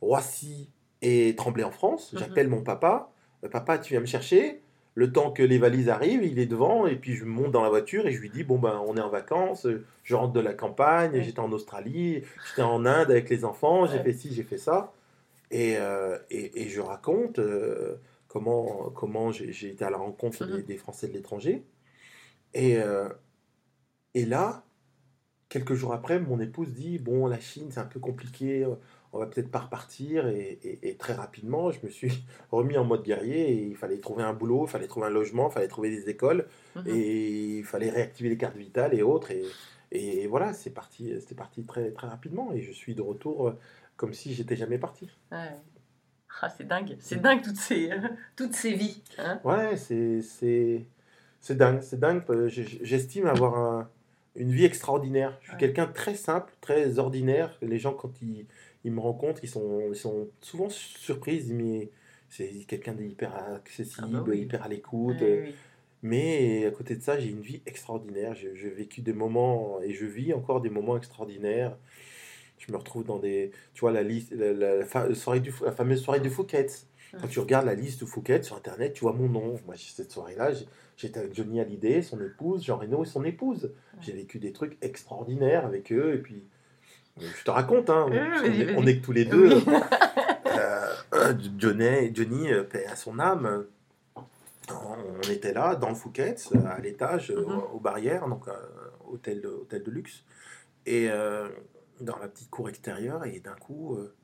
Roissy 0.00 0.70
et 1.02 1.34
Tremblay-en-France. 1.36 2.12
Mhm. 2.12 2.18
J'appelle 2.18 2.48
mon 2.48 2.62
papa. 2.62 3.10
Euh, 3.44 3.48
Papa, 3.48 3.78
tu 3.78 3.92
viens 3.94 4.00
me 4.00 4.06
chercher 4.06 4.60
le 4.96 5.12
temps 5.12 5.30
que 5.30 5.42
les 5.42 5.58
valises 5.58 5.88
arrivent, 5.88 6.24
il 6.24 6.38
est 6.40 6.46
devant, 6.46 6.86
et 6.86 6.96
puis 6.96 7.14
je 7.14 7.24
monte 7.24 7.52
dans 7.52 7.62
la 7.62 7.68
voiture 7.70 8.06
et 8.06 8.12
je 8.12 8.20
lui 8.20 8.28
dis 8.28 8.42
Bon, 8.44 8.58
ben, 8.58 8.82
on 8.86 8.96
est 8.96 9.00
en 9.00 9.08
vacances, 9.08 9.66
je 10.02 10.14
rentre 10.14 10.32
de 10.32 10.40
la 10.40 10.52
campagne, 10.52 11.12
Ouais. 11.12 11.22
j'étais 11.22 11.38
en 11.40 11.52
Australie, 11.52 12.22
j'étais 12.48 12.62
en 12.62 12.84
Inde 12.84 13.10
avec 13.10 13.30
les 13.30 13.44
enfants, 13.44 13.86
j'ai 13.86 13.98
Ouais. 13.98 14.02
fait 14.04 14.12
ci, 14.12 14.34
j'ai 14.34 14.42
fait 14.42 14.58
ça. 14.58 14.92
Et, 15.52 15.76
euh, 15.78 16.18
et, 16.30 16.62
et 16.62 16.68
je 16.68 16.80
raconte 16.80 17.38
euh, 17.38 17.96
comment, 18.28 18.90
comment 18.94 19.32
j'ai 19.32 19.68
été 19.68 19.84
à 19.84 19.90
la 19.90 19.96
rencontre 19.96 20.44
des, 20.44 20.54
Mhm. 20.54 20.62
des 20.62 20.76
Français 20.76 21.08
de 21.08 21.12
l'étranger. 21.14 21.62
Et, 22.52 22.78
euh, 22.78 23.08
et 24.14 24.26
là, 24.26 24.64
quelques 25.48 25.74
jours 25.74 25.92
après, 25.94 26.18
mon 26.20 26.40
épouse 26.40 26.72
dit 26.74 26.98
Bon, 26.98 27.26
la 27.26 27.40
Chine, 27.40 27.68
c'est 27.70 27.80
un 27.80 27.84
peu 27.84 28.00
compliqué, 28.00 28.66
on 29.12 29.18
va 29.18 29.26
peut-être 29.26 29.50
pas 29.50 29.60
repartir. 29.60 30.28
Et, 30.28 30.58
et- 30.62 30.88
et 30.90 30.94
très 30.96 31.14
rapidement, 31.14 31.70
je 31.70 31.78
me 31.84 31.90
suis 31.90 32.12
remis 32.52 32.76
en 32.78 32.84
mode 32.84 33.02
guerrier. 33.02 33.50
Et 33.50 33.62
il 33.64 33.76
fallait 33.76 33.98
trouver 33.98 34.22
un 34.22 34.32
boulot, 34.32 34.66
il 34.66 34.70
fallait 34.70 34.86
trouver 34.86 35.06
un 35.06 35.10
logement, 35.10 35.48
il 35.50 35.52
fallait 35.52 35.68
trouver 35.68 35.90
des 35.90 36.08
écoles, 36.08 36.46
Mhm. 36.76 36.84
et 36.86 37.56
il 37.58 37.64
fallait 37.64 37.90
réactiver 37.90 38.28
les 38.28 38.36
cartes 38.36 38.56
vitales 38.56 38.94
et 38.94 39.02
autres. 39.02 39.30
Et, 39.30 39.44
et 39.92 40.26
voilà, 40.28 40.52
c'est 40.52 40.70
parti, 40.70 41.12
c'était 41.20 41.34
parti 41.34 41.64
très, 41.64 41.90
très 41.90 42.06
rapidement. 42.06 42.52
Et 42.52 42.60
je 42.60 42.70
suis 42.72 42.94
de 42.94 43.02
retour 43.02 43.48
euh, 43.48 43.58
comme 43.96 44.14
si 44.14 44.32
j'étais 44.34 44.56
jamais 44.56 44.78
parti. 44.78 45.08
Ouais. 45.32 45.50
Ah, 46.42 46.48
c'est 46.48 46.66
dingue, 46.66 46.96
c'est 47.00 47.20
dingue 47.20 47.42
toutes 47.42 47.56
ces, 47.56 47.90
toutes 48.36 48.54
ces 48.54 48.72
vies. 48.72 49.02
hein. 49.18 49.40
Ouais, 49.44 49.76
c'est 49.76 50.22
dingue, 51.50 51.80
c'est 51.82 51.98
dingue. 51.98 52.22
euh, 52.30 52.48
J'estime 52.48 53.26
avoir 53.26 53.56
un- 53.58 53.90
une 54.36 54.50
vie 54.52 54.64
extraordinaire. 54.64 55.36
Je 55.40 55.46
suis 55.46 55.52
Ouais. 55.54 55.58
quelqu'un 55.60 55.86
de 55.86 55.92
très 55.92 56.14
simple, 56.14 56.52
très 56.60 56.98
ordinaire. 56.98 57.58
Les 57.62 57.78
gens 57.78 57.92
quand 57.92 58.12
ils, 58.22 58.46
ils 58.84 58.92
me 58.92 59.00
rencontrent, 59.00 59.40
ils 59.42 59.48
sont 59.48 59.80
ils 59.88 59.96
sont 59.96 60.28
souvent 60.40 60.68
surpris. 60.70 61.36
Ils 61.36 61.42
disent 61.44 61.52
mais 61.52 61.90
c'est 62.28 62.48
quelqu'un 62.66 62.92
d'hyper 62.94 63.34
accessible, 63.54 64.06
Ah 64.16 64.20
bah 64.20 64.24
oui. 64.28 64.40
hyper 64.42 64.62
à 64.62 64.68
l'écoute. 64.68 65.16
Oui. 65.20 65.54
Mais 66.02 66.64
à 66.64 66.70
côté 66.70 66.96
de 66.96 67.02
ça, 67.02 67.18
j'ai 67.18 67.28
une 67.28 67.42
vie 67.42 67.60
extraordinaire. 67.66 68.34
J'ai 68.34 68.70
vécu 68.70 69.02
des 69.02 69.12
moments 69.12 69.80
et 69.82 69.92
je 69.92 70.06
vis 70.06 70.32
encore 70.32 70.60
des 70.62 70.70
moments 70.70 70.96
extraordinaires. 70.96 71.76
Je 72.58 72.72
me 72.72 72.76
retrouve 72.78 73.04
dans 73.04 73.18
des, 73.18 73.50
tu 73.74 73.80
vois 73.80 73.90
la 73.92 74.02
liste, 74.02 74.32
la, 74.32 74.52
la- 74.52 74.76
la 74.76 74.84
fa- 74.84 75.14
soirée 75.14 75.40
du, 75.40 75.52
la 75.64 75.72
fameuse 75.72 76.02
soirée 76.02 76.20
de 76.20 76.28
Fouquet's. 76.28 76.86
Quand 77.20 77.26
tu 77.26 77.40
regardes 77.40 77.66
la 77.66 77.74
liste 77.74 78.00
de 78.00 78.06
Fouquet 78.06 78.42
sur 78.42 78.54
internet, 78.56 78.92
tu 78.92 79.00
vois 79.00 79.12
mon 79.12 79.28
nom. 79.28 79.58
Moi, 79.66 79.74
cette 79.76 80.12
soirée-là, 80.12 80.52
j'étais 80.96 81.18
avec 81.18 81.34
Johnny 81.34 81.60
Hallyday, 81.60 82.02
son 82.02 82.20
épouse, 82.22 82.64
Jean 82.64 82.76
Reno 82.78 83.02
et 83.02 83.06
son 83.06 83.24
épouse. 83.24 83.72
J'ai 84.00 84.12
vécu 84.12 84.38
des 84.38 84.52
trucs 84.52 84.78
extraordinaires 84.80 85.66
avec 85.66 85.90
eux. 85.92 86.14
Et 86.14 86.18
puis, 86.18 86.44
je 87.20 87.44
te 87.44 87.50
raconte, 87.50 87.90
hein, 87.90 88.06
oui, 88.10 88.18
oui. 88.44 88.74
on 88.76 88.86
est 88.86 88.98
que 88.98 89.04
tous 89.04 89.12
les 89.12 89.24
deux. 89.24 89.56
Oui. 89.56 89.74
Euh, 90.46 91.34
Johnny, 91.58 92.14
Johnny, 92.14 92.52
euh, 92.52 92.64
à 92.88 92.96
son 92.96 93.18
âme, 93.18 93.46
euh, 93.46 94.22
on 94.70 95.30
était 95.30 95.52
là, 95.52 95.74
dans 95.74 95.88
le 95.88 95.94
Fouquet's, 95.94 96.50
à 96.66 96.80
l'étage, 96.80 97.30
euh, 97.30 97.44
Mhm. 97.44 97.60
aux 97.74 97.80
barrières, 97.80 98.28
donc 98.28 98.46
euh, 98.48 98.52
hôtel, 99.10 99.40
de- 99.40 99.48
hôtel 99.48 99.82
de 99.82 99.90
luxe. 99.90 100.22
Et 100.86 101.08
euh, 101.10 101.48
dans 102.00 102.18
la 102.18 102.28
petite 102.28 102.50
cour 102.50 102.68
extérieure, 102.68 103.24
et 103.24 103.40
d'un 103.40 103.54
coup, 103.54 103.96
euh, 103.96 104.14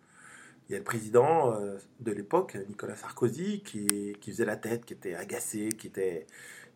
il 0.68 0.72
y 0.72 0.74
a 0.74 0.78
le 0.78 0.84
président 0.84 1.53
euh, 1.55 1.76
de 2.01 2.12
l'époque, 2.12 2.57
Nicolas 2.68 2.97
Sarkozy, 2.97 3.62
qui, 3.64 4.16
qui 4.20 4.30
faisait 4.30 4.44
la 4.44 4.57
tête, 4.57 4.84
qui 4.84 4.94
était 4.94 5.14
agacé, 5.14 5.68
qui 5.70 5.88
était, 5.88 6.26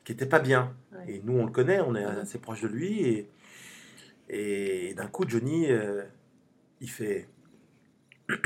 qui 0.05 0.13
était 0.13 0.27
pas 0.27 0.41
bien. 0.41 0.75
Ouais. 0.93 1.15
Et 1.15 1.23
nous, 1.25 1.39
on 1.39 1.45
le 1.47 1.53
connaît, 1.53 1.81
on 1.81 1.95
est 1.95 2.05
Mhm. 2.05 2.19
assez 2.23 2.39
proche 2.39 2.63
de 2.63 2.69
lui. 2.69 3.03
Et, 3.09 3.29
et 4.33 4.95
d'un 4.95 5.07
coup, 5.09 5.25
Johnny, 5.29 5.71
euh, 5.71 6.03
il 6.81 6.89
fait 6.91 7.29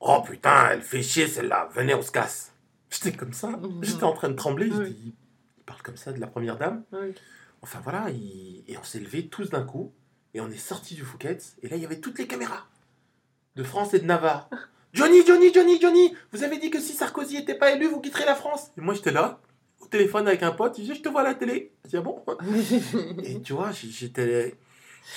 Oh 0.00 0.22
putain, 0.24 0.70
elle 0.70 0.82
fait 0.82 1.02
chier 1.02 1.26
celle-là, 1.28 1.68
venez, 1.74 1.94
on 1.94 2.02
se 2.02 2.10
casse. 2.10 2.52
J'étais 2.88 3.12
comme 3.12 3.32
ça, 3.32 3.48
Mhm. 3.48 3.84
j'étais 3.84 4.04
en 4.04 4.12
train 4.12 4.28
de 4.30 4.34
trembler. 4.34 4.68
Je 4.70 4.76
Oui. 4.82 4.94
dis 4.94 5.14
Il 5.58 5.64
parle 5.64 5.82
comme 5.82 5.96
ça 5.96 6.12
de 6.12 6.18
la 6.20 6.26
première 6.26 6.56
dame. 6.56 6.82
Oui. 6.92 7.14
Enfin 7.62 7.80
voilà, 7.84 8.10
il- 8.10 8.64
et 8.66 8.76
on 8.78 8.82
s'est 8.82 8.98
levés 8.98 9.28
tous 9.28 9.50
d'un 9.50 9.62
coup, 9.62 9.92
et 10.34 10.40
on 10.40 10.50
est 10.50 10.56
sortis 10.56 10.94
du 10.96 11.02
Fouquet's, 11.02 11.54
et 11.62 11.68
là 11.68 11.76
il 11.76 11.82
y 11.82 11.84
avait 11.86 12.00
toutes 12.00 12.18
les 12.18 12.26
caméras 12.26 12.66
de 13.56 13.62
France 13.62 13.94
et 13.94 14.00
de 14.00 14.06
Navarre. 14.06 14.48
Johnny, 14.94 15.24
Johnny, 15.24 15.52
Johnny, 15.54 15.80
Johnny, 15.80 16.16
vous 16.32 16.42
avez 16.42 16.58
dit 16.58 16.70
que 16.70 16.80
si 16.80 16.94
Sarkozy 16.94 17.36
n'était 17.36 17.54
pas 17.54 17.70
élu, 17.72 17.86
vous 17.86 18.00
quitterez 18.00 18.24
la 18.24 18.34
France. 18.34 18.72
Et 18.76 18.80
moi 18.80 18.94
j'étais 18.94 19.12
là, 19.12 19.38
téléphone 19.90 20.26
avec 20.28 20.42
un 20.42 20.52
pote, 20.52 20.78
il 20.78 20.82
disait 20.82 20.94
Je 20.94 21.02
te 21.02 21.08
vois 21.08 21.20
à 21.20 21.24
la 21.24 21.34
télé. 21.34 21.72
Je 21.84 21.90
dis 21.90 21.96
Ah 21.96 22.00
bon 22.02 22.22
Et 23.24 23.40
tu 23.42 23.52
vois, 23.52 23.70
j'étais 23.72 24.56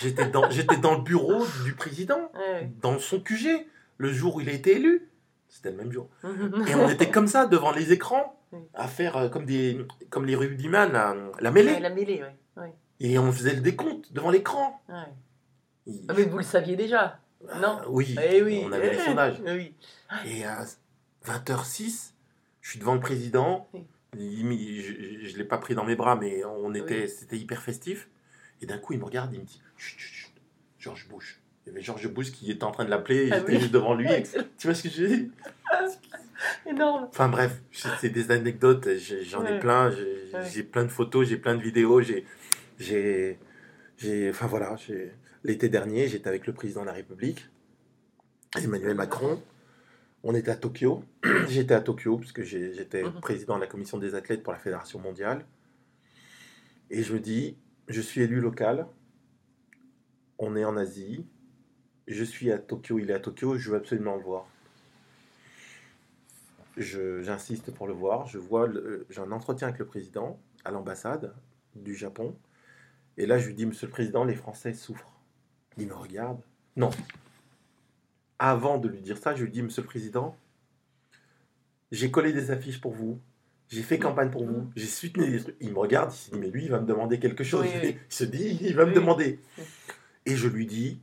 j'étais 0.02 0.28
dans, 0.28 0.50
j'étais 0.50 0.78
dans 0.78 0.96
le 0.96 1.02
bureau 1.04 1.46
du 1.64 1.74
président, 1.76 2.32
Ouais. 2.36 2.72
dans 2.82 2.98
son 3.00 3.20
QG, 3.22 3.68
le 3.98 4.12
jour 4.12 4.36
où 4.36 4.42
il 4.42 4.50
a 4.50 4.54
été 4.54 4.76
élu. 4.78 5.10
C'était 5.48 5.70
le 5.72 5.78
même 5.78 5.92
jour. 5.92 6.10
Et 6.68 6.76
on 6.76 6.90
était 6.90 7.12
comme 7.12 7.28
ça 7.28 7.46
devant 7.46 7.72
les 7.72 7.92
écrans, 7.92 8.40
à 8.74 8.88
faire 8.88 9.18
euh, 9.18 9.30
comme, 9.30 9.46
des, 9.46 9.86
comme 10.10 10.26
les 10.26 10.36
rugbyman, 10.36 10.92
la, 10.92 11.16
la 11.40 11.52
mêlée. 11.52 11.74
Ouais, 11.74 11.80
la 11.80 11.90
mêlée, 11.92 12.24
ouais. 12.58 12.74
Et 13.00 13.18
on 13.20 13.32
faisait 13.32 13.54
le 13.56 13.62
décompte 13.62 14.14
devant 14.14 14.30
l'écran. 14.32 14.82
Ah, 14.90 15.08
mais 16.16 16.24
vous 16.24 16.38
le 16.38 16.44
saviez 16.44 16.76
déjà 16.76 17.20
non. 17.62 17.82
Oui, 17.90 18.16
Eh 18.24 18.42
oui. 18.42 18.62
on 18.66 18.72
avait 18.72 18.94
les 18.94 19.00
sondages. 19.00 19.42
Oui. 19.46 19.76
Et 20.26 20.46
à 20.46 20.64
20h06, 21.26 22.14
je 22.62 22.70
suis 22.70 22.80
devant 22.80 22.94
le 22.94 23.02
président. 23.02 23.68
Oui. 23.74 23.82
Il- 24.18 24.82
je 25.28 25.34
ne 25.34 25.38
l'ai 25.38 25.44
pas 25.44 25.58
pris 25.58 25.76
dans 25.76 25.86
mes 25.86 25.96
bras, 25.96 26.16
mais 26.16 26.44
on 26.46 26.74
était, 26.74 27.04
Oui. 27.04 27.10
c'était 27.10 27.38
hyper 27.38 27.62
festif. 27.62 28.10
Et 28.62 28.66
d'un 28.66 28.78
coup, 28.78 28.94
il 28.94 29.00
me 29.00 29.06
regarde, 29.06 29.34
il 29.34 29.40
me 29.40 29.46
dit 29.46 29.62
Chut, 29.78 30.00
chut, 30.00 30.14
chut, 30.14 30.32
George 30.80 31.08
Bush. 31.10 31.40
Il 31.66 31.70
y 31.70 31.72
avait 31.72 31.82
George 31.82 32.08
Bush 32.10 32.32
qui 32.32 32.52
était 32.52 32.64
en 32.64 32.72
train 32.72 32.86
de 32.86 32.90
l'appeler, 32.90 33.30
Ah 33.32 33.40
j'étais 33.40 33.54
oui. 33.54 33.60
juste 33.60 33.72
devant 33.74 33.94
lui. 33.96 34.08
Tu 34.58 34.68
vois 34.68 34.74
ce 34.76 34.84
que 34.84 34.90
je 34.90 35.06
dire? 35.06 35.26
Énorme. 36.66 37.06
Enfin 37.10 37.30
bref, 37.30 37.62
c'est 37.72 38.10
des 38.10 38.32
anecdotes, 38.32 38.88
j'en 39.24 39.46
ai 39.46 39.52
Ouais. 39.54 39.60
plein, 39.60 39.92
j'ai 39.92 40.30
Ouais. 40.34 40.64
plein 40.64 40.84
de 40.84 40.90
photos, 40.90 41.28
j'ai 41.28 41.38
plein 41.38 41.56
de 41.56 41.62
vidéos, 41.62 42.02
j'ai, 42.02 43.38
enfin 44.30 44.48
voilà, 44.48 44.76
l'été 45.44 45.70
dernier, 45.70 46.08
j'étais 46.08 46.28
avec 46.28 46.46
le 46.48 46.54
président 46.54 46.82
de 46.82 46.88
la 46.88 46.94
République, 46.94 47.48
Emmanuel 48.62 48.96
Macron, 48.96 49.42
on 50.24 50.34
était 50.36 50.52
à 50.52 50.56
Tokyo, 50.56 51.04
j'étais 51.50 51.74
à 51.74 51.82
Tokyo 51.82 52.18
puisque 52.18 52.44
j'ai- 52.44 52.74
j'étais 52.74 53.04
Mhm. 53.04 53.20
président 53.22 53.56
de 53.56 53.62
la 53.62 53.68
commission 53.68 53.98
des 53.98 54.16
athlètes 54.16 54.44
pour 54.44 54.54
la 54.54 54.60
fédération 54.60 55.00
mondiale, 55.00 55.46
et 56.90 57.04
je 57.04 57.14
me 57.14 57.20
dis, 57.20 57.58
je 57.88 58.02
suis 58.02 58.22
élu 58.22 58.40
local, 58.40 58.88
on 60.40 60.56
est 60.56 60.66
en 60.66 60.78
Asie, 60.78 61.26
je 62.08 62.24
suis 62.24 62.52
à 62.52 62.58
Tokyo, 62.58 63.00
il 63.00 63.10
est 63.10 63.14
à 63.14 63.20
Tokyo, 63.20 63.58
je 63.58 63.72
veux 63.72 63.78
absolument 63.78 64.16
le 64.16 64.24
voir. 64.24 64.46
J'insiste 66.76 67.72
pour 67.72 67.88
le 67.88 67.94
voir. 67.94 68.26
Je 68.28 68.40
vois, 68.40 68.68
j'ai 69.10 69.22
un 69.22 69.32
entretien 69.32 69.68
avec 69.68 69.80
le 69.80 69.86
président 69.86 70.40
à 70.66 70.72
l'ambassade 70.72 71.34
du 71.76 71.94
Japon. 71.96 72.36
Et 73.18 73.28
là, 73.28 73.38
je 73.38 73.46
lui 73.48 73.54
dis, 73.54 73.68
Monsieur 73.68 73.86
le 73.86 73.92
Président, 73.92 74.24
les 74.24 74.34
Français 74.34 74.74
souffrent. 74.74 75.12
Il 75.78 75.88
me 75.88 75.94
regarde. 75.94 76.42
Non. 76.76 76.90
Avant 78.46 78.78
de 78.78 78.90
lui 78.90 79.00
dire 79.00 79.18
ça, 79.18 79.34
je 79.36 79.46
lui 79.46 79.52
dis, 79.52 79.62
Monsieur 79.62 79.84
le 79.84 79.88
Président, 79.88 80.36
j'ai 81.94 82.12
collé 82.12 82.34
des 82.34 82.52
affiches 82.52 82.82
pour 82.82 82.92
vous. 82.92 83.18
J'ai 83.70 83.84
fait 83.84 83.98
campagne 83.98 84.30
pour 84.32 84.46
vous. 84.46 84.70
J'ai 84.76 84.86
soutenu 84.86 85.30
des 85.32 85.40
trucs. 85.42 85.56
Il 85.62 85.72
me 85.72 85.80
regarde, 85.80 86.12
il 86.12 86.18
se 86.18 86.30
dit, 86.32 86.38
mais 86.38 86.50
lui, 86.50 86.66
il 86.66 86.70
va 86.70 86.82
me 86.82 86.86
demander 86.86 87.20
quelque 87.20 87.46
chose. 87.46 87.66
Oui, 87.66 87.80
oui. 87.82 87.98
Il 88.10 88.14
se 88.14 88.26
dit, 88.26 88.58
il 88.60 88.76
va 88.76 88.86
me 88.86 88.94
demander. 88.94 89.40
Et 90.26 90.36
je 90.36 90.50
lui 90.50 90.66
dis, 90.66 91.00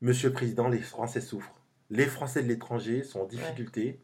Monsieur 0.00 0.28
le 0.28 0.32
Président, 0.34 0.66
les 0.68 0.78
Français 0.80 1.20
souffrent. 1.20 1.60
Les 1.90 2.06
Français 2.06 2.42
de 2.42 2.48
l'étranger 2.48 3.02
sont 3.02 3.20
en 3.20 3.26
difficulté. 3.26 4.00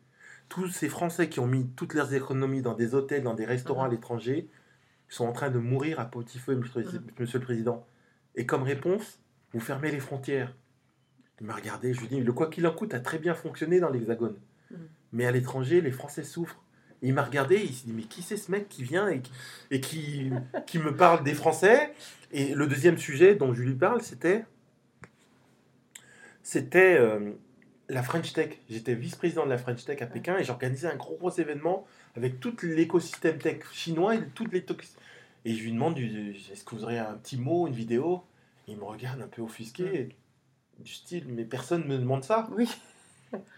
Tous 0.50 0.68
ces 0.68 0.90
Français 0.90 1.30
qui 1.30 1.40
ont 1.40 1.46
mis 1.46 1.66
toutes 1.74 1.94
leurs 1.94 2.12
économies 2.12 2.60
dans 2.60 2.74
des 2.74 2.94
hôtels, 2.94 3.22
dans 3.22 3.32
des 3.32 3.46
restaurants 3.46 3.84
Mhm. 3.84 3.88
à 3.88 3.92
l'étranger, 3.92 4.48
sont 5.08 5.24
en 5.24 5.32
train 5.32 5.48
de 5.48 5.58
mourir 5.58 5.98
à 6.00 6.04
petit 6.04 6.38
feu, 6.38 6.54
monsieur, 6.56 6.82
Mhm. 6.82 7.06
monsieur 7.18 7.38
le 7.38 7.44
Président. 7.46 7.86
Et 8.34 8.44
comme 8.44 8.62
réponse, 8.62 9.20
vous 9.54 9.60
fermez 9.60 9.90
les 9.90 10.00
frontières. 10.00 10.54
Il 11.42 11.46
m'a 11.48 11.54
regardé, 11.54 11.92
je 11.92 12.00
lui 12.00 12.06
dis, 12.06 12.20
le 12.20 12.32
quoi 12.32 12.48
qu'il 12.48 12.64
en 12.68 12.72
coûte 12.72 12.94
a 12.94 13.00
très 13.00 13.18
bien 13.18 13.34
fonctionné 13.34 13.80
dans 13.80 13.90
l'Hexagone. 13.90 14.36
Mhm. 14.70 14.78
Mais 15.12 15.26
à 15.26 15.32
l'étranger, 15.32 15.80
les 15.80 15.90
Français 15.90 16.22
souffrent. 16.22 16.62
Et 17.02 17.08
il 17.08 17.14
m'a 17.14 17.24
regardé, 17.24 17.56
il 17.56 17.74
s'est 17.74 17.86
dit, 17.86 17.92
mais 17.92 18.04
qui 18.04 18.22
c'est 18.22 18.36
ce 18.36 18.48
mec 18.52 18.68
qui 18.68 18.84
vient 18.84 19.08
et, 19.08 19.20
qui- 19.20 19.32
et 19.72 19.80
qui, 19.80 20.30
qui 20.68 20.78
me 20.78 20.94
parle 20.94 21.24
des 21.24 21.34
Français? 21.34 21.92
Et 22.30 22.54
le 22.54 22.68
deuxième 22.68 22.96
sujet 22.96 23.34
dont 23.34 23.52
je 23.52 23.62
lui 23.62 23.74
parle, 23.74 24.02
c'était 24.02 24.44
c'était 26.44 26.96
euh, 26.96 27.32
la 27.88 28.04
French 28.04 28.32
Tech. 28.32 28.58
J'étais 28.70 28.94
vice-président 28.94 29.44
de 29.44 29.50
la 29.50 29.58
French 29.58 29.84
Tech 29.84 30.00
à 30.00 30.06
Pékin 30.06 30.38
et 30.38 30.44
j'organisais 30.44 30.86
un 30.86 30.96
gros, 30.96 31.16
gros 31.16 31.30
événement 31.30 31.86
avec 32.14 32.38
tout 32.38 32.54
l'écosystème 32.62 33.38
tech 33.38 33.64
chinois 33.72 34.14
et 34.14 34.24
toutes 34.34 34.52
les 34.52 34.64
Et 35.44 35.54
je 35.54 35.62
lui 35.64 35.72
demande, 35.72 35.98
est-ce 35.98 36.62
que 36.62 36.76
vous 36.76 36.84
aurez 36.84 37.00
un 37.00 37.14
petit 37.14 37.36
mot, 37.36 37.66
une 37.66 37.74
vidéo? 37.74 38.22
Il 38.68 38.76
me 38.76 38.84
regarde 38.84 39.20
un 39.20 39.26
peu 39.26 39.42
offusqué, 39.42 40.14
du 40.82 40.92
style, 40.92 41.24
mais 41.28 41.44
personne 41.44 41.82
ne 41.82 41.88
me 41.88 41.98
demande 41.98 42.24
ça. 42.24 42.48
Oui. 42.56 42.68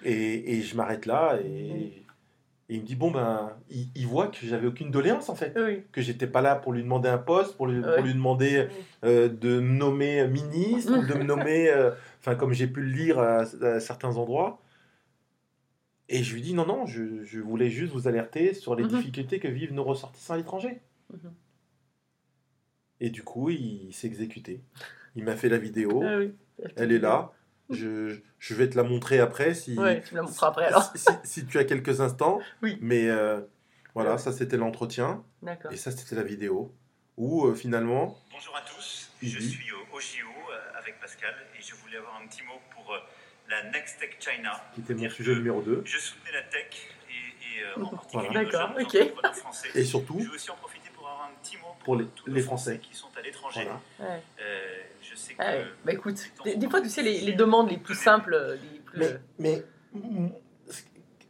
Et, 0.05 0.57
et 0.59 0.62
je 0.62 0.77
m'arrête 0.77 1.05
là 1.07 1.37
et, 1.43 2.05
Et 2.70 2.77
il 2.77 2.81
me 2.81 2.87
dit, 2.87 2.95
bon, 2.97 3.11
ben, 3.11 3.53
il, 3.70 3.89
il 3.95 4.07
voit 4.07 4.29
que 4.29 4.39
j'avais 4.47 4.66
aucune 4.66 4.91
doléance, 4.91 5.29
en 5.29 5.35
fait. 5.35 5.53
Oui. 5.57 5.83
Que 5.93 6.01
j'étais 6.01 6.27
pas 6.27 6.41
là 6.41 6.55
pour 6.57 6.72
lui 6.72 6.83
demander 6.83 7.09
un 7.11 7.18
poste, 7.18 7.57
pour 7.57 7.66
lui, 7.66 7.81
Ouais. 7.81 7.95
pour 7.97 8.05
lui 8.05 8.14
demander 8.14 8.68
euh, 9.05 9.29
de 9.29 9.61
me 9.61 9.77
nommer 9.77 10.27
ministre, 10.29 11.07
de 11.07 11.14
me 11.14 11.25
nommer, 11.25 11.68
euh, 11.68 11.91
enfin, 12.20 12.37
comme 12.37 12.53
j'ai 12.53 12.66
pu 12.66 12.81
le 12.81 12.89
lire 12.91 13.18
à, 13.18 13.41
à 13.62 13.81
certains 13.81 14.16
endroits. 14.16 14.61
Et 16.09 16.22
je 16.22 16.35
lui 16.35 16.41
dis, 16.43 16.55
non, 16.55 16.66
non, 16.66 16.87
je, 16.87 17.22
je 17.25 17.41
voulais 17.41 17.68
juste 17.70 17.93
vous 17.93 18.07
alerter 18.09 18.55
sur 18.55 18.75
les 18.77 18.85
Mhm. 18.85 18.91
difficultés 18.91 19.39
que 19.41 19.49
vivent 19.49 19.72
nos 19.75 19.85
ressortissants 19.85 20.35
à 20.35 20.37
l'étranger. 20.37 20.81
Mhm. 21.12 21.33
Et 23.01 23.11
du 23.11 23.22
coup, 23.25 23.51
il, 23.51 23.93
s'est 23.93 24.07
exécuté. 24.07 24.61
Il 25.17 25.25
m'a 25.25 25.37
fait 25.37 25.49
la 25.49 25.59
vidéo, 25.59 26.03
Ah 26.07 26.17
oui. 26.19 26.35
elle 26.77 26.93
est 26.93 26.99
là. 26.99 27.33
Je, 27.71 28.19
je 28.39 28.55
vais 28.55 28.69
te 28.69 28.77
la 28.77 28.83
montrer 28.83 29.21
après 29.21 29.55
si, 29.55 29.79
Ouais, 29.79 30.03
tu 30.03 30.15
me 30.15 30.21
la 30.21 30.27
montreras 30.27 30.49
après 30.49 30.67
alors. 30.67 30.93
si, 30.95 31.07
si 31.25 31.47
tu 31.47 31.59
as 31.59 31.65
quelques 31.65 32.01
instants. 32.01 32.41
Oui. 32.62 32.77
Mais 32.81 33.09
euh, 33.09 33.41
voilà, 33.95 34.12
Ouais. 34.12 34.19
ça 34.19 34.33
c'était 34.33 34.57
l'entretien. 34.59 35.25
D'accord. 35.43 35.73
Et 35.73 35.77
ça 35.77 35.91
c'était 35.91 36.15
la 36.17 36.23
vidéo. 36.23 36.75
Où 37.17 37.47
euh, 37.47 37.55
finalement, 37.55 38.19
Bonjour 38.33 38.57
à 38.57 38.61
tous, 38.62 39.11
je 39.23 39.39
dit. 39.39 39.49
suis 39.49 39.73
au 39.73 39.97
OJO 39.97 40.27
euh, 40.53 40.79
avec 40.79 41.01
Pascal 41.01 41.35
et 41.59 41.62
je 41.62 41.75
voulais 41.77 41.97
avoir 41.97 42.21
un 42.23 42.27
petit 42.27 42.43
mot 42.43 42.61
pour 42.75 42.93
euh, 42.93 42.99
la 43.49 43.62
Next 43.71 43.99
Tech 44.01 44.17
China. 44.19 44.61
qui 44.75 44.81
était 44.81 44.95
mon 44.95 45.09
sujet 45.09 45.35
numéro 45.35 45.62
2. 45.62 45.83
Je 45.87 45.99
soutenais 45.99 46.33
la 46.33 46.43
tech 46.43 46.67
et, 47.09 47.12
et, 47.15 47.62
euh, 47.65 47.83
en 47.83 47.89
particulier 47.89 48.25
Voilà. 48.33 48.45
D'accord, 48.45 48.69
jeunes 48.77 48.83
ok. 48.87 48.95
entrepreneurs 48.97 49.37
français. 49.37 49.69
Et 49.77 49.85
surtout, 49.85 50.19
Je 50.21 50.27
veux 50.29 50.35
aussi 50.35 50.51
en 50.51 50.57
profiter 50.57 50.91
pour 50.95 51.09
avoir 51.09 51.31
un 51.31 51.35
petit 51.43 51.57
mot 51.59 51.69
pour, 51.79 51.85
Pour 51.85 51.97
les- 51.97 52.07
tous 52.07 52.29
les 52.31 52.43
Français. 52.43 52.79
qui 52.81 52.95
sont 52.95 53.09
à 53.17 53.23
l'étranger. 53.23 53.62
voilà. 53.99 54.12
Ouais. 54.15 54.23
Euh, 55.15 55.17
je 55.17 55.21
sais 55.21 55.35
que 55.35 55.43
Ah 55.43 55.53
ouais. 55.53 55.65
Bah 55.85 55.93
écoute, 55.93 56.17
des, 56.45 56.57
des 56.57 56.69
fois, 56.69 56.81
tu 56.81 56.89
sais, 56.89 57.03
les, 57.03 57.21
les 57.21 57.33
demandes 57.33 57.71
les 57.71 57.79
plus 57.79 57.95
simples, 57.95 58.35
euh, 58.35 58.57
les 58.57 58.79
plus. 58.81 58.99
Mais, 59.39 59.62
mais 59.95 60.01
mm, 60.01 60.29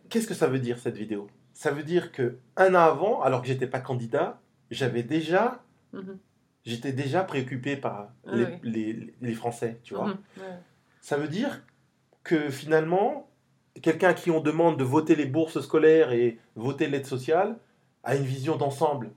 qu'est-ce 0.09 0.27
que 0.27 0.35
ça 0.35 0.47
veut 0.47 0.59
dire 0.59 0.79
cette 0.79 0.97
vidéo? 0.97 1.29
Ça 1.53 1.71
veut 1.71 1.83
dire 1.85 2.13
que 2.13 2.37
un 2.57 2.75
an 2.75 2.79
avant, 2.81 3.23
alors 3.23 3.43
que 3.43 3.49
j'étais 3.49 3.67
pas 3.67 3.81
candidat, 3.81 4.41
j'avais 4.71 5.03
déjà, 5.03 5.63
Mhm. 5.93 6.19
j'étais 6.65 6.93
déjà 6.93 7.23
préoccupé 7.23 7.77
par 7.77 8.09
Ah 8.27 8.35
les, 8.35 8.45
oui. 8.45 8.51
les- 8.65 9.15
les 9.21 9.35
Français, 9.35 9.79
tu 9.85 9.95
vois. 9.95 10.07
Mhm. 10.09 10.17
Ouais. 10.39 10.59
Ça 11.01 11.17
veut 11.17 11.29
dire 11.29 11.63
que 12.25 12.49
finalement, 12.49 13.29
quelqu'un 13.83 14.09
à 14.09 14.15
qui 14.15 14.31
on 14.31 14.41
demande 14.41 14.79
de 14.79 14.85
voter 14.85 15.15
les 15.15 15.27
bourses 15.27 15.61
scolaires 15.61 16.13
et 16.13 16.39
voter 16.57 16.89
l'aide 16.89 17.07
sociale 17.07 17.57
a 18.03 18.17
une 18.17 18.25
vision 18.25 18.57
d'ensemble. 18.57 19.11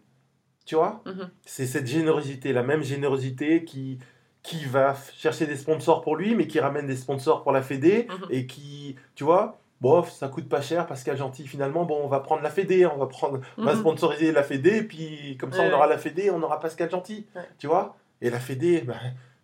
Tu 0.65 0.75
vois? 0.75 1.01
Mhm. 1.05 1.29
C'est 1.45 1.65
cette 1.65 1.87
générosité, 1.87 2.51
la 2.53 2.63
même 2.63 2.83
générosité 2.83 3.63
qui, 3.63 3.99
qui 4.47 4.63
va 4.65 4.95
chercher 5.17 5.45
des 5.45 5.57
sponsors 5.57 6.01
pour 6.01 6.15
lui, 6.15 6.33
mais 6.35 6.47
qui 6.47 6.59
ramène 6.61 6.87
des 6.87 6.95
sponsors 6.95 7.43
pour 7.43 7.51
la 7.51 7.61
Fédé 7.61 8.07
Mhm. 8.09 8.27
et 8.29 8.45
qui, 8.47 8.95
tu 9.13 9.23
vois, 9.25 9.59
bof, 9.81 10.09
ça 10.11 10.29
coûte 10.29 10.47
pas 10.47 10.61
cher, 10.61 10.87
Pascal 10.87 11.17
Gentil, 11.17 11.45
finalement, 11.45 11.83
bon, 11.85 11.99
on 12.01 12.07
va 12.07 12.21
prendre 12.21 12.41
la 12.41 12.49
Fédé, 12.49 12.85
on 12.85 12.97
va 12.97 13.07
prendre, 13.07 13.41
on 13.57 13.63
va 13.65 13.73
Mhm. 13.73 13.79
sponsoriser 13.81 14.31
la 14.31 14.43
Fédé, 14.43 14.83
puis 14.83 15.35
comme 15.37 15.51
ça, 15.51 15.63
on 15.63 15.73
aura 15.73 15.85
la 15.87 15.97
Fédé, 15.97 16.31
on 16.31 16.41
aura 16.41 16.59
Pascal 16.61 16.89
Gentil, 16.89 17.27
tu 17.59 17.67
vois 17.67 17.97
Et 18.21 18.29
la 18.29 18.39
Fédé, 18.39 18.81
ben, 18.81 18.95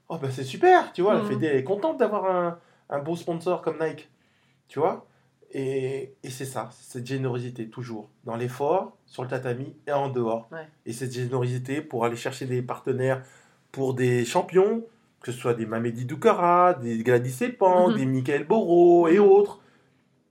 oh, 0.10 0.18
ben, 0.18 0.32
c'est 0.32 0.44
super, 0.46 0.92
tu 0.94 1.02
vois, 1.02 1.14
la 1.16 1.20
Mhm. 1.22 1.28
Fédé 1.28 1.48
est 1.48 1.64
contente 1.66 2.00
d'avoir 2.00 2.26
un, 2.26 2.58
un 2.90 3.00
beau 3.00 3.16
sponsor 3.18 3.62
comme 3.62 3.78
Nike, 3.82 4.10
tu 4.70 4.80
vois 4.80 5.06
Et, 5.56 6.16
et 6.24 6.30
c'est 6.32 6.46
ça, 6.46 6.70
cette 6.72 7.06
générosité, 7.06 7.70
toujours, 7.70 8.10
dans 8.24 8.36
l'effort, 8.36 8.98
sur 9.06 9.22
le 9.22 9.30
tatami 9.30 9.76
et 9.86 9.92
en 9.92 10.10
dehors. 10.10 10.48
Ouais. 10.52 10.66
Et 10.88 10.94
cette 10.94 11.12
générosité 11.14 11.82
pour 11.82 12.06
aller 12.06 12.16
chercher 12.16 12.46
des 12.48 12.64
partenaires 12.64 13.22
pour 13.72 13.94
des 13.94 14.26
champions, 14.26 14.84
que 15.24 15.32
ce 15.32 15.40
soit 15.40 15.56
des 15.56 15.66
Mamedi 15.66 16.06
Doukara, 16.06 16.76
des 16.76 17.00
Gladys 17.00 17.32
Sepan, 17.32 17.90
Mhm. 17.90 17.96
des 17.96 18.06
Michael 18.06 18.46
Boro 18.46 19.08
et 19.08 19.18
Mhm. 19.18 19.26
autres. 19.26 19.60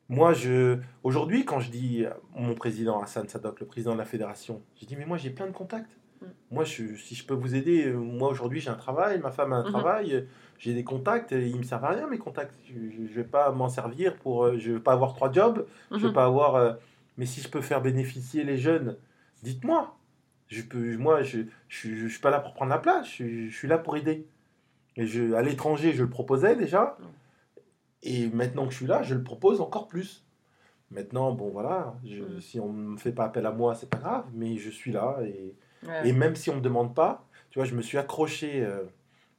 Moi, 0.08 0.34
je, 0.34 0.78
aujourd'hui, 1.02 1.44
quand 1.46 1.58
je 1.60 1.70
dis 1.70 2.04
mon 2.36 2.54
président 2.54 3.00
Hassan 3.00 3.26
Sadok, 3.28 3.60
le 3.60 3.66
président 3.66 3.94
de 3.94 3.98
la 3.98 4.04
fédération, 4.04 4.60
je 4.80 4.84
dis 4.86 4.94
mais 4.96 5.06
moi 5.06 5.16
j'ai 5.16 5.30
plein 5.30 5.46
de 5.46 5.52
contacts. 5.52 5.90
Mhm. 6.20 6.28
Moi, 6.50 6.64
je, 6.64 6.94
si 6.96 7.14
je 7.14 7.24
peux 7.26 7.32
vous 7.34 7.54
aider, 7.54 7.86
euh, 7.86 7.96
moi 7.96 8.28
aujourd'hui 8.28 8.60
j'ai 8.60 8.68
un 8.68 8.74
travail, 8.74 9.18
ma 9.20 9.30
femme 9.30 9.54
a 9.54 9.56
un 9.56 9.62
travail, 9.64 10.14
euh, 10.14 10.20
j'ai 10.58 10.74
des 10.74 10.84
contacts, 10.84 11.32
et 11.32 11.48
ils 11.48 11.56
me 11.56 11.62
servent 11.62 11.86
à 11.86 11.90
rien 11.90 12.06
mes 12.06 12.18
contacts. 12.18 12.54
Je, 12.68 12.74
je, 12.90 13.06
je 13.08 13.14
vais 13.14 13.24
pas 13.24 13.50
m'en 13.52 13.70
servir 13.70 14.16
pour, 14.16 14.44
euh, 14.44 14.58
je 14.58 14.72
vais 14.72 14.80
pas 14.80 14.92
avoir 14.92 15.14
trois 15.14 15.32
jobs, 15.32 15.66
je 15.90 15.96
Mhm. 15.96 16.02
vais 16.08 16.12
pas 16.12 16.26
avoir. 16.26 16.56
euh, 16.56 16.74
mais 17.16 17.24
si 17.26 17.40
je 17.40 17.48
peux 17.48 17.62
faire 17.62 17.80
bénéficier 17.80 18.44
les 18.44 18.58
jeunes, 18.58 18.96
dites-moi. 19.42 19.96
Je 20.48 20.60
peux, 20.60 20.98
moi, 20.98 21.22
je, 21.22 21.38
je, 21.68 21.94
je 21.94 22.06
suis 22.08 22.20
pas 22.20 22.28
là 22.30 22.38
pour 22.40 22.52
prendre 22.52 22.70
la 22.70 22.78
place. 22.78 23.06
Je, 23.16 23.48
je 23.48 23.56
suis 23.56 23.68
là 23.68 23.78
pour 23.78 23.96
aider. 23.96 24.26
Et 24.96 25.06
je, 25.06 25.32
à 25.34 25.42
l'étranger, 25.42 25.92
je 25.92 26.02
le 26.02 26.10
proposais 26.10 26.54
déjà. 26.56 26.96
Et 28.02 28.28
maintenant 28.28 28.64
que 28.66 28.72
je 28.72 28.76
suis 28.78 28.86
là, 28.86 29.02
je 29.02 29.14
le 29.14 29.22
propose 29.22 29.60
encore 29.60 29.86
plus. 29.88 30.24
Maintenant, 30.90 31.32
bon 31.32 31.48
voilà, 31.48 31.94
je- 32.04 32.22
Mm. 32.22 32.40
si 32.40 32.60
on 32.60 32.72
ne 32.72 32.82
me 32.92 32.96
fait 32.98 33.12
pas 33.12 33.24
appel 33.24 33.46
à 33.46 33.52
moi, 33.52 33.74
c'est 33.74 33.88
pas 33.88 33.98
grave, 33.98 34.26
mais 34.34 34.58
je 34.58 34.68
suis 34.70 34.92
là. 34.92 35.18
Et, 35.24 35.54
Ouais. 35.86 36.08
et 36.08 36.12
même 36.12 36.34
si 36.36 36.50
on 36.50 36.54
ne 36.54 36.58
me 36.58 36.64
demande 36.64 36.94
pas, 36.94 37.24
tu 37.50 37.58
vois, 37.58 37.64
je 37.66 37.74
me 37.74 37.80
suis 37.82 37.96
accroché 37.98 38.62
euh, 38.64 38.82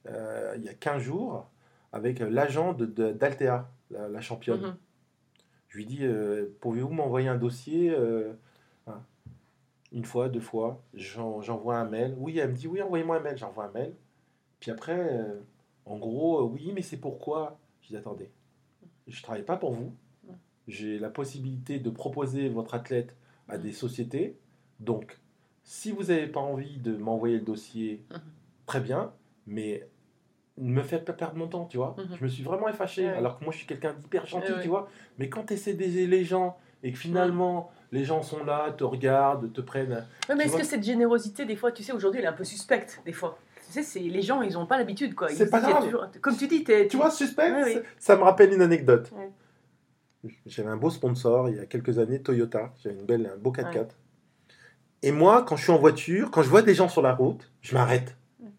euh, 0.08 0.54
il 0.56 0.64
y 0.64 0.68
a 0.68 0.74
15 0.74 1.02
jours 1.02 1.48
avec 1.92 2.20
euh, 2.20 2.28
l'agent 2.28 2.72
de- 2.72 2.86
de- 2.86 3.12
d'Altea, 3.12 3.68
la, 3.90 4.08
la 4.08 4.20
championne. 4.20 4.60
Mhm. 4.62 4.76
Je 5.68 5.76
lui 5.78 5.86
dis, 5.86 5.98
euh, 6.02 6.46
pouvez-vous 6.60 6.90
m'envoyer 6.90 7.28
un 7.28 7.36
dossier 7.36 7.94
hein, 8.86 9.00
Une 9.92 10.04
fois, 10.04 10.28
deux 10.28 10.40
fois, 10.40 10.82
j'en- 10.94 11.40
j'envoie 11.40 11.76
un 11.76 11.84
mail. 11.88 12.14
Oui, 12.18 12.38
elle 12.38 12.50
me 12.50 12.54
dit, 12.56 12.66
oui, 12.66 12.82
envoyez-moi 12.82 13.16
un 13.18 13.20
mail. 13.20 13.36
J'envoie 13.38 13.66
un 13.66 13.70
mail. 13.70 13.94
Puis 14.64 14.70
après, 14.70 14.96
euh, 14.96 15.40
en 15.84 15.98
gros, 15.98 16.40
euh, 16.40 16.44
oui, 16.44 16.72
mais 16.74 16.80
c'est 16.80 16.96
pourquoi 16.96 17.58
Je 17.82 17.88
dis, 17.88 17.98
attendez, 17.98 18.30
je 19.06 19.14
ne 19.18 19.22
travaille 19.22 19.42
pas 19.42 19.58
pour 19.58 19.72
vous. 19.72 19.92
J'ai 20.68 20.98
la 20.98 21.10
possibilité 21.10 21.78
de 21.78 21.90
proposer 21.90 22.48
votre 22.48 22.72
athlète 22.72 23.14
à 23.46 23.58
des 23.58 23.72
sociétés. 23.72 24.38
Donc, 24.80 25.18
si 25.64 25.92
vous 25.92 26.04
n'avez 26.04 26.28
pas 26.28 26.40
envie 26.40 26.78
de 26.78 26.96
m'envoyer 26.96 27.36
le 27.36 27.44
dossier, 27.44 28.06
très 28.64 28.80
bien, 28.80 29.12
mais 29.46 29.86
ne 30.56 30.72
me 30.72 30.82
faites 30.82 31.04
pas 31.04 31.12
perdre 31.12 31.36
mon 31.36 31.46
temps, 31.46 31.66
tu 31.66 31.76
vois. 31.76 31.94
Mhm. 31.98 32.16
Je 32.16 32.24
me 32.24 32.28
suis 32.30 32.42
vraiment 32.42 32.70
effacé, 32.70 33.02
Ouais, 33.04 33.10
alors 33.10 33.38
que 33.38 33.44
moi 33.44 33.52
je 33.52 33.58
suis 33.58 33.66
quelqu'un 33.66 33.92
d'hyper 33.92 34.24
gentil, 34.24 34.48
Ouais, 34.48 34.56
ouais. 34.56 34.62
tu 34.62 34.68
vois. 34.68 34.88
Mais 35.18 35.28
quand 35.28 35.44
tu 35.44 35.52
essaies 35.52 35.74
d'aider 35.74 36.06
les 36.06 36.24
gens 36.24 36.56
et 36.82 36.90
que 36.90 36.98
finalement 36.98 37.70
les 37.92 38.04
gens 38.04 38.22
sont 38.22 38.42
là, 38.44 38.72
te 38.72 38.82
regardent, 38.82 39.52
te 39.52 39.60
prennent. 39.60 40.06
Mais 40.34 40.44
est-ce 40.44 40.56
que 40.56 40.64
cette 40.64 40.84
générosité, 40.84 41.44
des 41.44 41.54
fois, 41.54 41.70
tu 41.70 41.82
sais, 41.82 41.92
aujourd'hui, 41.92 42.20
elle 42.20 42.24
est 42.24 42.28
un 42.28 42.32
peu 42.32 42.44
suspecte, 42.44 43.02
des 43.04 43.12
fois? 43.12 43.38
Tu 43.66 43.72
sais, 43.72 43.82
c'est 43.82 44.00
les 44.00 44.22
gens, 44.22 44.42
ils 44.42 44.52
n'ont 44.54 44.66
pas 44.66 44.76
l'habitude, 44.78 45.14
quoi. 45.14 45.28
C'est 45.28 45.50
pas 45.50 45.60
grave. 45.60 45.84
toujours- 45.84 46.06
Comme 46.20 46.36
tu 46.36 46.46
dis, 46.46 46.64
Tu 46.64 46.96
vois, 46.96 47.10
suspect, 47.10 47.52
oui. 47.64 47.78
ça- 47.98 48.16
me 48.16 48.22
rappelle 48.22 48.52
une 48.52 48.62
anecdote. 48.62 49.10
J'avais 50.46 50.70
un 50.70 50.76
beau 50.76 50.90
sponsor 50.90 51.50
il 51.50 51.56
y 51.56 51.58
a 51.60 51.66
quelques 51.66 51.98
années, 51.98 52.20
Toyota. 52.20 52.72
J'avais 52.82 52.94
une 52.94 53.04
belle, 53.04 53.30
un 53.34 53.36
beau 53.36 53.50
4x4. 53.52 53.94
Et 55.02 55.12
moi, 55.12 55.44
quand 55.46 55.56
je 55.56 55.64
suis 55.64 55.72
en 55.72 55.78
voiture, 55.78 56.30
quand 56.30 56.42
je 56.42 56.48
vois 56.48 56.62
des 56.62 56.74
gens 56.74 56.88
sur 56.88 57.02
la 57.02 57.14
route, 57.14 57.50
je 57.60 57.74
m'arrête. 57.74 58.16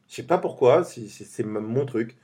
Je 0.07 0.15
sais 0.15 0.23
pas 0.23 0.37
pourquoi, 0.37 0.83
c'est- 0.83 1.43
mon 1.43 1.85
truc. 1.85 2.15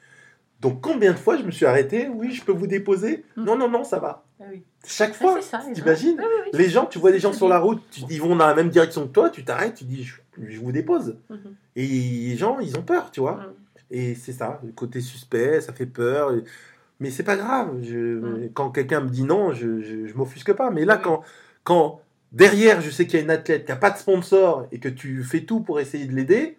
Donc 0.60 0.80
combien 0.82 1.12
de 1.14 1.18
fois 1.18 1.38
je 1.38 1.44
me 1.44 1.50
suis 1.50 1.66
arrêté 1.66 2.08
Oui, 2.08 2.32
je 2.32 2.44
peux 2.44 2.52
vous 2.52 2.68
déposer? 2.68 3.26
Mm. 3.36 3.44
Non, 3.46 3.58
non, 3.58 3.68
non, 3.68 3.84
ça 3.84 3.98
va. 3.98 4.24
Ah 4.40 4.44
oui. 4.52 4.62
Chaque 4.86 5.10
Ah, 5.14 5.14
fois, 5.16 5.40
gens. 5.42 5.74
t'imagines? 5.74 6.20
Ouais, 6.20 6.24
ouais. 6.24 6.50
Les 6.54 6.70
gens, 6.70 6.86
tu 6.86 7.00
vois 7.00 7.12
des 7.12 7.18
gens 7.20 7.34
sur 7.34 7.48
la 7.50 7.58
route, 7.58 7.82
tu, 7.90 8.02
ils 8.12 8.22
vont 8.22 8.36
dans 8.36 8.46
la 8.46 8.54
même 8.54 8.70
direction 8.70 9.08
que 9.08 9.12
toi, 9.12 9.32
tu 9.32 9.44
t'arrêtes, 9.44 9.74
tu 9.74 9.86
dis 9.86 10.04
je, 10.04 10.21
je 10.38 10.60
vous 10.60 10.72
dépose. 10.72 11.18
Mhm. 11.30 11.56
Et 11.76 11.88
les 11.88 12.38
gens, 12.38 12.60
ils 12.60 12.78
ont 12.78 12.84
peur, 12.84 13.12
tu 13.12 13.20
vois. 13.20 13.54
Et 13.90 14.16
c'est 14.16 14.32
ça, 14.32 14.62
le 14.64 14.72
côté 14.72 15.02
suspect, 15.02 15.62
ça 15.62 15.74
fait 15.74 15.86
peur. 15.86 16.32
Mais 17.00 17.10
c'est 17.10 17.24
pas 17.24 17.36
grave. 17.36 17.82
Je... 17.82 18.48
Quand 18.54 18.72
quelqu'un 18.72 19.02
me 19.02 19.10
dit 19.10 19.24
non, 19.24 19.54
je, 19.54 19.82
je, 19.82 20.08
je 20.08 20.14
m'offusque 20.16 20.54
pas. 20.54 20.72
Mais 20.72 20.86
là, 20.86 20.98
quand, 20.98 21.24
quand 21.64 22.02
derrière, 22.32 22.82
je 22.82 22.90
sais 22.90 23.06
qu'il 23.06 23.20
y 23.20 23.22
a 23.22 23.24
une 23.24 23.32
athlète 23.32 23.66
qui 23.66 23.72
a 23.72 23.76
pas 23.76 23.92
de 23.92 23.98
sponsor 23.98 24.68
et 24.72 24.80
que 24.80 24.90
tu 24.90 25.24
fais 25.24 25.42
tout 25.42 25.62
pour 25.62 25.80
essayer 25.80 26.06
de 26.06 26.14
l'aider, 26.14 26.58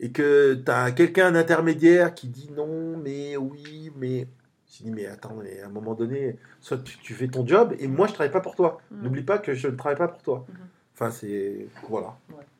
et 0.00 0.10
que 0.10 0.54
tu 0.54 0.70
as 0.70 0.92
quelqu'un 0.92 1.32
d'intermédiaire 1.32 2.14
qui 2.14 2.28
dit 2.28 2.50
non, 2.56 2.96
mais 2.96 3.36
oui, 3.36 3.90
mais. 3.96 4.26
Je 4.72 4.84
dis, 4.84 4.90
mais 4.92 5.06
attends, 5.06 5.34
mais 5.42 5.60
à 5.60 5.66
un 5.66 5.68
moment 5.68 5.94
donné, 5.94 6.36
soit 6.60 6.78
tu, 6.78 6.96
tu 6.98 7.12
fais 7.14 7.26
ton 7.26 7.44
job 7.44 7.74
et 7.80 7.88
moi 7.88 8.06
je 8.06 8.12
travaille 8.12 8.30
pas 8.30 8.40
pour 8.40 8.54
toi. 8.54 8.80
N'oublie 8.92 9.24
pas 9.24 9.38
que 9.38 9.52
je 9.52 9.66
ne 9.66 9.74
travaille 9.74 9.98
pas 9.98 10.06
pour 10.06 10.22
toi. 10.22 10.46
Mhm. 10.48 10.56
Enfin, 10.94 11.10
c'est. 11.10 11.66
Voilà. 11.88 12.16
Ouais. 12.28 12.59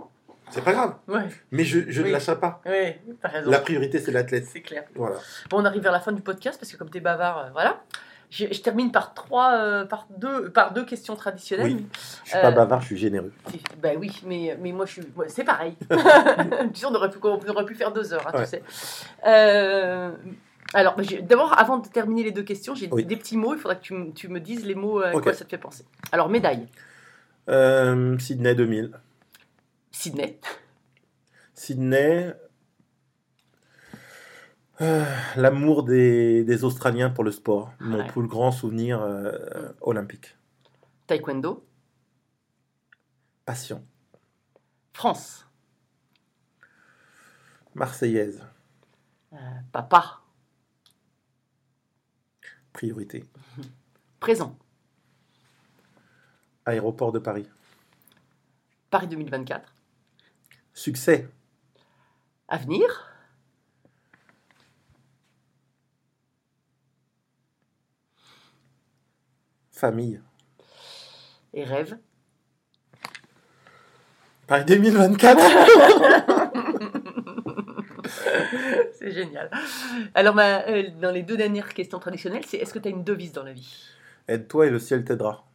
C'est 0.51 0.63
pas 0.65 0.73
grave. 0.73 0.95
Ouais, 1.09 1.29
Mais 1.51 1.65
je, 1.65 1.81
je 1.91 2.03
Oui. 2.03 2.09
ne 2.09 2.13
lâcherai 2.15 2.39
pas. 2.39 2.61
ouais, 2.67 3.01
t'as 3.23 3.29
raison. 3.29 3.51
La 3.51 3.59
priorité, 3.61 3.99
c'est 3.99 4.11
l'athlète. 4.13 4.47
C'est 4.47 4.61
clair. 4.63 4.85
Voilà. 4.95 5.17
Bon, 5.49 5.61
on 5.61 5.65
arrive 5.65 5.83
vers 5.83 5.93
la 5.93 6.01
fin 6.01 6.13
du 6.13 6.23
podcast 6.23 6.59
parce 6.59 6.71
que 6.73 6.77
comme 6.77 6.91
tu 6.91 6.99
es 6.99 7.01
bavard, 7.01 7.39
euh, 7.39 7.49
voilà. 7.53 7.81
Je, 8.31 8.47
je 8.53 8.61
termine 8.61 8.93
par 8.93 9.13
trois, 9.15 9.55
euh, 9.59 9.85
par 9.85 10.07
deux, 10.17 10.51
par 10.51 10.73
deux 10.73 10.85
questions 10.85 11.17
traditionnelles. 11.17 11.67
Oui. 11.73 11.87
Je 12.25 12.29
suis 12.31 12.39
Euh, 12.39 12.43
pas 12.43 12.51
bavard, 12.53 12.81
je 12.81 12.87
suis 12.87 12.97
généreux. 12.97 13.33
Ben 13.83 13.97
oui, 13.99 14.21
mais, 14.25 14.57
mais 14.61 14.71
moi 14.71 14.87
je 14.87 14.93
suis. 14.93 15.03
c'est 15.27 15.43
pareil. 15.45 15.75
tu 15.91 15.97
sais, 16.81 16.87
on 16.87 16.95
aurait 16.95 17.11
pu, 17.11 17.19
on 17.23 17.41
aurait 17.49 17.65
pu 17.65 17.75
faire 17.75 17.93
deux 17.93 18.13
heures, 18.13 18.25
hein, 18.29 18.31
Ouais. 18.39 18.45
tu 18.45 18.51
sais. 18.51 18.63
Euh, 19.27 20.11
alors, 20.75 20.95
j'ai- 21.03 21.23
d'abord, 21.23 21.59
avant 21.59 21.79
de 21.79 21.89
terminer 21.89 22.23
les 22.23 22.31
deux 22.31 22.45
questions, 22.45 22.77
j'ai 22.77 22.89
Oui. 22.93 23.05
des 23.05 23.17
petits 23.17 23.37
mots. 23.37 23.55
Il 23.55 23.59
faudra 23.59 23.75
que 23.75 23.83
tu, 23.83 23.95
me- 23.95 24.13
tu 24.13 24.29
me 24.29 24.39
dises 24.39 24.65
les 24.65 24.77
mots 24.77 25.01
à 25.01 25.11
quoi 25.11 25.33
ça 25.35 25.45
te 25.45 25.51
fait 25.51 25.59
penser. 25.59 25.85
Alors, 26.13 26.29
médaille, 26.29 26.69
Euh, 27.49 28.17
Sydney 28.19 28.55
2000. 28.55 28.93
Sydney. 30.01 30.41
Sydney. 31.55 32.33
euh, 34.81 35.05
L'amour 35.37 35.83
des, 35.85 36.43
des 36.43 36.65
Australiens 36.65 37.11
pour 37.11 37.23
le 37.23 37.31
sport. 37.33 37.73
Mon 37.81 37.99
Ouais. 37.99 38.07
plus 38.07 38.27
grand 38.27 38.51
souvenir 38.51 39.03
euh, 39.03 39.69
olympique. 39.83 40.37
Taekwondo, 41.07 41.67
Passion. 43.45 43.85
France. 44.95 45.47
Marseillaise. 47.75 48.43
Euh, 49.35 49.37
papa. 49.73 50.21
Priorité. 52.73 53.25
Présent. 54.19 54.57
Aéroport 56.65 57.13
de 57.13 57.19
Paris. 57.19 57.47
Paris 58.91 59.09
2024. 59.09 59.75
Succès. 60.81 61.29
Avenir. 62.49 62.89
Famille. 69.71 70.23
Et 71.53 71.65
rêve. 71.65 71.99
Paris 74.47 74.65
2024. 74.65 75.39
c'est 78.95 79.13
génial. 79.13 79.51
Alors, 80.15 80.35
ma- 80.35 80.67
euh, 80.67 80.89
dans 80.99 81.11
les 81.11 81.23
deux 81.23 81.37
dernières 81.37 81.75
questions 81.75 81.99
traditionnelles, 81.99 82.47
c'est 82.47 82.57
est-ce 82.57 82.73
que 82.73 82.79
tu 82.79 82.89
as 82.89 82.91
une 82.91 83.05
devise 83.05 83.33
dans 83.33 83.45
la 83.45 83.53
vie? 83.53 83.85
Aide-toi 84.29 84.69
et 84.69 84.71
le 84.71 84.79
ciel 84.79 85.05
t'aidera. 85.05 85.47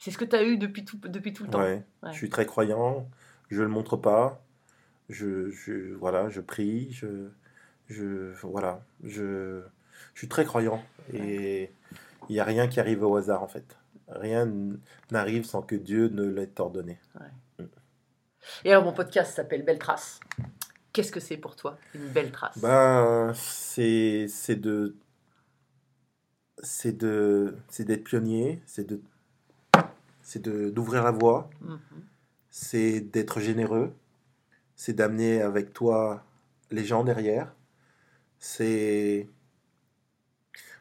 C'est 0.00 0.10
ce 0.10 0.18
que 0.18 0.24
tu 0.24 0.34
as 0.34 0.42
eu 0.42 0.58
depuis 0.58 0.84
tout, 0.84 0.98
depuis 1.04 1.32
tout 1.32 1.44
le 1.44 1.50
temps. 1.50 1.60
Ouais. 1.60 1.84
Ouais. 2.02 2.10
Je 2.10 2.16
suis 2.16 2.28
très 2.28 2.44
croyant. 2.44 3.08
Je 3.52 3.62
le 3.62 3.68
montre 3.68 3.96
pas. 3.96 4.42
Je, 5.08 5.50
je 5.50 5.94
voilà, 5.94 6.28
je 6.30 6.40
prie. 6.40 6.90
Je, 6.92 7.28
je 7.88 8.32
voilà, 8.42 8.82
je, 9.04 9.62
je 10.14 10.18
suis 10.18 10.28
très 10.28 10.44
croyant 10.46 10.82
et 11.12 11.70
il 12.28 12.32
n'y 12.32 12.40
a 12.40 12.44
rien 12.44 12.66
qui 12.66 12.80
arrive 12.80 13.02
au 13.02 13.14
hasard 13.16 13.42
en 13.42 13.48
fait. 13.48 13.76
Rien 14.08 14.50
n'arrive 15.10 15.44
sans 15.44 15.60
que 15.62 15.74
Dieu 15.74 16.08
ne 16.08 16.24
l'ait 16.24 16.58
ordonné. 16.58 16.98
Et 18.64 18.72
alors, 18.72 18.84
mon 18.84 18.92
podcast 18.92 19.34
s'appelle 19.34 19.64
Belle 19.64 19.78
Trace. 19.78 20.18
Qu'est-ce 20.92 21.12
que 21.12 21.20
c'est 21.20 21.36
pour 21.36 21.54
toi, 21.56 21.78
une 21.94 22.08
belle 22.08 22.32
trace? 22.32 22.58
Ben, 22.58 23.32
c'est 23.34 24.26
c'est 24.28 24.56
de 24.56 24.96
c'est 26.62 26.96
de 26.96 27.56
c'est 27.68 27.84
d'être 27.84 28.04
pionnier, 28.04 28.60
c'est 28.66 28.86
de 28.86 29.00
c'est 30.22 30.42
de 30.42 30.70
d'ouvrir 30.70 31.02
la 31.04 31.10
voie, 31.10 31.50
Mhm. 31.60 31.78
C'est 32.52 33.00
d'être 33.00 33.40
généreux, 33.40 33.94
c'est 34.76 34.94
d'amener 34.94 35.42
avec 35.42 35.72
toi 35.74 36.24
les 36.70 36.84
gens 36.84 37.04
derrière. 37.04 37.54
C'est 38.38 39.28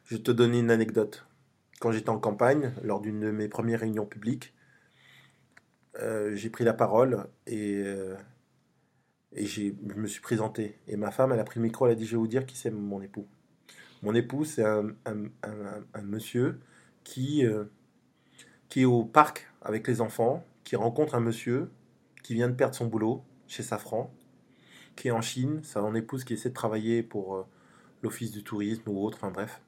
je 0.06 0.16
te 0.18 0.30
donner 0.32 0.60
une 0.60 0.70
anecdote. 0.70 1.26
Quand 1.80 1.92
j'étais 1.92 2.10
en 2.10 2.20
campagne, 2.20 2.74
lors 2.84 3.02
d'une 3.02 3.20
de 3.22 3.32
mes 3.32 3.48
premières 3.48 3.80
réunions 3.80 4.06
publiques, 4.06 4.54
euh, 6.00 6.36
j'ai 6.36 6.50
pris 6.50 6.64
la 6.64 6.74
parole 6.74 7.26
et 7.48 7.82
euh, 7.86 8.16
je 9.36 9.72
me 9.96 10.08
suis 10.08 10.22
présenté. 10.22 10.78
Et 10.88 10.98
ma 10.98 11.12
femme, 11.12 11.32
elle 11.32 11.40
a 11.40 11.44
pris 11.44 11.60
le 11.60 11.64
micro, 11.66 11.86
elle 11.86 11.94
a 11.94 11.96
dit, 11.96 12.06
je 12.06 12.12
vais 12.12 12.18
vous 12.18 12.28
dire 12.28 12.46
qui 12.46 12.58
c'est 12.58 12.72
mon 12.72 13.02
époux. 13.02 13.28
Mon 14.04 14.16
époux, 14.16 14.46
c'est 14.46 14.64
un- 14.66 14.96
un 15.06 16.02
monsieur 16.04 16.60
qui, 17.04 17.46
euh, 17.46 17.66
qui 18.70 18.82
est 18.82 18.86
au 18.86 19.04
parc 19.04 19.48
avec 19.62 19.88
les 19.88 20.02
enfants, 20.02 20.44
qui 20.72 20.78
rencontre 20.78 21.16
un 21.16 21.20
monsieur 21.20 21.70
qui 22.24 22.34
vient 22.34 22.48
de 22.48 22.56
perdre 22.56 22.76
son 22.76 22.86
boulot 22.86 23.26
chez 23.46 23.62
Safran, 23.62 24.10
qui 24.96 25.10
est 25.10 25.12
en 25.12 25.20
Chine, 25.20 25.62
mon 25.76 25.96
épouse 25.96 26.24
qui 26.24 26.32
essaie 26.32 26.48
de 26.48 26.54
travailler 26.54 27.04
pour 27.04 27.36
euh, 27.36 27.46
l'office 28.02 28.32
du 28.32 28.42
tourisme 28.42 28.88
ou 28.88 29.04
autre, 29.04 29.18
enfin 29.18 29.32
bref. 29.32 29.62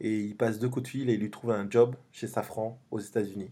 Et 0.00 0.20
il 0.20 0.36
passe 0.36 0.58
deux 0.58 0.68
coups 0.68 0.82
de 0.82 0.88
fil 0.88 1.08
et 1.08 1.14
il 1.14 1.20
lui 1.20 1.30
trouve 1.30 1.52
un 1.52 1.70
job 1.70 1.96
chez 2.12 2.26
Safran 2.26 2.78
aux 2.90 2.98
États-Unis. 2.98 3.50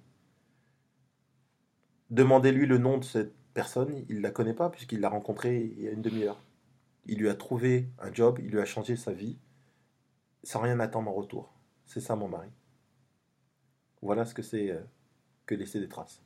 Demandez-lui 2.10 2.66
le 2.66 2.76
nom 2.76 2.98
de 2.98 3.04
cette 3.04 3.34
personne, 3.54 4.04
il 4.10 4.16
ne 4.16 4.20
la 4.20 4.30
connaît 4.30 4.52
pas 4.52 4.68
puisqu'il 4.68 5.00
l'a 5.00 5.08
rencontrée 5.08 5.72
il 5.78 5.80
y 5.80 5.88
a 5.88 5.92
une 5.92 6.02
demi-heure. 6.02 6.44
Il 7.06 7.16
lui 7.16 7.30
a 7.30 7.34
trouvé 7.34 7.88
un 7.98 8.12
job, 8.12 8.38
il 8.38 8.50
lui 8.50 8.60
a 8.60 8.66
changé 8.66 8.96
sa 8.96 9.14
vie 9.14 9.38
sans 10.42 10.60
rien 10.60 10.78
attendre 10.80 11.10
en 11.10 11.14
retour. 11.14 11.54
C'est 11.86 12.00
ça 12.00 12.16
mon 12.16 12.28
mari. 12.28 12.50
Voilà 14.02 14.26
ce 14.26 14.34
que 14.34 14.42
c'est 14.42 14.72
euh, 14.72 14.82
que 15.46 15.54
laisser 15.54 15.80
des 15.80 15.88
traces. 15.88 16.25